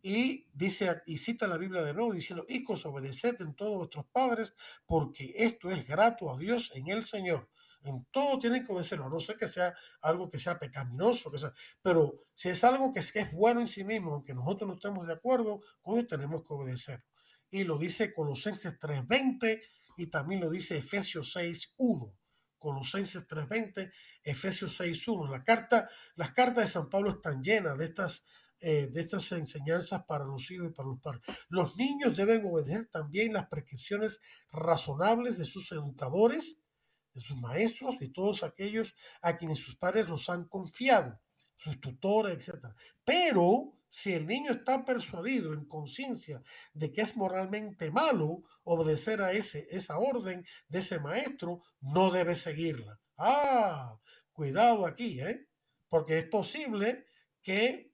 Y 0.00 0.46
dice, 0.54 1.02
y 1.06 1.18
cita 1.18 1.46
la 1.46 1.58
Biblia 1.58 1.82
de 1.82 1.92
nuevo 1.92 2.14
diciendo, 2.14 2.46
hijos, 2.48 2.86
obedeced 2.86 3.42
en 3.42 3.54
todos 3.54 3.76
vuestros 3.76 4.06
padres, 4.06 4.54
porque 4.86 5.34
esto 5.36 5.70
es 5.70 5.86
grato 5.86 6.32
a 6.32 6.38
Dios 6.38 6.72
en 6.74 6.88
el 6.88 7.04
Señor. 7.04 7.50
En 7.82 8.06
todo 8.10 8.38
tienen 8.38 8.66
que 8.66 8.72
obedecerlo, 8.72 9.06
a 9.06 9.10
no 9.10 9.20
ser 9.20 9.36
que 9.36 9.48
sea 9.48 9.74
algo 10.00 10.30
que 10.30 10.38
sea 10.38 10.58
pecaminoso, 10.58 11.30
que 11.30 11.38
sea, 11.38 11.52
pero 11.82 12.14
si 12.34 12.48
es 12.48 12.64
algo 12.64 12.92
que 12.92 13.00
es, 13.00 13.32
bueno 13.32 13.60
en 13.60 13.66
sí 13.66 13.84
mismo, 13.84 14.14
aunque 14.14 14.34
nosotros 14.34 14.68
no 14.68 14.74
estemos 14.74 15.06
de 15.06 15.12
acuerdo, 15.12 15.60
con 15.82 16.06
tenemos 16.06 16.42
que 16.42 16.54
obedecer. 16.54 17.04
Y 17.50 17.64
lo 17.64 17.78
dice 17.78 18.12
Colosenses 18.12 18.78
3.20 18.78 19.62
y 19.96 20.06
también 20.08 20.40
lo 20.40 20.50
dice 20.50 20.78
Efesios 20.78 21.36
6.1. 21.36 22.12
Colosenses 22.58 23.26
3.20, 23.26 23.92
Efesios 24.24 24.80
6.1. 24.80 25.30
La 25.30 25.44
carta, 25.44 25.88
las 26.16 26.32
cartas 26.32 26.64
de 26.64 26.70
San 26.70 26.90
Pablo 26.90 27.10
están 27.10 27.42
llenas 27.42 27.78
de 27.78 27.84
estas, 27.84 28.26
eh, 28.60 28.88
de 28.90 29.00
estas 29.00 29.30
enseñanzas 29.32 30.04
para 30.04 30.24
los 30.24 30.50
hijos 30.50 30.70
y 30.70 30.74
para 30.74 30.88
los 30.88 31.00
padres. 31.00 31.22
Los 31.48 31.76
niños 31.76 32.16
deben 32.16 32.44
obedecer 32.44 32.88
también 32.88 33.32
las 33.32 33.46
prescripciones 33.46 34.20
razonables 34.50 35.38
de 35.38 35.44
sus 35.44 35.70
educadores 35.72 36.60
de 37.16 37.22
sus 37.22 37.36
maestros 37.38 37.96
y 38.00 38.10
todos 38.10 38.42
aquellos 38.42 38.94
a 39.22 39.38
quienes 39.38 39.60
sus 39.60 39.74
padres 39.74 40.06
los 40.06 40.28
han 40.28 40.44
confiado, 40.44 41.18
sus 41.56 41.80
tutores, 41.80 42.46
etc. 42.46 42.66
Pero 43.04 43.72
si 43.88 44.12
el 44.12 44.26
niño 44.26 44.52
está 44.52 44.84
persuadido 44.84 45.54
en 45.54 45.64
conciencia 45.64 46.42
de 46.74 46.92
que 46.92 47.00
es 47.00 47.16
moralmente 47.16 47.90
malo 47.90 48.42
obedecer 48.64 49.22
a 49.22 49.32
ese, 49.32 49.66
esa 49.70 49.98
orden 49.98 50.44
de 50.68 50.80
ese 50.80 51.00
maestro, 51.00 51.62
no 51.80 52.10
debe 52.10 52.34
seguirla. 52.34 53.00
Ah, 53.16 53.98
cuidado 54.32 54.84
aquí, 54.84 55.18
¿eh? 55.20 55.48
Porque 55.88 56.18
es 56.18 56.28
posible 56.28 57.06
que 57.42 57.92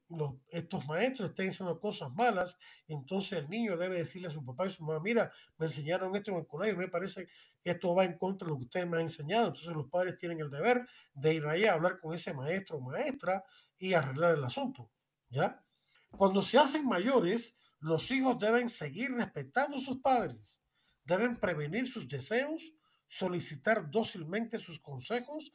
estos 0.49 0.87
maestros 0.87 1.31
estén 1.31 1.51
haciendo 1.51 1.79
cosas 1.79 2.11
malas, 2.13 2.59
entonces 2.87 3.39
el 3.39 3.49
niño 3.49 3.77
debe 3.77 3.97
decirle 3.97 4.29
a 4.29 4.33
su 4.33 4.45
papá 4.45 4.67
y 4.67 4.71
su 4.71 4.85
mamá, 4.85 5.01
mira, 5.03 5.33
me 5.59 5.67
enseñaron 5.67 6.15
esto 6.17 6.33
en 6.33 6.39
el 6.39 6.47
colegio, 6.47 6.77
me 6.77 6.89
parece 6.89 7.29
esto 7.65 7.95
va 7.95 8.05
en 8.05 8.19
contra 8.19 8.47
de 8.47 8.53
lo 8.53 8.59
que 8.59 8.65
usted 8.65 8.87
me 8.87 8.99
ha 8.99 9.01
enseñado, 9.01 9.49
entonces 9.49 9.73
los 9.73 9.89
padres 9.89 10.17
tienen 10.17 10.41
el 10.41 10.51
deber 10.51 10.87
de 11.13 11.35
ir 11.35 11.47
ahí 11.47 11.65
a 11.65 11.75
hablar 11.75 12.01
con 12.01 12.15
ese 12.15 12.35
maestro 12.35 12.77
o 12.77 12.81
maestra 12.81 13.45
y 13.79 13.95
arreglar 13.95 14.37
el 14.37 14.45
asunto, 14.45 14.91
¿ya? 15.29 15.65
Cuando 16.11 16.43
se 16.43 16.59
hacen 16.59 16.87
mayores, 16.87 17.57
los 17.81 18.11
hijos 18.11 18.39
deben 18.39 18.69
seguir 18.69 19.13
respetando 19.13 19.79
a 19.79 19.81
sus 19.81 20.01
padres, 20.01 20.61
deben 21.05 21.37
prevenir 21.37 21.91
sus 21.91 22.09
deseos, 22.09 22.75
solicitar 23.07 23.91
dócilmente 23.91 24.59
sus 24.59 24.79
consejos 24.79 25.53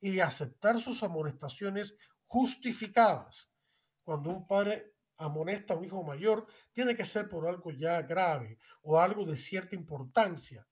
y 0.00 0.20
aceptar 0.20 0.80
sus 0.80 1.02
amonestaciones 1.02 1.96
justificadas 2.24 3.50
cuando 4.06 4.30
un 4.30 4.46
padre 4.46 4.94
amonesta 5.18 5.74
a 5.74 5.76
un 5.76 5.84
hijo 5.84 6.04
mayor, 6.04 6.46
tiene 6.72 6.96
que 6.96 7.04
ser 7.04 7.28
por 7.28 7.46
algo 7.48 7.72
ya 7.72 8.02
grave 8.02 8.58
o 8.82 9.00
algo 9.00 9.24
de 9.24 9.36
cierta 9.36 9.74
importancia. 9.74 10.64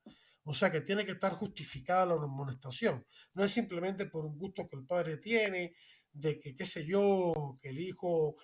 O 0.45 0.55
sea 0.55 0.71
que 0.71 0.83
tiene 0.83 1.05
que 1.05 1.13
estar 1.13 1.33
justificada 1.33 2.07
la 2.07 2.15
amonestación. 2.15 3.05
No 3.33 3.45
es 3.45 3.53
simplemente 3.53 4.07
por 4.07 4.27
un 4.27 4.39
gusto 4.39 4.69
que 4.69 4.77
el 4.77 4.85
padre 4.85 5.17
tiene, 5.17 5.75
de 6.13 6.39
que, 6.39 6.55
qué 6.55 6.65
sé 6.65 6.87
yo, 6.87 7.59
que 7.61 7.71
el 7.71 7.81
hijo 7.81 8.37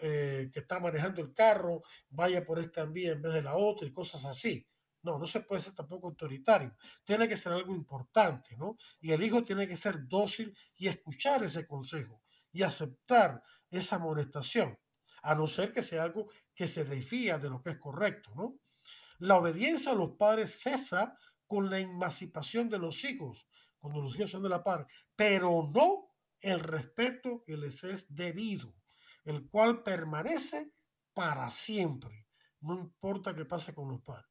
eh, 0.00 0.50
que 0.52 0.60
está 0.60 0.78
manejando 0.78 1.20
el 1.20 1.34
carro 1.34 1.82
vaya 2.10 2.44
por 2.44 2.58
esta 2.60 2.84
vía 2.86 3.12
en 3.12 3.22
vez 3.22 3.34
de 3.34 3.42
la 3.42 3.56
otra 3.56 3.86
y 3.86 3.92
cosas 3.92 4.24
así. 4.24 4.66
No, 5.02 5.18
no 5.18 5.26
se 5.26 5.40
puede 5.40 5.60
ser 5.60 5.74
tampoco 5.74 6.08
autoritario. 6.08 6.74
Tiene 7.04 7.28
que 7.28 7.36
ser 7.36 7.52
algo 7.52 7.74
importante, 7.74 8.56
¿no? 8.56 8.76
Y 9.00 9.12
el 9.12 9.22
hijo 9.22 9.44
tiene 9.44 9.66
que 9.66 9.76
ser 9.76 10.06
dócil 10.06 10.56
y 10.76 10.88
escuchar 10.88 11.42
ese 11.42 11.66
consejo 11.66 12.22
y 12.52 12.62
aceptar 12.62 13.42
esa 13.70 13.96
amonestación, 13.96 14.78
a 15.22 15.34
no 15.34 15.46
ser 15.46 15.72
que 15.72 15.82
sea 15.82 16.04
algo 16.04 16.30
que 16.54 16.66
se 16.66 16.84
desfía 16.84 17.38
de 17.38 17.50
lo 17.50 17.62
que 17.62 17.70
es 17.70 17.78
correcto, 17.78 18.32
¿no? 18.34 18.58
La 19.18 19.36
obediencia 19.36 19.92
a 19.92 19.96
los 19.96 20.12
padres 20.16 20.60
cesa 20.60 21.16
con 21.48 21.68
la 21.70 21.80
emancipación 21.80 22.68
de 22.68 22.78
los 22.78 23.02
hijos, 23.04 23.48
cuando 23.78 24.00
los 24.00 24.14
hijos 24.14 24.30
son 24.30 24.42
de 24.42 24.50
la 24.50 24.62
par, 24.62 24.86
pero 25.16 25.68
no 25.74 26.14
el 26.40 26.60
respeto 26.60 27.42
que 27.44 27.56
les 27.56 27.82
es 27.82 28.14
debido, 28.14 28.76
el 29.24 29.48
cual 29.48 29.82
permanece 29.82 30.72
para 31.12 31.50
siempre, 31.50 32.28
no 32.60 32.78
importa 32.78 33.34
qué 33.34 33.44
pase 33.44 33.74
con 33.74 33.88
los 33.88 34.00
padres. 34.02 34.30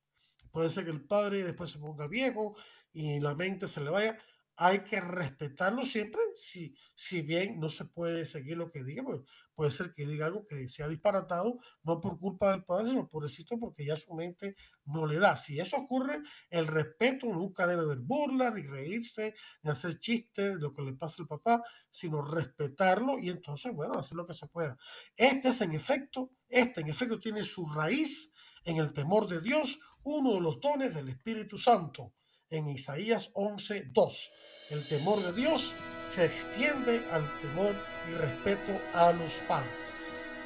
Puede 0.51 0.70
ser 0.70 0.86
que 0.86 0.91
el 0.91 1.05
padre 1.05 1.43
después 1.43 1.72
se 1.72 1.80
ponga 1.80 2.07
viejo 2.07 2.55
y 2.93 3.20
la 3.20 3.36
mente 3.36 3.68
se 3.68 3.82
le 3.82 3.89
vaya, 3.89 4.18
hay 4.60 4.80
que 4.84 4.99
respetarlo 4.99 5.86
siempre, 5.86 6.20
si, 6.34 6.76
si 6.95 7.22
bien 7.22 7.60
no 7.60 7.70
se 7.70 7.86
puede 7.86 8.26
seguir 8.26 8.58
lo 8.58 8.72
que 8.72 8.84
diga, 8.84 9.03
pues 9.03 9.22
puede 9.53 9.70
ser 9.70 9.93
que 9.93 10.08
diga 10.08 10.26
algo 10.26 10.47
que 10.47 10.68
sea 10.68 10.88
disparatado, 10.88 11.60
no 11.84 12.01
por 12.01 12.20
culpa 12.20 12.51
del 12.51 12.66
padre, 12.66 12.89
sino 12.89 13.08
por 13.08 13.24
éxito, 13.24 13.60
porque 13.60 13.86
ya 13.86 13.95
su 13.95 14.16
mente 14.16 14.55
no 14.86 15.05
le 15.05 15.20
da. 15.20 15.36
Si 15.36 15.60
eso 15.60 15.78
ocurre, 15.78 16.24
el 16.49 16.66
respeto 16.66 17.28
nunca 17.28 17.68
debe 17.68 17.84
haber 17.84 17.99
burla, 17.99 18.49
ni 18.49 18.64
reírse, 18.64 19.36
ni 19.62 19.70
hacer 19.70 19.99
chistes 19.99 20.55
de 20.55 20.60
lo 20.60 20.74
que 20.74 20.82
le 20.82 20.93
pasa 20.93 21.22
al 21.22 21.28
papá, 21.28 21.64
sino 21.91 22.24
respetarlo 22.24 23.20
y 23.20 23.30
entonces, 23.30 23.72
bueno, 23.74 23.99
hacer 23.99 24.18
lo 24.18 24.26
que 24.26 24.34
se 24.34 24.47
pueda. 24.47 24.76
Este 25.16 25.49
es 25.49 25.62
en 25.62 25.74
efecto, 25.74 26.32
este 26.49 26.82
en 26.82 26.89
efecto 26.89 27.20
tiene 27.20 27.43
su 27.43 27.68
raíz 27.68 28.34
en 28.64 28.78
el 28.78 28.91
temor 28.91 29.28
de 29.28 29.39
Dios, 29.39 29.80
uno 30.01 30.34
de 30.34 30.41
los 30.41 30.60
dones 30.60 30.95
del 30.95 31.10
Espíritu 31.10 31.60
Santo 31.60 32.14
en 32.50 32.70
Isaías 32.70 33.32
11:2. 33.34 34.32
El 34.70 34.88
temor 34.88 35.20
de 35.22 35.34
Dios 35.34 35.74
se 36.04 36.26
extiende 36.26 37.06
al 37.12 37.39
temor 37.39 37.76
y 38.10 38.14
respeto 38.14 38.80
a 38.93 39.12
los 39.14 39.39
padres. 39.48 39.93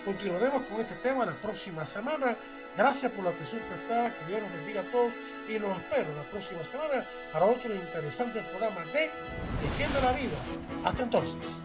Continuaremos 0.06 0.64
con 0.64 0.80
este 0.80 0.96
tema 0.96 1.26
la 1.26 1.40
próxima 1.42 1.86
semana. 1.86 2.38
Gracias 2.78 3.12
por 3.12 3.26
la 3.26 3.32
atención 3.32 3.62
prestada, 3.68 4.18
que 4.18 4.26
Dios 4.26 4.42
nos 4.42 4.52
bendiga 4.54 4.82
a 4.82 4.92
todos 4.92 5.14
y 5.50 5.60
los 5.60 5.78
espero 5.78 6.16
la 6.16 6.30
próxima 6.30 6.64
semana 6.64 7.08
para 7.34 7.46
otro 7.46 7.74
interesante 7.76 8.42
programa 8.44 8.86
de 8.86 9.12
Defiende 9.62 10.02
la 10.02 10.14
Vida. 10.14 10.38
Hasta 10.86 11.04
entonces. 11.04 11.64